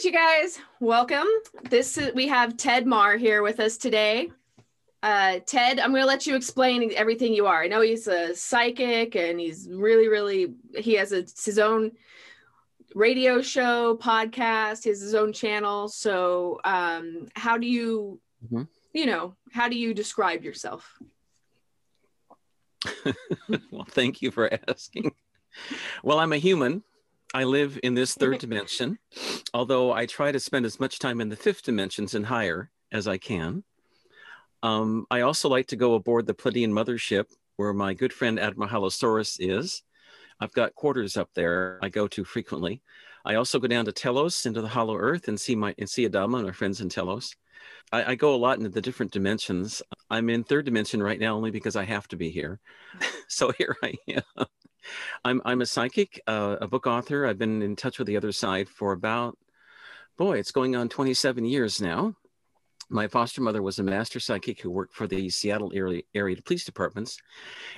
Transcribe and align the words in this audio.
right, 0.00 0.04
you 0.04 0.12
guys, 0.12 0.58
welcome. 0.80 1.26
This 1.68 1.98
is, 1.98 2.14
we 2.14 2.26
have 2.28 2.56
Ted 2.56 2.86
Mahr 2.86 3.18
here 3.18 3.42
with 3.42 3.60
us 3.60 3.76
today. 3.76 4.30
Uh, 5.02 5.40
Ted, 5.44 5.78
I'm 5.78 5.90
going 5.90 6.00
to 6.00 6.06
let 6.06 6.26
you 6.26 6.36
explain 6.36 6.90
everything 6.96 7.34
you 7.34 7.46
are. 7.46 7.62
I 7.62 7.66
know 7.66 7.82
he's 7.82 8.06
a 8.06 8.34
psychic 8.34 9.14
and 9.14 9.38
he's 9.38 9.68
really, 9.70 10.08
really, 10.08 10.54
he 10.74 10.94
has 10.94 11.12
a, 11.12 11.26
his 11.44 11.58
own 11.58 11.92
radio 12.94 13.42
show, 13.42 13.98
podcast, 13.98 14.84
his, 14.84 15.02
his 15.02 15.14
own 15.14 15.34
channel. 15.34 15.88
So, 15.88 16.60
um, 16.64 17.26
how 17.36 17.58
do 17.58 17.66
you, 17.66 18.20
mm-hmm. 18.46 18.62
you 18.94 19.04
know, 19.04 19.34
how 19.52 19.68
do 19.68 19.76
you 19.76 19.92
describe 19.92 20.42
yourself? 20.42 20.98
well, 23.70 23.86
thank 23.90 24.22
you 24.22 24.30
for 24.30 24.50
asking. 24.66 25.12
Well, 26.02 26.18
I'm 26.18 26.32
a 26.32 26.38
human 26.38 26.84
I 27.32 27.44
live 27.44 27.78
in 27.82 27.94
this 27.94 28.14
third 28.14 28.38
dimension, 28.38 28.98
although 29.54 29.92
I 29.92 30.06
try 30.06 30.32
to 30.32 30.40
spend 30.40 30.66
as 30.66 30.80
much 30.80 30.98
time 30.98 31.20
in 31.20 31.28
the 31.28 31.36
fifth 31.36 31.62
dimensions 31.62 32.14
and 32.14 32.26
higher 32.26 32.70
as 32.90 33.06
I 33.06 33.18
can. 33.18 33.62
Um, 34.62 35.06
I 35.10 35.20
also 35.20 35.48
like 35.48 35.68
to 35.68 35.76
go 35.76 35.94
aboard 35.94 36.26
the 36.26 36.34
Pleiadian 36.34 36.70
mothership 36.72 37.26
where 37.56 37.72
my 37.72 37.94
good 37.94 38.12
friend 38.12 38.40
Admiral 38.40 38.70
Halosaurus 38.70 39.36
is. 39.38 39.82
I've 40.40 40.52
got 40.52 40.74
quarters 40.74 41.16
up 41.16 41.30
there 41.34 41.78
I 41.82 41.88
go 41.88 42.08
to 42.08 42.24
frequently. 42.24 42.82
I 43.24 43.36
also 43.36 43.58
go 43.58 43.68
down 43.68 43.84
to 43.84 43.92
Telos 43.92 44.46
into 44.46 44.60
the 44.62 44.68
hollow 44.68 44.96
earth 44.96 45.28
and 45.28 45.38
see 45.38 45.54
my 45.54 45.74
and 45.78 45.88
see 45.88 46.08
Adama 46.08 46.38
and 46.38 46.46
our 46.46 46.52
friends 46.52 46.80
in 46.80 46.88
Telos. 46.88 47.36
I, 47.92 48.12
I, 48.12 48.14
go 48.14 48.34
a 48.34 48.36
lot 48.36 48.56
into 48.56 48.70
the 48.70 48.80
different 48.80 49.12
dimensions. 49.12 49.82
I'm 50.08 50.30
in 50.30 50.44
third 50.44 50.64
dimension 50.64 51.02
right 51.02 51.20
now 51.20 51.36
only 51.36 51.50
because 51.50 51.76
I 51.76 51.84
have 51.84 52.08
to 52.08 52.16
be 52.16 52.30
here. 52.30 52.58
so 53.28 53.52
here 53.58 53.76
I 53.82 53.94
am. 54.08 54.46
I'm 55.24 55.40
I'm 55.44 55.60
a 55.60 55.66
psychic, 55.66 56.20
uh, 56.26 56.56
a 56.60 56.68
book 56.68 56.86
author. 56.86 57.26
I've 57.26 57.38
been 57.38 57.62
in 57.62 57.76
touch 57.76 57.98
with 57.98 58.06
the 58.06 58.16
other 58.16 58.32
side 58.32 58.68
for 58.68 58.92
about, 58.92 59.38
boy, 60.16 60.38
it's 60.38 60.52
going 60.52 60.76
on 60.76 60.88
27 60.88 61.44
years 61.44 61.80
now. 61.80 62.14
My 62.92 63.06
foster 63.06 63.40
mother 63.40 63.62
was 63.62 63.78
a 63.78 63.84
master 63.84 64.18
psychic 64.18 64.60
who 64.60 64.70
worked 64.70 64.94
for 64.94 65.06
the 65.06 65.30
Seattle 65.30 65.70
area, 65.72 66.02
area 66.12 66.36
police 66.44 66.64
departments, 66.64 67.18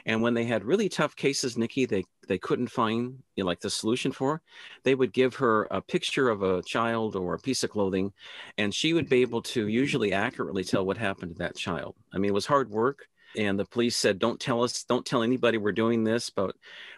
and 0.06 0.23
when 0.23 0.33
they 0.33 0.45
had 0.45 0.64
really 0.64 0.89
tough 0.89 1.14
cases, 1.17 1.58
Nikki, 1.58 1.84
they 1.84 2.05
they 2.28 2.39
couldn't 2.39 2.69
find 2.69 3.19
you 3.36 3.45
know, 3.45 3.47
like 3.47 3.61
the 3.61 3.69
solution 3.69 4.11
for, 4.11 4.41
they 4.84 4.95
would 4.95 5.12
give 5.12 5.34
her 5.34 5.64
a 5.70 5.83
picture 5.83 6.30
of 6.30 6.42
a 6.42 6.62
child 6.62 7.14
or 7.14 7.34
a 7.34 7.39
piece 7.39 7.62
of 7.62 7.69
clothing, 7.69 8.12
and 8.56 8.75
she 8.75 8.95
would 8.95 9.08
be 9.11 9.20
able 9.20 9.42
to 9.42 9.69
usually 9.69 10.14
accurately 10.14 10.64
tell 10.64 10.86
what 10.86 10.97
happened 10.97 11.33
to 11.33 11.39
that 11.41 11.56
child. 11.56 11.95
I 12.14 12.19
mean, 12.19 12.30
it 12.30 12.34
was 12.34 12.47
hard 12.47 12.70
work, 12.70 13.06
and 13.36 13.58
the 13.58 13.64
police 13.64 13.97
said 13.97 14.19
don't 14.19 14.41
tell 14.41 14.62
us 14.62 14.84
don't 14.84 15.06
tell 15.06 15.22
anybody 15.22 15.58
we're 15.58 15.72
doing 15.72 16.05
this 16.05 16.30
but 16.30 16.55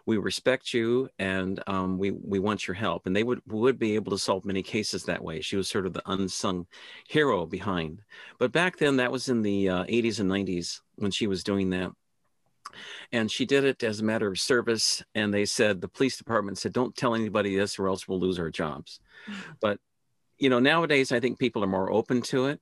we 0.07 0.19
respect 0.19 0.75
you 0.75 1.09
and 1.19 1.63
um, 1.67 1.99
we 1.99 2.11
we 2.11 2.39
want 2.39 2.67
your 2.67 2.75
help. 2.75 3.07
And 3.07 3.17
they 3.17 3.23
would 3.23 3.41
would 3.47 3.79
be 3.79 3.95
able 3.95 4.11
to 4.13 4.19
solve 4.19 4.45
many 4.45 4.63
cases 4.63 5.05
that 5.05 5.23
way. 5.23 5.41
She 5.41 5.57
was 5.57 5.69
sort 5.69 5.87
of 5.87 5.93
the 5.93 6.03
unsung 6.07 6.67
hero 7.09 7.47
behind. 7.47 8.01
But 8.39 8.53
back 8.53 8.77
then 8.77 8.97
that 8.97 9.13
was 9.13 9.29
in 9.29 9.43
the 9.43 9.69
uh, 9.69 9.85
80s 9.85 10.21
and 10.21 10.31
90s 10.31 10.81
when 10.97 11.11
she 11.11 11.27
was 11.27 11.43
doing 11.43 11.71
that. 11.71 11.93
And 13.13 13.31
she 13.31 13.47
did 13.47 13.65
it 13.65 13.83
as 13.83 14.01
a 14.01 14.05
matter 14.05 14.29
of 14.29 14.39
service 14.39 15.03
and 15.15 15.33
they 15.33 15.45
said 15.45 15.81
the 15.81 15.89
police 15.89 16.17
department 16.17 16.59
said 16.59 16.73
don't 16.73 16.97
tell 16.97 17.15
anybody 17.15 17.57
this 17.57 17.79
or 17.79 17.89
else 17.89 18.07
we'll 18.07 18.21
lose 18.21 18.39
our 18.39 18.51
jobs. 18.51 19.01
Mm-hmm. 19.29 19.53
but 19.59 19.79
you 20.37 20.51
know 20.51 20.59
nowadays 20.59 21.11
i 21.11 21.19
think 21.19 21.39
people 21.39 21.65
are 21.65 21.69
more 21.69 21.91
open 21.91 22.21
to 22.21 22.47
it 22.49 22.61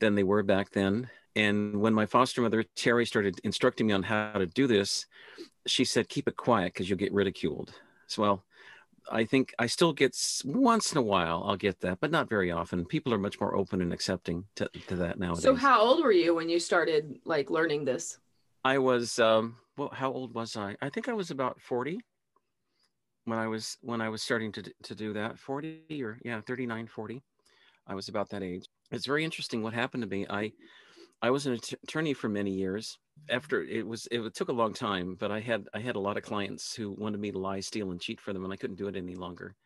than 0.00 0.14
they 0.14 0.22
were 0.22 0.42
back 0.42 0.68
then 0.68 1.08
and 1.36 1.80
when 1.80 1.94
my 1.94 2.06
foster 2.06 2.42
mother, 2.42 2.64
Terry, 2.76 3.06
started 3.06 3.40
instructing 3.44 3.86
me 3.86 3.92
on 3.92 4.02
how 4.02 4.32
to 4.32 4.46
do 4.46 4.66
this, 4.66 5.06
she 5.66 5.84
said, 5.84 6.08
keep 6.08 6.28
it 6.28 6.36
quiet 6.36 6.72
because 6.72 6.88
you'll 6.88 6.98
get 6.98 7.12
ridiculed. 7.12 7.74
So, 8.06 8.22
well, 8.22 8.44
I 9.10 9.24
think 9.24 9.54
I 9.58 9.66
still 9.66 9.92
get 9.92 10.16
once 10.44 10.92
in 10.92 10.98
a 10.98 11.02
while, 11.02 11.44
I'll 11.46 11.56
get 11.56 11.80
that, 11.80 12.00
but 12.00 12.10
not 12.10 12.28
very 12.28 12.50
often. 12.50 12.84
People 12.84 13.12
are 13.12 13.18
much 13.18 13.40
more 13.40 13.54
open 13.56 13.82
and 13.82 13.92
accepting 13.92 14.44
to, 14.56 14.68
to 14.88 14.96
that 14.96 15.18
nowadays. 15.18 15.42
So, 15.42 15.54
how 15.54 15.80
old 15.80 16.02
were 16.02 16.12
you 16.12 16.34
when 16.34 16.48
you 16.48 16.58
started 16.58 17.18
like 17.24 17.50
learning 17.50 17.84
this? 17.84 18.18
I 18.64 18.78
was, 18.78 19.18
um, 19.18 19.56
well, 19.76 19.90
how 19.92 20.10
old 20.12 20.34
was 20.34 20.56
I? 20.56 20.76
I 20.80 20.88
think 20.88 21.08
I 21.08 21.12
was 21.12 21.30
about 21.30 21.60
40 21.60 21.98
when 23.24 23.38
I 23.38 23.46
was, 23.48 23.76
when 23.82 24.00
I 24.00 24.08
was 24.08 24.22
starting 24.22 24.52
to, 24.52 24.62
to 24.84 24.94
do 24.94 25.12
that 25.14 25.38
40 25.38 26.02
or 26.02 26.18
yeah, 26.24 26.40
39, 26.40 26.86
40. 26.86 27.22
I 27.86 27.94
was 27.94 28.08
about 28.08 28.30
that 28.30 28.42
age. 28.42 28.66
It's 28.90 29.04
very 29.04 29.24
interesting 29.24 29.62
what 29.62 29.74
happened 29.74 30.02
to 30.02 30.08
me. 30.08 30.26
I, 30.30 30.52
I 31.24 31.30
was 31.30 31.46
an 31.46 31.58
attorney 31.82 32.12
for 32.12 32.28
many 32.28 32.50
years. 32.50 32.98
After 33.30 33.62
it 33.62 33.86
was, 33.86 34.06
it 34.10 34.34
took 34.34 34.50
a 34.50 34.52
long 34.52 34.74
time, 34.74 35.16
but 35.18 35.32
I 35.32 35.40
had 35.40 35.66
I 35.72 35.80
had 35.80 35.96
a 35.96 36.00
lot 36.00 36.18
of 36.18 36.22
clients 36.22 36.74
who 36.74 36.90
wanted 36.90 37.18
me 37.18 37.32
to 37.32 37.38
lie, 37.38 37.60
steal, 37.60 37.92
and 37.92 37.98
cheat 37.98 38.20
for 38.20 38.34
them, 38.34 38.44
and 38.44 38.52
I 38.52 38.56
couldn't 38.56 38.76
do 38.76 38.88
it 38.88 38.96
any 38.96 39.14
longer. 39.14 39.56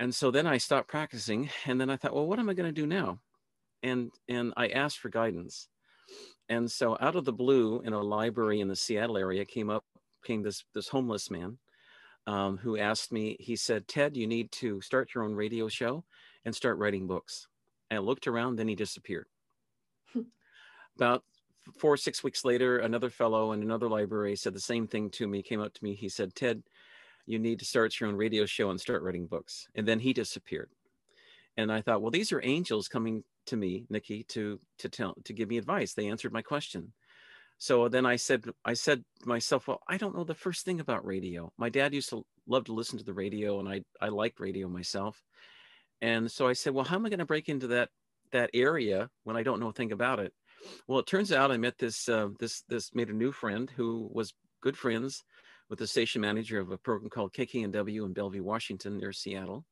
And 0.00 0.12
so 0.12 0.32
then 0.32 0.48
I 0.48 0.58
stopped 0.58 0.88
practicing, 0.88 1.50
and 1.66 1.80
then 1.80 1.88
I 1.88 1.96
thought, 1.96 2.16
well, 2.16 2.26
what 2.26 2.40
am 2.40 2.50
I 2.50 2.54
going 2.54 2.66
to 2.66 2.80
do 2.80 2.84
now? 2.84 3.20
And 3.84 4.10
and 4.28 4.52
I 4.56 4.70
asked 4.70 4.98
for 4.98 5.08
guidance. 5.08 5.68
And 6.48 6.68
so 6.68 6.98
out 7.00 7.14
of 7.14 7.24
the 7.24 7.32
blue, 7.32 7.80
in 7.82 7.92
a 7.92 8.02
library 8.02 8.58
in 8.58 8.66
the 8.66 8.74
Seattle 8.74 9.18
area, 9.18 9.44
came 9.44 9.70
up 9.70 9.84
came 10.24 10.42
this 10.42 10.64
this 10.74 10.88
homeless 10.88 11.30
man 11.30 11.58
um, 12.26 12.56
who 12.56 12.76
asked 12.76 13.12
me. 13.12 13.36
He 13.38 13.54
said, 13.54 13.86
"Ted, 13.86 14.16
you 14.16 14.26
need 14.26 14.50
to 14.62 14.80
start 14.80 15.14
your 15.14 15.22
own 15.22 15.36
radio 15.36 15.68
show 15.68 16.04
and 16.44 16.56
start 16.56 16.78
writing 16.78 17.06
books." 17.06 17.46
I 17.88 17.98
looked 17.98 18.26
around, 18.26 18.56
then 18.56 18.66
he 18.66 18.74
disappeared. 18.74 19.26
About 21.00 21.24
four 21.78 21.94
or 21.94 21.96
six 21.96 22.22
weeks 22.22 22.44
later, 22.44 22.78
another 22.78 23.08
fellow 23.08 23.52
in 23.52 23.62
another 23.62 23.88
library 23.88 24.36
said 24.36 24.52
the 24.52 24.60
same 24.60 24.86
thing 24.86 25.08
to 25.12 25.26
me, 25.26 25.42
came 25.42 25.62
up 25.62 25.72
to 25.72 25.82
me. 25.82 25.94
He 25.94 26.10
said, 26.10 26.34
Ted, 26.34 26.62
you 27.24 27.38
need 27.38 27.58
to 27.60 27.64
start 27.64 27.98
your 27.98 28.10
own 28.10 28.16
radio 28.16 28.44
show 28.44 28.68
and 28.68 28.78
start 28.78 29.02
writing 29.02 29.26
books. 29.26 29.66
And 29.74 29.88
then 29.88 30.00
he 30.00 30.12
disappeared. 30.12 30.68
And 31.56 31.72
I 31.72 31.80
thought, 31.80 32.02
well, 32.02 32.10
these 32.10 32.32
are 32.32 32.44
angels 32.44 32.86
coming 32.86 33.24
to 33.46 33.56
me, 33.56 33.86
Nikki, 33.88 34.24
to 34.24 34.60
to 34.76 34.90
tell 34.90 35.14
to 35.24 35.32
give 35.32 35.48
me 35.48 35.56
advice. 35.56 35.94
They 35.94 36.08
answered 36.08 36.34
my 36.34 36.42
question. 36.42 36.92
So 37.56 37.88
then 37.88 38.04
I 38.04 38.16
said, 38.16 38.44
I 38.66 38.74
said 38.74 39.02
to 39.22 39.28
myself, 39.28 39.68
well, 39.68 39.80
I 39.88 39.96
don't 39.96 40.14
know 40.14 40.24
the 40.24 40.34
first 40.34 40.66
thing 40.66 40.80
about 40.80 41.06
radio. 41.06 41.50
My 41.56 41.70
dad 41.70 41.94
used 41.94 42.10
to 42.10 42.26
love 42.46 42.64
to 42.64 42.74
listen 42.74 42.98
to 42.98 43.04
the 43.04 43.14
radio, 43.14 43.58
and 43.58 43.68
I 43.68 43.80
I 44.02 44.08
liked 44.08 44.38
radio 44.38 44.68
myself. 44.68 45.24
And 46.02 46.30
so 46.30 46.46
I 46.46 46.52
said, 46.52 46.74
well, 46.74 46.84
how 46.84 46.96
am 46.96 47.06
I 47.06 47.08
going 47.08 47.20
to 47.20 47.24
break 47.24 47.48
into 47.48 47.68
that 47.68 47.88
that 48.32 48.50
area 48.52 49.08
when 49.24 49.36
I 49.36 49.42
don't 49.42 49.60
know 49.60 49.68
a 49.68 49.72
thing 49.72 49.92
about 49.92 50.20
it? 50.20 50.34
Well, 50.86 50.98
it 50.98 51.06
turns 51.06 51.32
out 51.32 51.52
I 51.52 51.56
met 51.56 51.78
this 51.78 52.08
uh, 52.08 52.28
this 52.38 52.62
this 52.68 52.94
made 52.94 53.10
a 53.10 53.14
new 53.14 53.32
friend 53.32 53.70
who 53.76 54.08
was 54.12 54.34
good 54.62 54.76
friends 54.76 55.24
with 55.68 55.78
the 55.78 55.86
station 55.86 56.20
manager 56.20 56.58
of 56.60 56.70
a 56.70 56.78
program 56.78 57.10
called 57.10 57.32
KKNW 57.32 58.04
in 58.04 58.12
Bellevue, 58.12 58.42
Washington, 58.42 58.98
near 58.98 59.12
Seattle. 59.12 59.64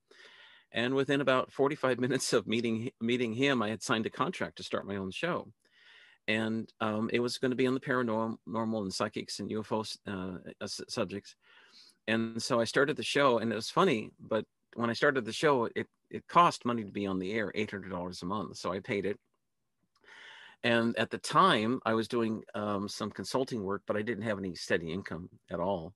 And 0.70 0.94
within 0.94 1.20
about 1.20 1.52
45 1.52 1.98
minutes 2.00 2.32
of 2.32 2.46
meeting 2.46 2.90
meeting 3.00 3.32
him, 3.32 3.62
I 3.62 3.68
had 3.68 3.82
signed 3.82 4.06
a 4.06 4.10
contract 4.10 4.56
to 4.56 4.62
start 4.62 4.86
my 4.86 4.96
own 4.96 5.10
show. 5.10 5.52
And 6.26 6.70
um, 6.80 7.08
it 7.12 7.20
was 7.20 7.38
going 7.38 7.52
to 7.52 7.56
be 7.56 7.66
on 7.66 7.72
the 7.72 7.80
paranormal 7.80 8.82
and 8.82 8.92
psychics 8.92 9.40
and 9.40 9.50
UFO 9.50 9.96
uh, 10.06 10.66
subjects. 10.66 11.34
And 12.06 12.42
so 12.42 12.60
I 12.60 12.64
started 12.64 12.96
the 12.96 13.02
show, 13.02 13.38
and 13.38 13.50
it 13.50 13.54
was 13.54 13.70
funny, 13.70 14.10
but 14.20 14.44
when 14.74 14.90
I 14.90 14.92
started 14.92 15.24
the 15.24 15.32
show, 15.32 15.68
it 15.74 15.86
it 16.10 16.26
cost 16.26 16.64
money 16.64 16.84
to 16.84 16.90
be 16.90 17.06
on 17.06 17.18
the 17.18 17.32
air, 17.32 17.52
$800 17.54 18.22
a 18.22 18.26
month. 18.26 18.56
So 18.56 18.72
I 18.72 18.80
paid 18.80 19.04
it 19.04 19.18
and 20.64 20.96
at 20.98 21.10
the 21.10 21.18
time, 21.18 21.80
I 21.84 21.94
was 21.94 22.08
doing 22.08 22.42
um, 22.54 22.88
some 22.88 23.10
consulting 23.10 23.62
work, 23.62 23.82
but 23.86 23.96
I 23.96 24.02
didn't 24.02 24.24
have 24.24 24.38
any 24.38 24.54
steady 24.54 24.92
income 24.92 25.28
at 25.50 25.60
all. 25.60 25.94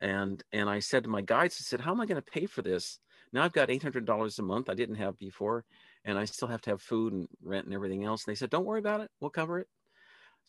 And 0.00 0.42
and 0.52 0.70
I 0.70 0.78
said 0.80 1.04
to 1.04 1.10
my 1.10 1.22
guides, 1.22 1.56
I 1.60 1.64
said, 1.64 1.80
"How 1.80 1.92
am 1.92 2.00
I 2.00 2.06
going 2.06 2.22
to 2.22 2.32
pay 2.32 2.46
for 2.46 2.62
this? 2.62 3.00
Now 3.32 3.44
I've 3.44 3.52
got 3.52 3.70
eight 3.70 3.82
hundred 3.82 4.04
dollars 4.06 4.38
a 4.38 4.42
month. 4.42 4.70
I 4.70 4.74
didn't 4.74 4.96
have 4.96 5.18
before, 5.18 5.64
and 6.04 6.18
I 6.18 6.24
still 6.24 6.48
have 6.48 6.62
to 6.62 6.70
have 6.70 6.82
food 6.82 7.12
and 7.12 7.28
rent 7.42 7.66
and 7.66 7.74
everything 7.74 8.04
else." 8.04 8.24
And 8.24 8.32
they 8.32 8.36
said, 8.38 8.50
"Don't 8.50 8.66
worry 8.66 8.78
about 8.80 9.00
it. 9.00 9.10
We'll 9.20 9.30
cover 9.30 9.58
it." 9.58 9.68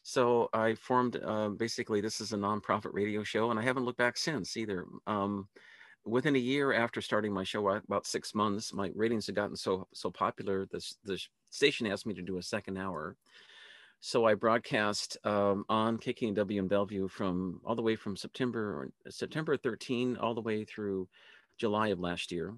So 0.04 0.50
I 0.54 0.76
formed 0.76 1.18
uh, 1.18 1.50
basically 1.50 2.02
this 2.02 2.22
is 2.22 2.32
a 2.34 2.38
nonprofit 2.38 2.94
radio 2.94 3.24
show, 3.24 3.52
and 3.52 3.60
I 3.60 3.64
haven't 3.64 3.86
looked 3.86 3.98
back 3.98 4.18
since 4.18 4.56
either. 4.56 4.86
Um, 5.08 5.50
within 6.06 6.36
a 6.36 6.40
year 6.40 6.74
after 6.74 7.02
starting 7.02 7.34
my 7.34 7.44
show, 7.44 7.68
about 7.70 8.08
six 8.08 8.34
months, 8.34 8.74
my 8.74 8.92
ratings 8.96 9.26
had 9.26 9.36
gotten 9.36 9.56
so 9.56 9.88
so 9.94 10.10
popular. 10.12 10.68
The 10.72 10.82
the 11.04 11.20
station 11.50 11.88
asked 11.88 12.06
me 12.06 12.14
to 12.14 12.22
do 12.22 12.38
a 12.38 12.44
second 12.44 12.78
hour, 12.78 13.18
so 14.02 14.26
I 14.26 14.34
broadcast 14.34 15.18
um, 15.26 15.66
on 15.68 15.98
KKNW 15.98 16.58
in 16.58 16.68
Bellevue 16.68 17.08
from 17.08 17.60
all 17.66 17.76
the 17.76 17.82
way 17.82 17.96
from 17.96 18.16
September 18.16 18.92
or 19.06 19.12
September 19.12 19.58
13 19.58 20.18
all 20.18 20.34
the 20.34 20.42
way 20.42 20.64
through 20.64 21.08
July 21.58 21.90
of 21.90 22.00
last 22.00 22.32
year. 22.32 22.54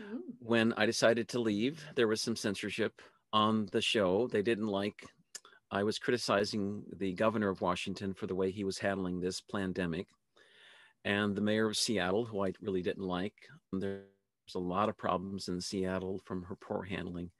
Ooh. 0.00 0.22
When 0.38 0.74
I 0.74 0.84
decided 0.84 1.28
to 1.28 1.40
leave, 1.40 1.82
there 1.94 2.08
was 2.08 2.20
some 2.20 2.36
censorship 2.36 3.00
on 3.32 3.68
the 3.72 3.80
show. 3.80 4.28
They 4.28 4.42
didn't 4.42 4.66
like. 4.66 5.06
I 5.70 5.82
was 5.84 5.98
criticizing 5.98 6.82
the 6.98 7.14
governor 7.14 7.48
of 7.48 7.62
Washington 7.62 8.12
for 8.12 8.26
the 8.26 8.34
way 8.34 8.50
he 8.50 8.64
was 8.64 8.78
handling 8.78 9.20
this 9.20 9.40
pandemic, 9.40 10.06
and 11.06 11.34
the 11.34 11.40
mayor 11.40 11.68
of 11.68 11.78
Seattle, 11.78 12.26
who 12.26 12.44
I 12.44 12.52
really 12.60 12.82
didn't 12.82 13.04
like. 13.06 13.34
There's 13.72 14.04
a 14.54 14.58
lot 14.58 14.90
of 14.90 14.98
problems 14.98 15.48
in 15.48 15.62
Seattle 15.62 16.20
from 16.26 16.42
her 16.42 16.56
poor 16.56 16.82
handling 16.82 17.30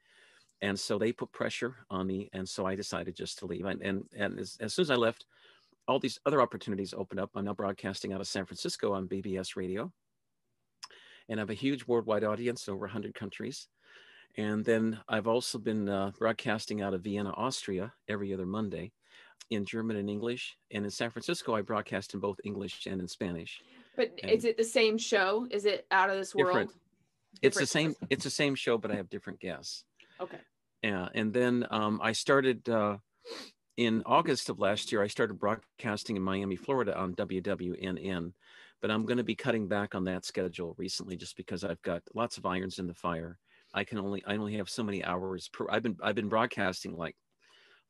and 0.63 0.79
so 0.79 0.97
they 0.97 1.11
put 1.11 1.31
pressure 1.31 1.75
on 1.89 2.07
me 2.07 2.29
and 2.33 2.47
so 2.47 2.65
i 2.65 2.73
decided 2.73 3.15
just 3.15 3.37
to 3.37 3.45
leave 3.45 3.65
and 3.65 3.81
and, 3.81 4.05
and 4.17 4.39
as, 4.39 4.57
as, 4.59 4.73
soon 4.73 4.83
as 4.83 4.89
i 4.91 4.95
left 4.95 5.25
all 5.87 5.99
these 5.99 6.19
other 6.25 6.41
opportunities 6.41 6.93
opened 6.93 7.19
up 7.19 7.29
i'm 7.35 7.45
now 7.45 7.53
broadcasting 7.53 8.13
out 8.13 8.21
of 8.21 8.27
san 8.27 8.45
francisco 8.45 8.93
on 8.93 9.07
bbs 9.07 9.55
radio 9.55 9.91
and 11.29 11.39
i 11.39 11.41
have 11.41 11.49
a 11.49 11.53
huge 11.65 11.85
worldwide 11.85 12.23
audience 12.23 12.67
in 12.67 12.73
over 12.73 12.85
100 12.85 13.13
countries. 13.13 13.67
And 14.35 14.65
then 14.65 14.99
I've 15.07 15.27
also 15.27 15.59
been 15.59 15.87
uh, 15.87 16.11
broadcasting 16.17 16.81
out 16.81 16.93
of 16.93 17.01
Vienna, 17.01 17.31
Austria, 17.37 17.93
every 18.07 18.33
other 18.33 18.45
Monday 18.45 18.91
in 19.51 19.63
German 19.63 19.97
and 19.97 20.09
English. 20.09 20.57
And 20.71 20.85
in 20.85 20.91
San 20.91 21.11
Francisco, 21.11 21.55
I 21.55 21.61
broadcast 21.61 22.13
in 22.15 22.19
both 22.19 22.39
English 22.43 22.87
and 22.87 22.99
in 22.99 23.07
Spanish. 23.07 23.61
But 23.95 24.11
And- 24.23 24.31
is 24.31 24.43
it 24.43 24.57
the 24.57 24.63
same 24.63 24.97
show? 24.97 25.47
Is 25.51 25.65
it 25.65 25.85
out 25.91 26.09
of 26.09 26.17
this 26.17 26.31
Different. 26.31 26.69
world? 26.69 26.79
It's 27.41 27.57
the 27.57 27.67
same. 27.67 27.95
It's 28.09 28.23
the 28.23 28.29
same 28.29 28.55
show, 28.55 28.77
but 28.77 28.91
I 28.91 28.95
have 28.95 29.09
different 29.09 29.39
guests. 29.39 29.85
Okay. 30.19 30.39
Yeah, 30.83 31.07
and 31.15 31.33
then 31.33 31.65
um, 31.71 31.99
I 32.03 32.11
started 32.11 32.67
uh, 32.67 32.97
in 33.77 34.03
August 34.05 34.49
of 34.49 34.59
last 34.59 34.91
year. 34.91 35.01
I 35.01 35.07
started 35.07 35.39
broadcasting 35.39 36.17
in 36.17 36.21
Miami, 36.21 36.57
Florida, 36.57 36.97
on 36.97 37.15
WWNN, 37.15 38.33
but 38.81 38.91
I'm 38.91 39.05
going 39.05 39.17
to 39.17 39.23
be 39.23 39.35
cutting 39.35 39.67
back 39.69 39.95
on 39.95 40.03
that 40.05 40.25
schedule 40.25 40.75
recently, 40.77 41.15
just 41.15 41.37
because 41.37 41.63
I've 41.63 41.81
got 41.83 42.03
lots 42.13 42.37
of 42.37 42.45
irons 42.45 42.79
in 42.79 42.87
the 42.87 42.93
fire. 42.93 43.39
I 43.73 43.85
can 43.85 43.97
only 43.97 44.23
I 44.27 44.35
only 44.35 44.57
have 44.57 44.69
so 44.69 44.83
many 44.83 45.03
hours 45.03 45.47
per. 45.47 45.67
I've 45.69 45.83
been 45.83 45.97
I've 46.03 46.15
been 46.15 46.29
broadcasting 46.29 46.95
like 46.97 47.15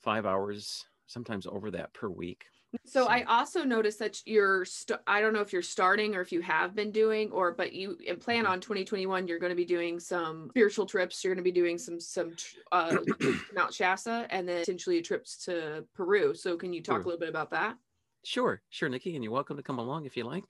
five 0.03 0.25
hours, 0.25 0.85
sometimes 1.07 1.47
over 1.47 1.71
that 1.71 1.93
per 1.93 2.09
week. 2.09 2.45
So 2.85 3.07
I 3.07 3.23
also 3.23 3.63
noticed 3.63 3.99
that 3.99 4.21
you're, 4.25 4.65
st- 4.65 4.99
I 5.07 5.21
don't 5.21 5.33
know 5.33 5.41
if 5.41 5.53
you're 5.53 5.61
starting 5.61 6.15
or 6.15 6.21
if 6.21 6.31
you 6.31 6.41
have 6.41 6.75
been 6.75 6.91
doing, 6.91 7.31
or 7.31 7.53
but 7.53 7.73
you 7.73 7.97
and 8.07 8.19
plan 8.19 8.45
Mhm. 8.45 8.49
on 8.49 8.61
2021. 8.61 9.27
You're 9.27 9.39
going 9.39 9.51
to 9.51 9.55
be 9.55 9.65
doing 9.65 9.99
some 9.99 10.49
spiritual 10.49 10.85
trips. 10.85 11.23
You're 11.23 11.33
going 11.33 11.43
to 11.43 11.49
be 11.49 11.51
doing 11.51 11.77
some 11.77 11.99
some 11.99 12.35
uh, 12.71 12.97
Mount 13.53 13.73
Shasta 13.73 14.27
and 14.29 14.47
then 14.47 14.59
potentially 14.61 15.01
trips 15.01 15.37
to 15.45 15.85
Peru. 15.93 16.33
So 16.33 16.57
can 16.57 16.73
you 16.73 16.81
talk 16.81 17.03
a 17.03 17.07
little 17.07 17.19
bit 17.19 17.29
about 17.29 17.51
that? 17.51 17.77
Sure, 18.23 18.61
sure, 18.69 18.89
Nikki, 18.89 19.15
and 19.15 19.23
you're 19.23 19.33
welcome 19.33 19.57
to 19.57 19.63
come 19.63 19.79
along 19.79 20.05
if 20.05 20.15
you 20.17 20.23
like. 20.23 20.45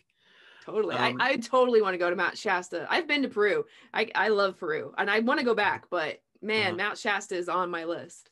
Totally. 0.63 0.95
Um, 0.95 1.17
I, 1.19 1.31
I 1.31 1.37
totally 1.37 1.81
want 1.81 1.93
to 1.93 1.97
go 1.97 2.09
to 2.09 2.15
Mount 2.15 2.37
Shasta. 2.37 2.87
I've 2.89 3.07
been 3.07 3.21
to 3.23 3.27
Peru. 3.29 3.65
I, 3.93 4.09
I 4.15 4.29
love 4.29 4.57
Peru 4.57 4.93
and 4.97 5.09
I 5.09 5.19
want 5.19 5.39
to 5.39 5.45
go 5.45 5.53
back, 5.55 5.89
but 5.89 6.21
man, 6.41 6.67
Uh-huh. 6.67 6.75
Mount 6.77 6.97
Shasta 6.97 7.35
is 7.35 7.49
on 7.49 7.69
my 7.69 7.83
list. 7.83 8.29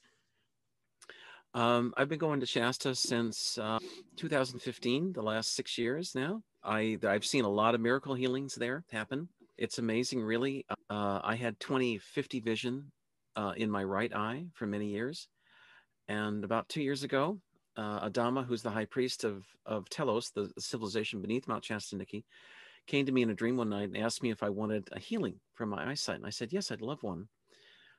Um, 1.53 1.93
I've 1.97 2.07
been 2.07 2.19
going 2.19 2.39
to 2.39 2.45
Shasta 2.45 2.95
since 2.95 3.57
uh, 3.57 3.79
2015, 4.15 5.13
the 5.13 5.21
last 5.21 5.53
six 5.53 5.77
years 5.77 6.15
now. 6.15 6.41
I 6.63 6.97
I've 7.03 7.25
seen 7.25 7.43
a 7.43 7.49
lot 7.49 7.75
of 7.75 7.81
miracle 7.81 8.13
healings 8.13 8.55
there 8.55 8.85
happen. 8.91 9.27
It's 9.57 9.77
amazing, 9.77 10.21
really. 10.21 10.65
Uh, 10.89 11.19
I 11.23 11.35
had 11.35 11.59
20/50 11.59 12.43
vision 12.43 12.91
uh, 13.35 13.53
in 13.57 13.69
my 13.69 13.83
right 13.83 14.13
eye 14.15 14.45
for 14.53 14.65
many 14.65 14.87
years, 14.87 15.27
and 16.07 16.43
about 16.45 16.69
two 16.69 16.81
years 16.81 17.03
ago, 17.03 17.39
uh, 17.75 18.07
Adama, 18.07 18.45
who's 18.45 18.61
the 18.61 18.69
high 18.69 18.85
priest 18.85 19.25
of 19.25 19.43
of 19.65 19.89
Telos, 19.89 20.31
the 20.31 20.51
civilization 20.57 21.21
beneath 21.21 21.47
Mount 21.47 21.65
Shasta, 21.65 21.97
Nikki, 21.97 22.23
came 22.87 23.05
to 23.05 23.11
me 23.11 23.23
in 23.23 23.29
a 23.29 23.35
dream 23.35 23.57
one 23.57 23.69
night 23.69 23.89
and 23.89 23.97
asked 23.97 24.23
me 24.23 24.31
if 24.31 24.41
I 24.41 24.49
wanted 24.49 24.87
a 24.93 24.99
healing 24.99 25.39
from 25.53 25.69
my 25.69 25.89
eyesight, 25.91 26.17
and 26.17 26.25
I 26.25 26.29
said 26.31 26.53
yes, 26.53 26.71
I'd 26.71 26.81
love 26.81 27.03
one. 27.03 27.27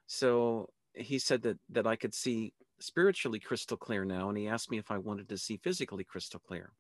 So 0.06 0.70
he 0.94 1.18
said 1.18 1.42
that 1.42 1.58
that 1.70 1.86
I 1.86 1.96
could 1.96 2.14
see 2.14 2.54
spiritually 2.82 3.38
crystal 3.38 3.76
clear 3.76 4.04
now 4.04 4.28
and 4.28 4.36
he 4.36 4.48
asked 4.48 4.70
me 4.70 4.78
if 4.78 4.90
i 4.90 4.98
wanted 4.98 5.28
to 5.28 5.38
see 5.38 5.56
physically 5.56 6.04
crystal 6.04 6.40
clear. 6.40 6.72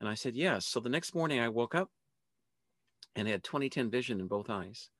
And 0.00 0.08
i 0.08 0.14
said 0.14 0.34
yes. 0.34 0.66
So 0.66 0.80
the 0.80 0.88
next 0.88 1.14
morning 1.14 1.40
i 1.40 1.48
woke 1.48 1.74
up 1.74 1.90
and 3.14 3.28
had 3.28 3.44
2010 3.44 3.90
vision 3.90 4.20
in 4.20 4.26
both 4.26 4.50
eyes 4.50 4.90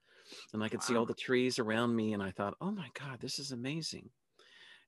and 0.53 0.63
i 0.63 0.69
could 0.69 0.83
see 0.83 0.97
all 0.97 1.07
the 1.07 1.15
trees 1.15 1.59
around 1.59 1.95
me 1.95 2.13
and 2.13 2.23
i 2.23 2.31
thought 2.31 2.55
oh 2.61 2.71
my 2.71 2.89
god 2.99 3.21
this 3.21 3.39
is 3.39 3.53
amazing. 3.53 4.11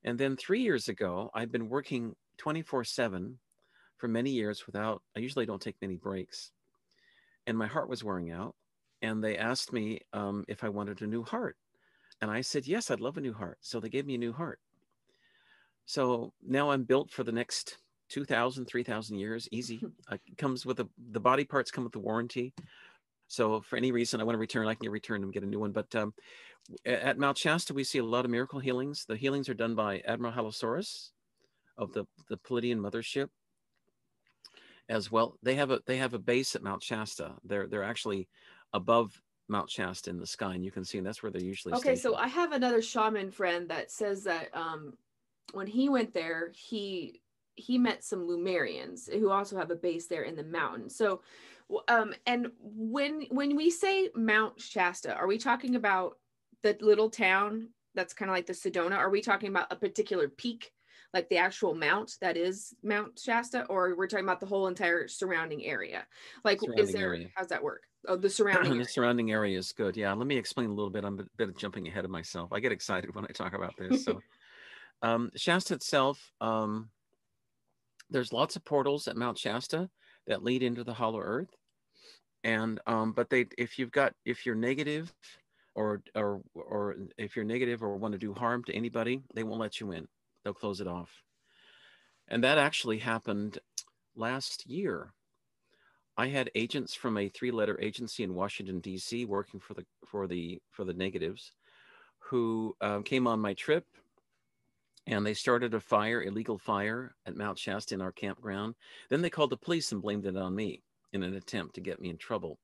And 0.03 0.17
then 0.17 0.37
three 0.37 0.61
years 0.61 0.87
ago 0.87 1.29
i've 1.33 1.51
been 1.51 1.69
working 1.69 2.15
24 2.37 2.83
7 2.83 3.37
for 3.97 4.07
many 4.07 4.31
years 4.31 4.65
without 4.65 5.01
i 5.15 5.19
usually 5.19 5.45
don't 5.45 5.61
take 5.61 5.81
many 5.81 5.95
breaks 5.95 6.51
and 7.47 7.57
my 7.57 7.67
heart 7.67 7.89
was 7.89 8.03
wearing 8.03 8.31
out 8.31 8.55
and 9.01 9.23
they 9.23 9.37
asked 9.37 9.73
me 9.73 9.99
um, 10.13 10.45
if 10.47 10.63
i 10.63 10.69
wanted 10.69 11.01
a 11.01 11.07
new 11.07 11.23
heart. 11.23 11.57
And 12.21 12.31
i 12.31 12.41
said 12.41 12.65
yes 12.65 12.89
i'd 12.89 13.01
love 13.01 13.17
a 13.17 13.21
new 13.21 13.33
heart. 13.33 13.57
So 13.61 13.79
they 13.79 13.89
gave 13.89 14.05
me 14.05 14.15
a 14.15 14.19
new 14.19 14.33
heart 14.33 14.59
so 15.85 16.33
now 16.45 16.71
I'm 16.71 16.83
built 16.83 17.11
for 17.11 17.23
the 17.23 17.31
next 17.31 17.77
2,000, 18.09 18.65
3,000 18.65 19.17
years, 19.17 19.47
easy. 19.51 19.81
Uh, 20.11 20.17
it 20.27 20.37
comes 20.37 20.65
with 20.65 20.79
a, 20.79 20.87
the 21.11 21.19
body 21.19 21.43
parts 21.43 21.71
come 21.71 21.83
with 21.83 21.93
the 21.93 21.99
warranty. 21.99 22.53
So 23.27 23.61
for 23.61 23.75
any 23.75 23.91
reason 23.91 24.21
I 24.21 24.23
want 24.23 24.35
to 24.35 24.39
return, 24.39 24.67
I 24.67 24.75
can 24.75 24.91
return 24.91 25.23
and 25.23 25.33
get 25.33 25.41
a 25.41 25.47
new 25.47 25.59
one. 25.59 25.71
But 25.71 25.95
um, 25.95 26.13
at 26.85 27.17
Mount 27.17 27.39
Shasta, 27.39 27.73
we 27.73 27.83
see 27.83 27.97
a 27.97 28.03
lot 28.03 28.23
of 28.23 28.29
miracle 28.29 28.59
healings. 28.59 29.05
The 29.07 29.15
healings 29.15 29.49
are 29.49 29.55
done 29.55 29.73
by 29.73 29.99
Admiral 30.05 30.33
Halosaurus 30.33 31.09
of 31.75 31.91
the, 31.93 32.05
the 32.29 32.37
Pleiadian 32.37 32.77
mothership 32.77 33.29
as 34.89 35.11
well. 35.11 35.39
They 35.41 35.55
have 35.55 35.71
a, 35.71 35.79
they 35.87 35.97
have 35.97 36.13
a 36.13 36.19
base 36.19 36.55
at 36.55 36.61
Mount 36.61 36.83
Shasta. 36.83 37.33
They're, 37.43 37.67
they're 37.67 37.83
actually 37.83 38.27
above 38.73 39.19
Mount 39.47 39.71
Shasta 39.71 40.11
in 40.11 40.19
the 40.19 40.27
sky 40.27 40.53
and 40.53 40.63
you 40.63 40.71
can 40.71 40.85
see, 40.85 40.99
and 40.99 41.07
that's 41.07 41.23
where 41.23 41.31
they're 41.31 41.41
usually 41.41 41.73
Okay, 41.73 41.95
so. 41.95 42.15
I 42.15 42.27
have 42.27 42.51
another 42.51 42.81
shaman 42.81 43.31
friend 43.31 43.69
that 43.69 43.91
says 43.91 44.23
that 44.23 44.49
um 44.55 44.93
when 45.53 45.67
he 45.67 45.89
went 45.89 46.13
there, 46.13 46.51
he 46.55 47.21
he 47.55 47.77
met 47.77 48.03
some 48.03 48.27
Lemurians 48.27 49.11
who 49.11 49.29
also 49.29 49.57
have 49.57 49.71
a 49.71 49.75
base 49.75 50.07
there 50.07 50.23
in 50.23 50.35
the 50.35 50.43
mountains. 50.43 50.95
So 50.95 51.21
um 51.87 52.13
and 52.25 52.47
when 52.59 53.25
when 53.29 53.55
we 53.55 53.69
say 53.69 54.09
Mount 54.15 54.59
Shasta, 54.59 55.15
are 55.15 55.27
we 55.27 55.37
talking 55.37 55.75
about 55.75 56.17
the 56.63 56.77
little 56.81 57.09
town 57.09 57.69
that's 57.93 58.13
kind 58.13 58.29
of 58.29 58.35
like 58.35 58.45
the 58.45 58.53
Sedona? 58.53 58.97
Are 58.97 59.09
we 59.09 59.21
talking 59.21 59.49
about 59.49 59.71
a 59.71 59.75
particular 59.75 60.27
peak? 60.27 60.71
Like 61.13 61.29
the 61.29 61.37
actual 61.37 61.73
mount 61.73 62.17
that 62.19 62.35
is 62.35 62.73
Mount 62.83 63.17
Shasta, 63.17 63.63
or 63.67 63.95
we're 63.95 64.07
talking 64.07 64.25
about 64.25 64.41
the 64.41 64.45
whole 64.45 64.67
entire 64.67 65.07
surrounding 65.07 65.63
area? 65.63 66.05
Like, 66.43 66.59
is 66.75 66.91
there 66.91 67.13
area. 67.13 67.29
how's 67.35 67.47
that 67.47 67.63
work? 67.63 67.83
Oh, 68.05 68.17
the 68.17 68.29
surrounding. 68.29 68.71
the 68.71 68.75
area. 68.75 68.85
surrounding 68.85 69.31
area 69.31 69.57
is 69.57 69.71
good. 69.71 69.95
Yeah, 69.95 70.11
let 70.11 70.27
me 70.27 70.35
explain 70.35 70.69
a 70.69 70.73
little 70.73 70.89
bit. 70.89 71.05
I'm 71.05 71.17
a 71.19 71.23
bit 71.37 71.47
of 71.47 71.57
jumping 71.57 71.87
ahead 71.87 72.03
of 72.03 72.11
myself. 72.11 72.51
I 72.51 72.59
get 72.59 72.73
excited 72.73 73.15
when 73.15 73.23
I 73.23 73.29
talk 73.29 73.53
about 73.53 73.73
this. 73.77 74.03
So, 74.03 74.19
um, 75.01 75.31
Shasta 75.35 75.73
itself, 75.73 76.31
um, 76.41 76.89
there's 78.09 78.33
lots 78.33 78.55
of 78.55 78.65
portals 78.65 79.07
at 79.07 79.17
Mount 79.17 79.37
Shasta 79.37 79.89
that 80.27 80.43
lead 80.43 80.63
into 80.63 80.83
the 80.83 80.93
Hollow 80.93 81.19
Earth, 81.19 81.55
and 82.43 82.79
um, 82.87 83.11
but 83.11 83.29
they, 83.29 83.47
if 83.57 83.77
you've 83.79 83.91
got, 83.91 84.13
if 84.25 84.45
you're 84.45 84.55
negative, 84.55 85.13
or 85.75 86.01
or 86.15 86.41
or 86.53 86.95
if 87.17 87.35
you're 87.35 87.45
negative 87.45 87.83
or 87.83 87.95
want 87.97 88.13
to 88.13 88.17
do 88.17 88.33
harm 88.33 88.63
to 88.65 88.73
anybody, 88.73 89.21
they 89.33 89.43
won't 89.43 89.59
let 89.59 89.79
you 89.79 89.91
in. 89.91 90.07
They'll 90.43 90.53
close 90.53 90.81
it 90.81 90.87
off, 90.87 91.09
and 92.27 92.43
that 92.43 92.57
actually 92.57 92.99
happened 92.99 93.59
last 94.15 94.65
year. 94.67 95.13
I 96.17 96.27
had 96.27 96.49
agents 96.55 96.93
from 96.93 97.17
a 97.17 97.27
three-letter 97.27 97.77
agency 97.81 98.23
in 98.23 98.33
Washington 98.33 98.79
D.C. 98.79 99.25
working 99.25 99.59
for 99.59 99.73
the 99.73 99.85
for 100.05 100.27
the 100.27 100.61
for 100.71 100.85
the 100.85 100.93
negatives, 100.93 101.51
who 102.19 102.75
um, 102.81 103.03
came 103.03 103.27
on 103.27 103.39
my 103.39 103.53
trip, 103.53 103.85
and 105.07 105.25
they 105.25 105.33
started 105.33 105.73
a 105.73 105.79
fire, 105.79 106.23
illegal 106.23 106.57
fire 106.57 107.15
at 107.25 107.35
Mount 107.35 107.59
Shasta 107.59 107.93
in 107.93 108.01
our 108.01 108.11
campground. 108.11 108.75
Then 109.09 109.21
they 109.21 109.29
called 109.29 109.51
the 109.51 109.57
police 109.57 109.91
and 109.91 110.01
blamed 110.01 110.25
it 110.25 110.35
on 110.35 110.55
me 110.55 110.81
in 111.13 111.23
an 111.23 111.35
attempt 111.35 111.75
to 111.75 111.81
get 111.81 112.01
me 112.01 112.09
in 112.09 112.17
trouble, 112.17 112.59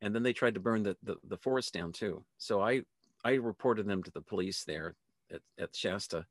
and 0.00 0.14
then 0.14 0.22
they 0.22 0.32
tried 0.32 0.54
to 0.54 0.60
burn 0.60 0.82
the 0.82 0.96
the, 1.02 1.16
the 1.28 1.38
forest 1.38 1.72
down 1.72 1.92
too. 1.92 2.24
So 2.38 2.60
I 2.60 2.82
I 3.24 3.34
reported 3.34 3.86
them 3.86 4.02
to 4.02 4.10
the 4.10 4.20
police 4.20 4.64
there 4.64 4.94
at, 5.32 5.40
at 5.58 5.74
Shasta, 5.74 6.26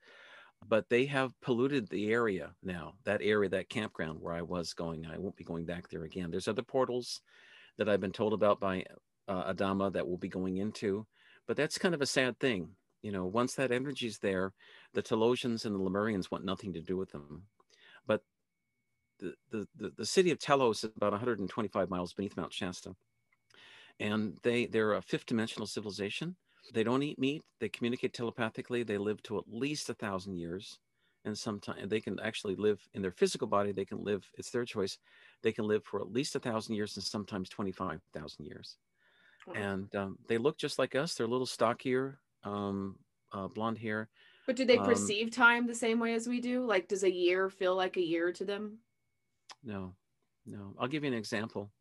but 0.68 0.88
they 0.90 1.06
have 1.06 1.40
polluted 1.42 1.90
the 1.90 2.12
area 2.12 2.54
now 2.64 2.94
that 3.04 3.22
area 3.22 3.50
that 3.50 3.70
campground 3.70 4.20
where 4.22 4.34
i 4.34 4.42
was 4.42 4.74
going. 4.74 5.06
I 5.06 5.18
won't 5.18 5.36
be 5.36 5.44
going 5.44 5.66
back 5.66 5.90
there 5.90 6.04
again. 6.04 6.32
There's 6.32 6.48
other 6.48 6.64
portals 6.64 7.22
that 7.78 7.90
i've 7.90 8.02
been 8.02 8.12
told 8.12 8.34
about 8.34 8.60
by 8.60 8.86
uh, 9.28 9.52
adama 9.54 9.92
that 9.94 10.08
we'll 10.08 10.18
be 10.18 10.30
going 10.30 10.58
into. 10.58 11.06
But 11.48 11.58
that's 11.58 11.78
kind 11.78 11.94
of 11.94 12.02
a 12.02 12.06
sad 12.06 12.40
thing. 12.40 12.70
You 13.02 13.12
know 13.12 13.26
once 13.26 13.56
that 13.56 13.72
energy's 13.72 14.20
there 14.20 14.54
the 14.94 15.04
telosians 15.04 15.66
and 15.66 15.76
the 15.76 15.80
lemurians 15.80 16.32
want 16.32 16.46
nothing 16.46 16.74
to 16.74 16.82
do 16.82 16.98
with 16.98 17.12
them. 17.12 17.44
But 18.06 18.22
the, 19.20 19.34
the, 19.52 19.68
the, 19.76 19.94
the 19.98 20.06
city 20.06 20.32
of 20.32 20.40
telos 20.40 20.84
is 20.84 20.92
about 20.96 21.12
125 21.12 21.90
miles 21.90 22.14
beneath 22.14 22.38
mount 22.38 22.54
shasta. 22.54 22.96
And 24.00 24.38
they 24.44 24.66
they're 24.66 24.94
a 24.94 25.02
fifth 25.02 25.28
dimensional 25.28 25.68
civilization. 25.68 26.36
They 26.74 26.84
don't 26.84 27.04
eat 27.04 27.20
meat. 27.20 27.44
They 27.60 27.70
communicate 27.70 28.14
telepathically. 28.14 28.84
They 28.84 28.98
live 28.98 29.22
to 29.24 29.38
at 29.38 29.44
least 29.48 29.90
a 29.90 29.94
thousand 29.94 30.38
years. 30.38 30.80
And 31.26 31.38
sometimes 31.38 31.90
they 31.90 32.02
can 32.02 32.20
actually 32.20 32.56
live 32.56 32.82
in 32.94 33.02
their 33.02 33.12
physical 33.12 33.48
body. 33.48 33.72
They 33.72 33.86
can 33.86 34.04
live 34.04 34.30
it's 34.38 34.50
their 34.50 34.66
choice. 34.66 34.98
They 35.42 35.52
can 35.52 35.66
live 35.66 35.84
for 35.86 36.02
at 36.02 36.12
least 36.12 36.36
a 36.36 36.40
thousand 36.40 36.76
years 36.76 36.96
and 36.98 37.04
sometimes 37.04 37.50
25000 37.50 38.46
years. 38.46 38.78
And 39.56 39.94
um, 39.96 40.18
they 40.28 40.38
look 40.38 40.58
just 40.58 40.80
like 40.80 40.96
us. 40.96 41.14
They're 41.14 41.26
a 41.26 41.30
little 41.30 41.46
stockier 41.46 42.20
um, 42.44 42.98
uh, 43.32 43.48
blonde 43.48 43.78
hair 43.78 44.10
But 44.46 44.56
do 44.58 44.66
they 44.66 44.78
Um, 44.78 44.86
perceive 44.86 45.32
time 45.32 45.68
the 45.68 45.76
same 45.76 46.00
way 46.00 46.14
as 46.14 46.28
we 46.28 46.42
do? 46.42 46.66
Like, 46.66 46.88
does 46.88 47.04
a 47.04 47.12
year 47.12 47.50
feel 47.50 47.76
like 47.76 47.98
a 47.98 48.02
year 48.02 48.32
to 48.34 48.46
them? 48.46 48.80
no 49.64 49.96
no 50.46 50.76
i'll 50.80 50.88
give 50.88 51.04
you 51.04 51.12
an 51.12 51.18
example 51.18 51.72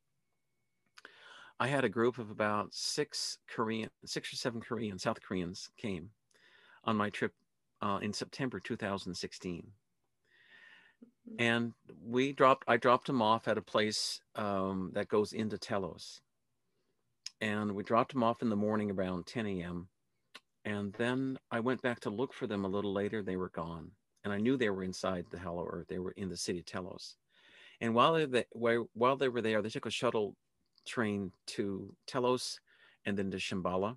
i 1.61 1.67
had 1.67 1.85
a 1.85 1.89
group 1.89 2.19
of 2.19 2.31
about 2.31 2.73
six 2.75 3.39
korean 3.49 3.91
six 4.05 4.33
or 4.33 4.37
seven 4.37 4.61
korean 4.61 4.99
south 4.99 5.23
koreans 5.23 5.71
came 5.77 6.11
on 6.85 6.97
my 6.97 7.11
trip 7.11 7.33
uh, 7.83 7.99
in 8.03 8.13
september 8.13 8.61
2016 8.61 9.73
and 11.39 11.73
we 12.05 12.33
dropped 12.33 12.65
i 12.69 12.77
dropped 12.77 13.07
them 13.07 13.23
off 13.23 13.49
at 13.49 13.59
a 13.59 13.63
place 13.63 14.21
um, 14.37 14.91
that 14.95 15.09
goes 15.09 15.33
into 15.33 15.59
telos 15.59 16.21
and 17.41 17.73
we 17.75 17.83
dropped 17.83 18.13
them 18.13 18.23
off 18.23 18.43
in 18.43 18.49
the 18.51 18.57
morning 18.57 18.91
around 18.91 19.27
10 19.27 19.47
a.m. 19.47 19.89
And 20.65 20.93
then 20.95 21.39
I 21.51 21.61
went 21.61 21.83
back 21.83 22.01
to 22.01 22.11
look 22.11 22.33
for 22.33 22.47
them 22.47 22.65
a 22.65 22.69
little 22.69 22.93
later. 22.93 23.23
They 23.23 23.37
were 23.37 23.51
gone. 23.51 23.91
And 24.25 24.33
I 24.33 24.39
knew 24.39 24.57
they 24.57 24.71
were 24.71 24.85
inside 24.85 25.27
the 25.31 25.39
Hollow 25.39 25.67
Earth. 25.69 25.89
They 25.89 25.99
were 25.99 26.13
in 26.13 26.29
the 26.29 26.37
city 26.37 26.61
of 26.61 26.67
Telos. 26.67 27.17
And 27.81 27.95
while 27.95 28.27
they, 28.27 28.45
while 28.53 29.17
they 29.17 29.29
were 29.29 29.43
there, 29.43 29.61
they 29.61 29.69
took 29.69 29.87
a 29.87 29.91
shuttle 29.91 30.37
train 30.87 31.33
to 31.49 31.93
Telos 32.07 32.61
and 33.05 33.17
then 33.17 33.31
to 33.33 33.39
Shambhala, 33.39 33.97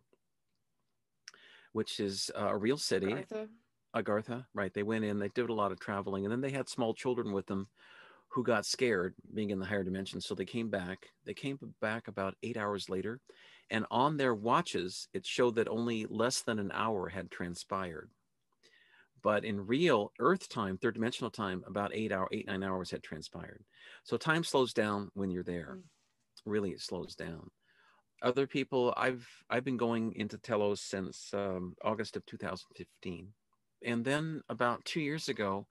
which 1.74 2.00
is 2.00 2.32
uh, 2.36 2.48
a 2.48 2.58
real 2.58 2.78
city. 2.78 3.14
Agartha. 3.14 3.48
Agartha, 3.96 4.46
right. 4.54 4.74
They 4.74 4.84
went 4.84 5.06
in, 5.06 5.20
they 5.20 5.30
did 5.30 5.50
a 5.50 5.54
lot 5.54 5.72
of 5.72 5.80
traveling, 5.80 6.26
and 6.26 6.32
then 6.32 6.42
they 6.42 6.52
had 6.52 6.68
small 6.68 6.94
children 6.94 7.32
with 7.32 7.46
them 7.46 7.68
who 8.30 8.44
got 8.44 8.66
scared 8.66 9.14
being 9.34 9.52
in 9.52 9.60
the 9.60 9.66
higher 9.66 9.84
dimension. 9.84 10.20
So 10.20 10.36
they 10.36 10.46
came 10.46 10.70
back. 10.70 11.08
They 11.26 11.34
came 11.34 11.58
back 11.80 12.08
about 12.08 12.36
eight 12.44 12.58
hours 12.58 12.90
later 12.90 13.22
and 13.70 13.86
on 13.90 14.18
their 14.18 14.36
watches, 14.36 15.08
it 15.14 15.26
showed 15.26 15.56
that 15.56 15.68
only 15.68 16.06
less 16.10 16.42
than 16.42 16.60
an 16.60 16.72
hour 16.74 17.10
had 17.10 17.32
transpired. 17.32 18.10
But 19.24 19.44
in 19.44 19.66
real 19.66 20.12
Earth 20.20 20.48
time, 20.50 20.78
third 20.78 20.94
dimensional 20.94 21.32
time, 21.32 21.64
about 21.66 21.96
eight 21.96 22.12
hour, 22.12 22.28
eight, 22.32 22.46
nine 22.46 22.64
hours 22.64 22.92
had 22.92 23.02
transpired. 23.02 23.64
So 24.04 24.18
time 24.18 24.44
slows 24.44 24.72
down 24.72 25.10
when 25.16 25.32
you're 25.32 25.44
there. 25.44 25.78
Mm. 25.80 25.84
Really, 26.46 26.72
it 26.72 26.82
slows 26.82 27.16
down. 27.16 27.50
Other 28.22 28.46
people, 28.46 28.94
I've 28.96 29.28
I've 29.50 29.66
been 29.66 29.78
going 29.78 30.14
into 30.14 30.38
Telos 30.38 30.82
since 30.82 31.32
um, 31.34 31.74
August 31.84 32.16
of 32.16 32.26
2015, 32.28 33.28
and 33.84 34.06
then 34.06 34.42
about 34.48 34.86
two 34.86 35.02
years 35.02 35.28
ago, 35.28 35.66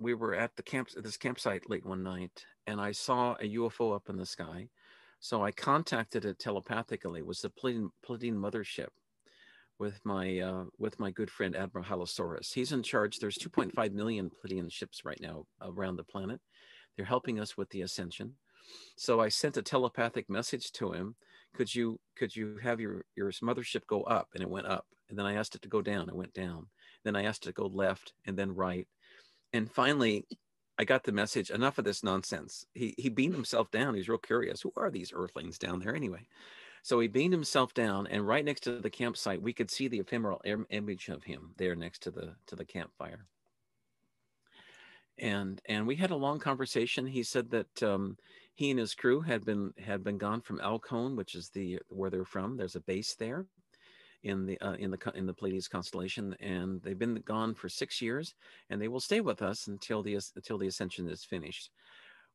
we 0.00 0.14
were 0.14 0.34
at 0.34 0.56
the 0.56 0.62
camp 0.62 0.88
this 0.96 1.16
campsite 1.16 1.70
late 1.70 1.86
one 1.86 2.02
night, 2.02 2.44
and 2.66 2.80
I 2.80 2.90
saw 2.90 3.34
a 3.34 3.54
UFO 3.54 3.94
up 3.94 4.08
in 4.08 4.16
the 4.16 4.26
sky 4.26 4.68
so 5.20 5.44
I 5.44 5.52
contacted 5.52 6.24
it 6.24 6.38
telepathically. 6.38 7.20
It 7.20 7.26
was 7.26 7.42
the 7.42 7.50
Pleiadian, 7.50 7.90
Pleiadian 8.06 8.36
mothership 8.36 8.88
with 9.78 10.00
my 10.04 10.40
uh, 10.40 10.64
with 10.78 10.98
my 10.98 11.10
good 11.10 11.30
friend 11.30 11.54
Admiral 11.54 11.84
Halosaurus. 11.84 12.52
He's 12.52 12.72
in 12.72 12.82
charge. 12.82 13.18
There's 13.18 13.38
2.5 13.38 13.92
million 13.92 14.30
Pleiadian 14.30 14.72
ships 14.72 15.04
right 15.04 15.20
now 15.20 15.44
around 15.60 15.96
the 15.96 16.04
planet. 16.04 16.40
They're 16.96 17.04
helping 17.04 17.38
us 17.38 17.56
with 17.56 17.68
the 17.70 17.82
ascension. 17.82 18.34
So 18.96 19.20
I 19.20 19.28
sent 19.28 19.58
a 19.58 19.62
telepathic 19.62 20.28
message 20.30 20.72
to 20.72 20.92
him. 20.92 21.16
Could 21.54 21.74
you 21.74 22.00
could 22.16 22.34
you 22.34 22.56
have 22.62 22.80
your 22.80 23.04
your 23.14 23.30
mothership 23.32 23.86
go 23.86 24.02
up? 24.04 24.28
And 24.34 24.42
it 24.42 24.50
went 24.50 24.66
up. 24.66 24.86
And 25.10 25.18
then 25.18 25.26
I 25.26 25.34
asked 25.34 25.54
it 25.54 25.62
to 25.62 25.68
go 25.68 25.82
down. 25.82 26.08
It 26.08 26.16
went 26.16 26.32
down. 26.32 26.66
Then 27.04 27.16
I 27.16 27.24
asked 27.24 27.44
it 27.44 27.50
to 27.50 27.52
go 27.52 27.66
left 27.66 28.14
and 28.26 28.38
then 28.38 28.54
right. 28.54 28.86
And 29.52 29.70
finally, 29.70 30.26
I 30.80 30.84
got 30.84 31.04
the 31.04 31.12
message. 31.12 31.50
Enough 31.50 31.76
of 31.76 31.84
this 31.84 32.02
nonsense. 32.02 32.64
He 32.72 32.94
he 32.96 33.10
beamed 33.10 33.34
himself 33.34 33.70
down. 33.70 33.94
He's 33.94 34.08
real 34.08 34.16
curious. 34.16 34.62
Who 34.62 34.72
are 34.78 34.90
these 34.90 35.12
Earthlings 35.14 35.58
down 35.58 35.78
there 35.78 35.94
anyway? 35.94 36.26
So 36.82 36.98
he 37.00 37.06
beamed 37.06 37.34
himself 37.34 37.74
down, 37.74 38.06
and 38.06 38.26
right 38.26 38.42
next 38.42 38.62
to 38.62 38.80
the 38.80 38.88
campsite, 38.88 39.42
we 39.42 39.52
could 39.52 39.70
see 39.70 39.88
the 39.88 40.00
ephemeral 40.00 40.40
Im- 40.42 40.66
image 40.70 41.10
of 41.10 41.24
him 41.24 41.52
there 41.58 41.76
next 41.76 42.02
to 42.04 42.10
the 42.10 42.34
to 42.46 42.56
the 42.56 42.64
campfire. 42.64 43.26
And 45.18 45.60
and 45.66 45.86
we 45.86 45.96
had 45.96 46.12
a 46.12 46.16
long 46.16 46.38
conversation. 46.38 47.04
He 47.04 47.24
said 47.24 47.50
that 47.50 47.82
um, 47.82 48.16
he 48.54 48.70
and 48.70 48.80
his 48.80 48.94
crew 48.94 49.20
had 49.20 49.44
been 49.44 49.74
had 49.76 50.02
been 50.02 50.16
gone 50.16 50.40
from 50.40 50.60
Alcyone, 50.60 51.14
which 51.14 51.34
is 51.34 51.50
the 51.50 51.80
where 51.90 52.08
they're 52.08 52.24
from. 52.24 52.56
There's 52.56 52.76
a 52.76 52.80
base 52.80 53.14
there, 53.16 53.44
in 54.22 54.46
the 54.46 54.60
uh, 54.60 54.74
in 54.74 54.90
the 54.90 55.12
in 55.14 55.26
the 55.26 55.34
Pleiades 55.34 55.68
constellation, 55.68 56.34
and 56.40 56.82
they've 56.82 56.98
been 56.98 57.22
gone 57.24 57.54
for 57.54 57.68
six 57.68 58.02
years, 58.02 58.34
and 58.68 58.80
they 58.80 58.88
will 58.88 59.00
stay 59.00 59.20
with 59.20 59.42
us 59.42 59.66
until 59.66 60.02
the 60.02 60.18
until 60.36 60.58
the 60.58 60.66
ascension 60.66 61.08
is 61.08 61.24
finished, 61.24 61.70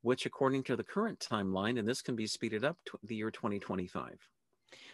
which 0.01 0.25
according 0.25 0.63
to 0.63 0.75
the 0.75 0.83
current 0.83 1.19
timeline, 1.19 1.77
and 1.79 1.87
this 1.87 2.01
can 2.01 2.15
be 2.15 2.27
speeded 2.27 2.63
up 2.63 2.77
to 2.85 2.97
the 3.03 3.15
year 3.15 3.31
2025. 3.31 4.17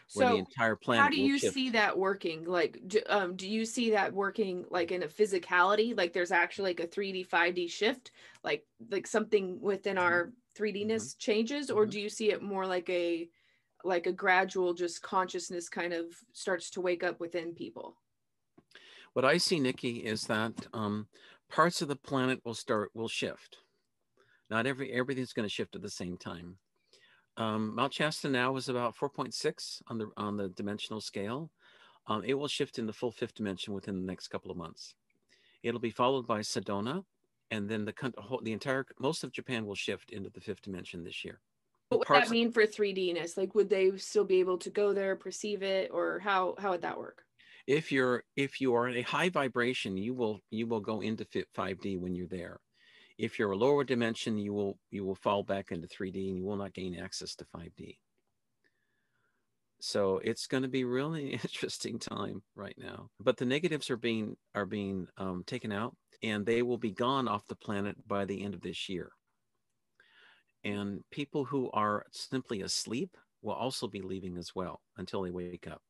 So 0.07 0.27
the 0.27 0.35
entire 0.35 0.75
planet. 0.75 1.03
How 1.03 1.09
do 1.09 1.21
you 1.21 1.39
see 1.39 1.69
that 1.69 1.97
working? 1.97 2.43
Like, 2.43 2.81
do, 2.85 2.99
um, 3.07 3.37
do 3.37 3.49
you 3.49 3.63
see 3.63 3.91
that 3.91 4.13
working 4.13 4.65
like 4.69 4.91
in 4.91 5.03
a 5.03 5.07
physicality? 5.07 5.95
Like, 5.95 6.11
there's 6.11 6.33
actually 6.33 6.71
like 6.71 6.81
a 6.81 6.87
3D, 6.87 7.29
5D 7.29 7.71
shift, 7.71 8.11
like 8.43 8.65
like 8.89 9.07
something 9.07 9.61
within 9.61 9.95
mm-hmm. 9.95 10.05
our 10.05 10.33
3Dness 10.59 10.85
mm-hmm. 10.87 11.19
changes, 11.19 11.71
or 11.71 11.83
mm-hmm. 11.83 11.91
do 11.91 12.01
you 12.01 12.09
see 12.09 12.31
it 12.31 12.41
more 12.41 12.67
like 12.67 12.89
a 12.89 13.29
like 13.83 14.07
a 14.07 14.11
gradual 14.11 14.73
just 14.73 15.01
consciousness 15.01 15.69
kind 15.69 15.93
of 15.93 16.05
starts 16.33 16.69
to 16.71 16.81
wake 16.81 17.03
up 17.03 17.19
within 17.19 17.53
people. 17.53 17.97
What 19.13 19.25
i 19.25 19.37
see 19.37 19.59
nikki 19.59 19.97
is 19.97 20.23
that 20.27 20.53
um, 20.73 21.07
parts 21.49 21.81
of 21.81 21.87
the 21.87 21.95
planet 21.95 22.39
will 22.45 22.53
start 22.53 22.91
will 22.93 23.07
shift. 23.07 23.57
Not 24.49 24.65
every 24.65 24.91
everything's 24.91 25.33
going 25.33 25.47
to 25.47 25.53
shift 25.53 25.75
at 25.75 25.81
the 25.81 25.89
same 25.89 26.17
time. 26.17 26.57
Um, 27.37 27.75
mount 27.75 27.93
shasta 27.93 28.29
now 28.29 28.55
is 28.57 28.69
about 28.69 28.95
4.6 28.95 29.81
on 29.87 29.97
the 29.97 30.09
on 30.17 30.37
the 30.37 30.49
dimensional 30.49 31.01
scale. 31.01 31.49
Um, 32.07 32.23
it 32.25 32.33
will 32.33 32.47
shift 32.47 32.79
in 32.79 32.87
the 32.87 32.93
full 32.93 33.11
fifth 33.11 33.35
dimension 33.35 33.73
within 33.73 33.95
the 33.95 34.07
next 34.07 34.29
couple 34.29 34.51
of 34.51 34.57
months. 34.57 34.95
It'll 35.63 35.79
be 35.79 35.91
followed 35.91 36.25
by 36.25 36.39
sedona 36.39 37.03
and 37.51 37.69
then 37.69 37.85
the 37.85 37.93
the 38.41 38.53
entire 38.53 38.85
most 38.99 39.23
of 39.23 39.31
japan 39.31 39.65
will 39.65 39.75
shift 39.75 40.11
into 40.11 40.29
the 40.29 40.41
fifth 40.41 40.61
dimension 40.61 41.03
this 41.03 41.23
year 41.23 41.39
what 41.91 42.09
would 42.09 42.23
that 42.23 42.29
mean 42.29 42.51
for 42.51 42.63
3Dness? 42.63 43.37
Like, 43.37 43.53
would 43.53 43.69
they 43.69 43.95
still 43.97 44.23
be 44.23 44.39
able 44.39 44.57
to 44.59 44.69
go 44.69 44.93
there, 44.93 45.15
perceive 45.17 45.61
it, 45.61 45.91
or 45.91 46.19
how 46.19 46.55
how 46.57 46.71
would 46.71 46.83
that 46.83 46.97
work? 46.97 47.23
If 47.67 47.91
you're 47.91 48.23
if 48.35 48.61
you 48.61 48.73
are 48.75 48.87
in 48.87 48.97
a 48.97 49.01
high 49.01 49.29
vibration, 49.29 49.97
you 49.97 50.13
will 50.13 50.39
you 50.49 50.67
will 50.67 50.79
go 50.79 51.01
into 51.01 51.25
5D 51.25 51.99
when 51.99 52.15
you're 52.15 52.27
there. 52.27 52.59
If 53.17 53.37
you're 53.37 53.51
a 53.51 53.57
lower 53.57 53.83
dimension, 53.83 54.37
you 54.37 54.53
will 54.53 54.79
you 54.89 55.03
will 55.03 55.15
fall 55.15 55.43
back 55.43 55.71
into 55.71 55.87
3D 55.87 56.29
and 56.29 56.37
you 56.37 56.45
will 56.45 56.55
not 56.55 56.73
gain 56.73 56.97
access 56.97 57.35
to 57.35 57.45
5D. 57.55 57.97
So 59.81 60.21
it's 60.23 60.47
going 60.47 60.63
to 60.63 60.69
be 60.69 60.85
really 60.85 61.29
interesting 61.43 61.99
time 61.99 62.41
right 62.55 62.75
now. 62.77 63.09
But 63.19 63.35
the 63.37 63.45
negatives 63.45 63.89
are 63.89 63.97
being 63.97 64.37
are 64.55 64.65
being 64.65 65.07
um, 65.17 65.43
taken 65.45 65.73
out, 65.73 65.95
and 66.23 66.45
they 66.45 66.61
will 66.61 66.77
be 66.77 66.91
gone 66.91 67.27
off 67.27 67.47
the 67.47 67.55
planet 67.55 67.95
by 68.07 68.23
the 68.23 68.43
end 68.43 68.53
of 68.53 68.61
this 68.61 68.87
year. 68.87 69.11
And 70.63 71.03
people 71.11 71.45
who 71.45 71.71
are 71.71 72.05
simply 72.11 72.61
asleep 72.61 73.17
will 73.41 73.53
also 73.53 73.87
be 73.87 74.01
leaving 74.01 74.37
as 74.37 74.55
well 74.55 74.81
until 74.97 75.23
they 75.23 75.31
wake 75.31 75.67
up. 75.67 75.81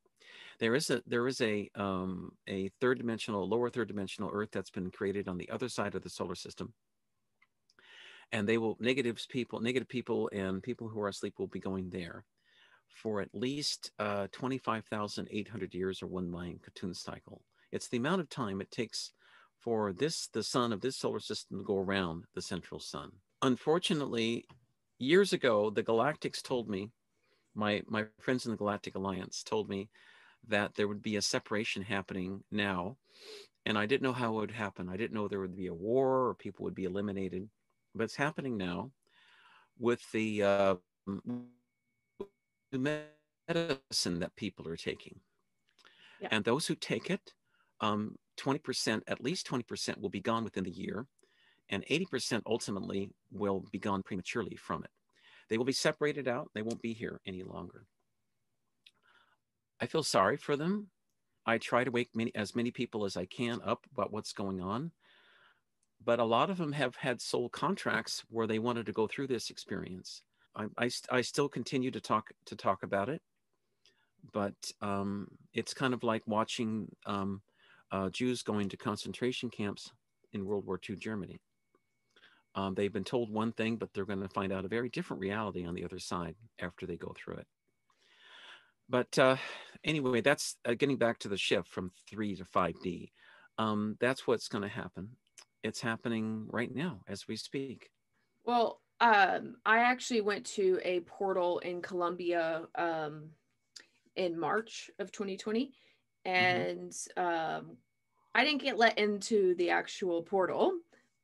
There 0.60 0.76
is 0.76 0.90
a 0.90 1.02
there 1.06 1.28
is 1.28 1.42
a 1.42 1.70
um, 1.76 2.32
a 2.48 2.70
third 2.80 3.00
dimensional, 3.00 3.50
lower 3.50 3.70
third 3.70 3.88
dimensional 3.88 4.30
Earth 4.32 4.50
that's 4.52 4.70
been 4.70 4.92
created 4.92 5.28
on 5.28 5.38
the 5.38 5.50
other 5.50 5.68
side 5.68 5.96
of 5.96 6.04
the 6.04 6.10
solar 6.10 6.36
system, 6.36 6.74
and 8.32 8.48
they 8.48 8.58
will 8.58 8.78
negatives 8.80 9.26
people, 9.26 9.60
negative 9.60 9.90
people, 9.90 10.30
and 10.32 10.62
people 10.62 10.88
who 10.88 11.02
are 11.02 11.08
asleep 11.08 11.34
will 11.38 11.48
be 11.48 11.60
going 11.60 11.90
there 11.90 12.26
for 13.02 13.22
at 13.22 13.30
least 13.34 13.92
uh, 14.00 14.28
twenty 14.32 14.60
five 14.60 14.86
thousand 14.86 15.28
eight 15.32 15.48
hundred 15.48 15.74
years 15.74 16.02
or 16.02 16.08
one 16.08 16.30
million 16.30 16.60
Khatun 16.60 16.96
cycle. 16.96 17.42
It's 17.72 17.88
the 17.88 17.98
amount 17.98 18.22
of 18.22 18.30
time 18.30 18.62
it 18.62 18.70
takes 18.70 19.14
for 19.60 19.94
this 19.94 20.28
the 20.28 20.44
sun 20.44 20.72
of 20.72 20.82
this 20.82 20.98
solar 20.98 21.20
system 21.20 21.58
to 21.58 21.66
go 21.66 21.78
around 21.78 22.26
the 22.36 22.42
central 22.42 22.80
sun. 22.80 23.12
Unfortunately, 23.42 24.46
years 25.02 25.34
ago, 25.34 25.70
the 25.70 25.84
Galactics 25.84 26.42
told 26.42 26.70
me, 26.70 26.92
my 27.54 27.82
my 27.88 28.06
friends 28.20 28.46
in 28.46 28.52
the 28.52 28.58
Galactic 28.58 28.96
Alliance 28.96 29.44
told 29.44 29.70
me 29.70 29.90
that 30.48 30.76
there 30.76 30.88
would 30.88 31.02
be 31.02 31.18
a 31.18 31.22
separation 31.22 31.82
happening 31.82 32.44
now, 32.52 32.98
and 33.66 33.78
I 33.78 33.86
didn't 33.86 34.04
know 34.04 34.14
how 34.14 34.34
it 34.34 34.40
would 34.40 34.52
happen. 34.52 34.90
I 34.90 34.98
didn't 34.98 35.14
know 35.14 35.28
there 35.28 35.42
would 35.42 35.56
be 35.56 35.68
a 35.68 35.74
war 35.74 36.28
or 36.28 36.36
people 36.36 36.64
would 36.64 36.76
be 36.76 36.86
eliminated, 36.86 37.50
but 37.94 38.04
it's 38.04 38.16
happening 38.16 38.58
now 38.58 38.92
with 39.78 40.02
the 40.12 40.44
uh, 40.44 40.76
medicine 42.72 44.20
that 44.20 44.36
people 44.36 44.68
are 44.68 44.78
taking, 44.78 45.20
yeah. 46.22 46.30
and 46.32 46.46
those 46.46 46.68
who 46.68 46.76
take 46.76 47.10
it, 47.10 47.34
um, 47.82 48.16
20%, 48.40 49.02
at 49.08 49.24
least 49.24 49.48
20% 49.48 50.00
will 50.00 50.10
be 50.10 50.22
gone 50.22 50.44
within 50.44 50.64
the 50.64 50.72
year 50.72 51.06
and 51.72 51.86
80% 51.86 52.42
ultimately 52.46 53.10
will 53.32 53.66
be 53.72 53.80
gone 53.80 54.04
prematurely 54.04 54.58
from 54.58 54.84
it. 54.84 54.92
They 55.50 55.58
will 55.58 55.66
be 55.66 55.72
separated 55.72 56.28
out. 56.28 56.50
They 56.54 56.62
won't 56.62 56.82
be 56.82 56.94
here 56.94 57.20
any 57.26 57.44
longer. 57.44 57.86
I 59.80 59.86
feel 59.88 60.04
sorry 60.04 60.38
for 60.38 60.56
them. 60.56 60.88
I 61.46 61.58
try 61.58 61.84
to 61.84 61.92
wake 61.92 62.10
many, 62.14 62.34
as 62.36 62.56
many 62.56 62.72
people 62.72 63.06
as 63.06 63.18
I 63.18 63.26
can 63.26 63.60
up 63.66 63.86
about 63.92 64.12
what's 64.12 64.34
going 64.34 64.62
on. 64.62 64.92
But 66.04 66.20
a 66.20 66.24
lot 66.26 66.50
of 66.50 66.58
them 66.58 66.72
have 66.74 66.96
had 66.96 67.22
soul 67.22 67.50
contracts 67.50 68.24
where 68.30 68.48
they 68.48 68.60
wanted 68.60 68.86
to 68.88 68.92
go 68.92 69.08
through 69.08 69.28
this 69.28 69.50
experience. 69.50 70.24
I, 70.56 70.66
I, 70.78 70.90
I 71.10 71.22
still 71.22 71.48
continue 71.48 71.92
to 71.92 72.02
talk 72.02 72.32
to 72.46 72.56
talk 72.56 72.84
about 72.84 73.10
it, 73.10 73.22
but 74.34 74.54
um, 74.82 75.28
it's 75.54 75.74
kind 75.74 75.94
of 75.94 76.04
like 76.04 76.24
watching 76.26 76.88
um, 77.06 77.42
uh, 77.92 78.10
Jews 78.10 78.42
going 78.44 78.70
to 78.70 78.78
concentration 78.78 79.50
camps 79.50 79.92
in 80.34 80.46
World 80.46 80.66
War 80.66 80.80
II 80.88 80.96
Germany. 80.98 81.40
Um, 82.56 82.74
they've 82.74 82.92
been 82.92 83.04
told 83.04 83.32
one 83.32 83.54
thing, 83.54 83.78
but 83.78 83.94
they're 83.94 84.06
going 84.06 84.22
to 84.22 84.30
find 84.30 84.52
out 84.52 84.66
a 84.66 84.70
very 84.70 84.90
different 84.90 85.22
reality 85.22 85.66
on 85.66 85.74
the 85.74 85.86
other 85.86 86.00
side 86.00 86.36
after 86.60 86.86
they 86.86 86.98
go 86.98 87.14
through 87.16 87.36
it. 87.36 87.48
But 88.90 89.18
uh, 89.18 89.38
anyway, 89.86 90.22
that's 90.22 90.58
uh, 90.66 90.74
getting 90.74 90.98
back 90.98 91.20
to 91.20 91.30
the 91.30 91.38
shift 91.38 91.70
from 91.70 91.92
3 92.10 92.36
to 92.36 92.44
5D. 92.44 93.12
Um, 93.58 93.96
that's 94.02 94.28
what's 94.28 94.50
going 94.50 94.64
to 94.64 94.68
happen. 94.68 95.12
It's 95.64 95.80
happening 95.80 96.48
right 96.50 96.74
now 96.74 97.02
as 97.08 97.28
we 97.28 97.38
speak. 97.38 97.90
Well, 98.44 98.82
um, 99.00 99.56
I 99.66 99.80
actually 99.80 100.22
went 100.22 100.46
to 100.48 100.80
a 100.84 101.00
portal 101.02 101.60
in 101.60 101.82
Colombia 101.82 102.64
um, 102.76 103.30
in 104.16 104.40
March 104.40 104.90
of 105.00 105.12
2020, 105.12 105.72
and 106.26 106.94
um, 107.18 107.78
I 108.36 108.44
didn't 108.44 108.62
get 108.62 108.78
let 108.78 109.00
into 109.00 109.56
the 109.56 109.70
actual 109.70 110.22
portal, 110.22 110.74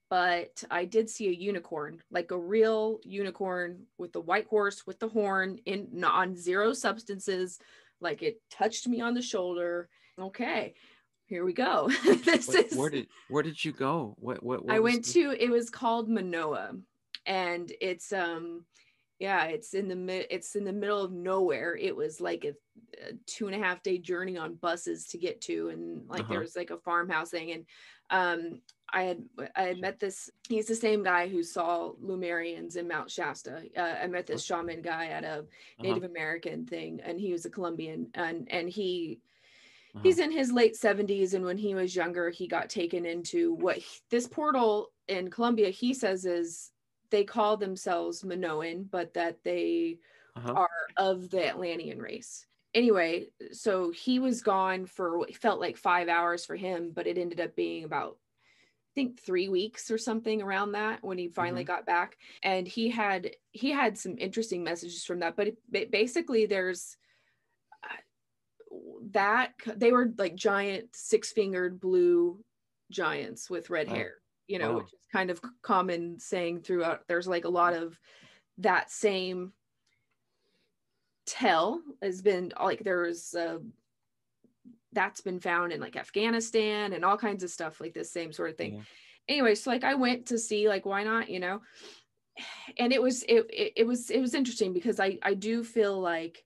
but 0.10 0.64
I 0.72 0.86
did 0.86 1.10
see 1.10 1.28
a 1.28 1.32
unicorn, 1.34 2.02
like 2.12 2.32
a 2.32 2.38
real 2.40 3.00
unicorn 3.04 3.84
with 3.98 4.14
the 4.14 4.22
white 4.22 4.48
horse 4.48 4.86
with 4.88 5.00
the 5.00 5.10
horn 5.10 5.60
in 5.66 6.04
on 6.04 6.36
zero 6.36 6.74
substances. 6.74 7.60
Like 8.00 8.22
it 8.24 8.42
touched 8.50 8.88
me 8.88 9.02
on 9.02 9.14
the 9.14 9.22
shoulder. 9.22 9.90
Okay, 10.20 10.76
here 11.26 11.44
we 11.44 11.54
go. 11.54 11.90
this 12.26 12.48
Where, 12.48 12.62
is 12.66 12.76
where 12.76 12.90
did 12.90 13.08
where 13.30 13.44
did 13.44 13.64
you 13.66 13.72
go? 13.74 14.16
What 14.20 14.42
what? 14.44 14.64
what 14.66 14.74
I 14.76 14.80
went 14.80 15.06
the- 15.06 15.14
to 15.14 15.44
it 15.44 15.50
was 15.50 15.70
called 15.70 16.10
Manoa 16.10 16.72
and 17.26 17.72
it's 17.82 18.14
um 18.14 18.64
yeah 19.20 19.46
it's 19.46 19.74
in 19.74 19.88
the 19.88 19.96
mid 19.96 20.28
it's 20.30 20.56
in 20.56 20.64
the 20.64 20.72
middle 20.72 21.02
of 21.04 21.12
nowhere 21.12 21.76
it 21.76 21.94
was 21.96 22.22
like 22.22 22.46
a, 22.46 22.54
a 23.04 23.14
two 23.26 23.48
and 23.48 23.56
a 23.56 23.60
half 23.66 23.82
day 23.84 23.98
journey 23.98 24.38
on 24.38 24.54
buses 24.56 25.08
to 25.08 25.18
get 25.18 25.42
to 25.42 25.70
and 25.70 26.08
like 26.08 26.22
Uh-huh. 26.22 26.34
there 26.34 26.40
was 26.40 26.56
like 26.56 26.70
a 26.70 26.78
farmhouse 26.78 27.32
thing 27.32 27.52
and 27.52 27.66
um 28.12 28.62
I 28.94 29.04
had 29.04 29.24
I 29.56 29.62
had 29.64 29.80
met 29.80 30.00
this 30.00 30.30
he's 30.48 30.68
the 30.68 30.76
same 30.76 31.04
guy 31.04 31.28
who 31.28 31.44
saw 31.44 31.92
Lemurians 32.02 32.78
in 32.78 32.88
Mount 32.88 33.12
Shasta. 33.12 33.64
Uh, 33.76 33.82
I 34.04 34.08
met 34.08 34.26
this 34.28 34.44
shaman 34.46 34.82
guy 34.82 35.08
at 35.08 35.24
a 35.24 35.40
Uh-huh, 35.40 35.84
Native 35.84 36.04
American 36.04 36.66
thing 36.66 37.02
and 37.04 37.20
he 37.20 37.32
was 37.32 37.46
a 37.46 37.50
Colombian 37.50 38.10
and 38.14 38.48
and 38.52 38.70
he 38.70 39.20
uh-huh. 39.94 40.04
he's 40.04 40.20
in 40.20 40.32
his 40.32 40.52
late 40.52 40.76
70s 40.76 41.34
and 41.34 41.44
when 41.44 41.58
he 41.58 41.76
was 41.76 41.96
younger 41.96 42.30
he 42.30 42.48
got 42.48 42.70
taken 42.70 43.06
into 43.06 43.54
what 43.56 43.78
he- 43.78 44.00
this 44.10 44.28
portal 44.28 44.92
in 45.08 45.30
colombia 45.30 45.70
he 45.70 45.94
says 45.94 46.26
is 46.26 46.72
they 47.10 47.24
call 47.24 47.58
themselves 47.58 48.24
minoan 48.24 48.84
but 48.90 49.14
that 49.14 49.44
they 49.44 49.98
Uh-huh. 50.36 50.54
are 50.54 50.88
of 50.98 51.30
the 51.30 51.48
atlantean 51.48 52.00
race 52.00 52.46
anyway 52.74 53.28
so 53.52 53.92
he 53.92 54.20
was 54.20 54.42
gone 54.42 54.86
for 54.86 55.18
what 55.18 55.36
felt 55.36 55.60
like 55.60 55.78
five 55.78 56.08
hours 56.10 56.46
for 56.46 56.56
him 56.56 56.92
but 56.94 57.08
it 57.08 57.18
ended 57.18 57.40
up 57.40 57.56
being 57.56 57.84
about 57.86 58.18
think 58.98 59.22
three 59.22 59.48
weeks 59.48 59.92
or 59.92 59.98
something 60.00 60.42
around 60.42 60.72
that 60.72 61.04
when 61.04 61.20
he 61.20 61.28
finally 61.28 61.64
got 61.64 61.86
back 61.86 62.18
and 62.42 62.68
he 62.68 62.90
had 62.90 63.30
he 63.52 63.70
had 63.70 63.96
some 63.96 64.16
interesting 64.18 64.64
messages 64.64 65.06
from 65.06 65.20
that 65.20 65.36
but 65.36 65.50
it, 65.50 65.58
ba- 65.70 65.86
basically 65.92 66.48
there's 66.48 66.98
that 69.12 69.52
they 69.76 69.92
were 69.92 70.12
like 70.18 70.34
giant 70.34 70.90
six-fingered 70.96 71.80
blue 71.80 72.44
giants 72.90 73.52
with 73.52 73.70
red 73.70 73.88
Wow. 73.88 73.94
hair 73.94 74.14
you 74.48 74.58
know 74.58 74.72
Wow. 74.72 74.78
which 74.80 74.94
is 74.94 75.06
kind 75.14 75.30
of 75.30 75.40
common 75.62 76.20
saying 76.20 76.62
throughout 76.62 77.04
there's 77.08 77.28
like 77.28 77.46
a 77.46 77.50
lot 77.50 77.76
of 77.76 78.00
that 78.58 78.90
same 78.90 79.54
tell 81.28 81.84
has 82.02 82.24
been 82.24 82.52
like 82.60 82.84
there's 82.84 83.36
uh 83.36 83.60
that's 84.94 85.22
been 85.22 85.40
found 85.40 85.72
in 85.72 85.80
like 85.80 85.96
afghanistan 85.96 86.94
and 86.94 87.04
all 87.04 87.18
kinds 87.18 87.44
of 87.44 87.50
stuff 87.50 87.80
like 87.82 87.94
this 87.94 88.12
same 88.12 88.32
sort 88.32 88.50
of 88.50 88.58
thing 88.58 88.76
Yeah. 88.76 88.82
anyway 89.28 89.56
so 89.56 89.70
like 89.70 89.84
i 89.84 89.96
went 89.96 90.28
to 90.28 90.38
see 90.38 90.68
like 90.70 90.86
why 90.86 91.04
not 91.04 91.30
you 91.30 91.40
know 91.40 91.62
and 92.78 92.94
it 92.94 93.02
was 93.02 93.24
it, 93.24 93.46
it, 93.50 93.74
it 93.78 93.88
was 93.88 94.10
it 94.10 94.22
was 94.22 94.34
interesting 94.34 94.74
because 94.74 95.00
i 95.00 95.18
i 95.24 95.34
do 95.34 95.64
feel 95.64 96.00
like 96.00 96.44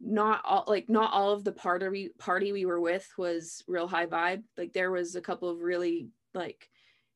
not 0.00 0.40
all 0.44 0.64
like 0.66 0.88
not 0.88 1.12
all 1.12 1.32
of 1.32 1.44
the 1.44 1.52
party 1.52 2.10
party 2.18 2.52
we 2.52 2.64
were 2.64 2.80
with 2.80 3.06
was 3.18 3.62
real 3.68 3.86
high 3.86 4.06
vibe 4.06 4.42
like 4.56 4.72
there 4.72 4.90
was 4.90 5.14
a 5.16 5.20
couple 5.20 5.48
of 5.48 5.60
really 5.60 6.08
like 6.32 6.70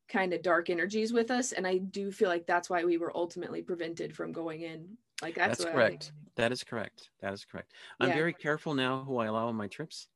kind 0.06 0.34
of 0.34 0.42
dark 0.42 0.68
energies 0.68 1.12
with 1.12 1.30
us 1.30 1.52
and 1.52 1.66
i 1.66 1.78
do 1.78 2.12
feel 2.12 2.28
like 2.28 2.46
that's 2.46 2.68
why 2.68 2.84
we 2.84 2.98
were 2.98 3.16
ultimately 3.16 3.62
prevented 3.62 4.14
from 4.14 4.32
going 4.32 4.60
in 4.60 4.98
like 5.22 5.36
that's, 5.36 5.58
That's 5.58 5.70
correct. 5.72 6.12
That 6.36 6.50
is 6.52 6.64
correct. 6.64 7.10
That 7.20 7.32
is 7.32 7.44
correct. 7.44 7.72
I'm 8.00 8.08
Yeah. 8.08 8.14
very 8.16 8.34
careful 8.34 8.74
now 8.74 9.04
who 9.04 9.16
I 9.18 9.26
allow 9.26 9.46
on 9.46 9.54
my 9.54 9.68
trips. 9.68 10.08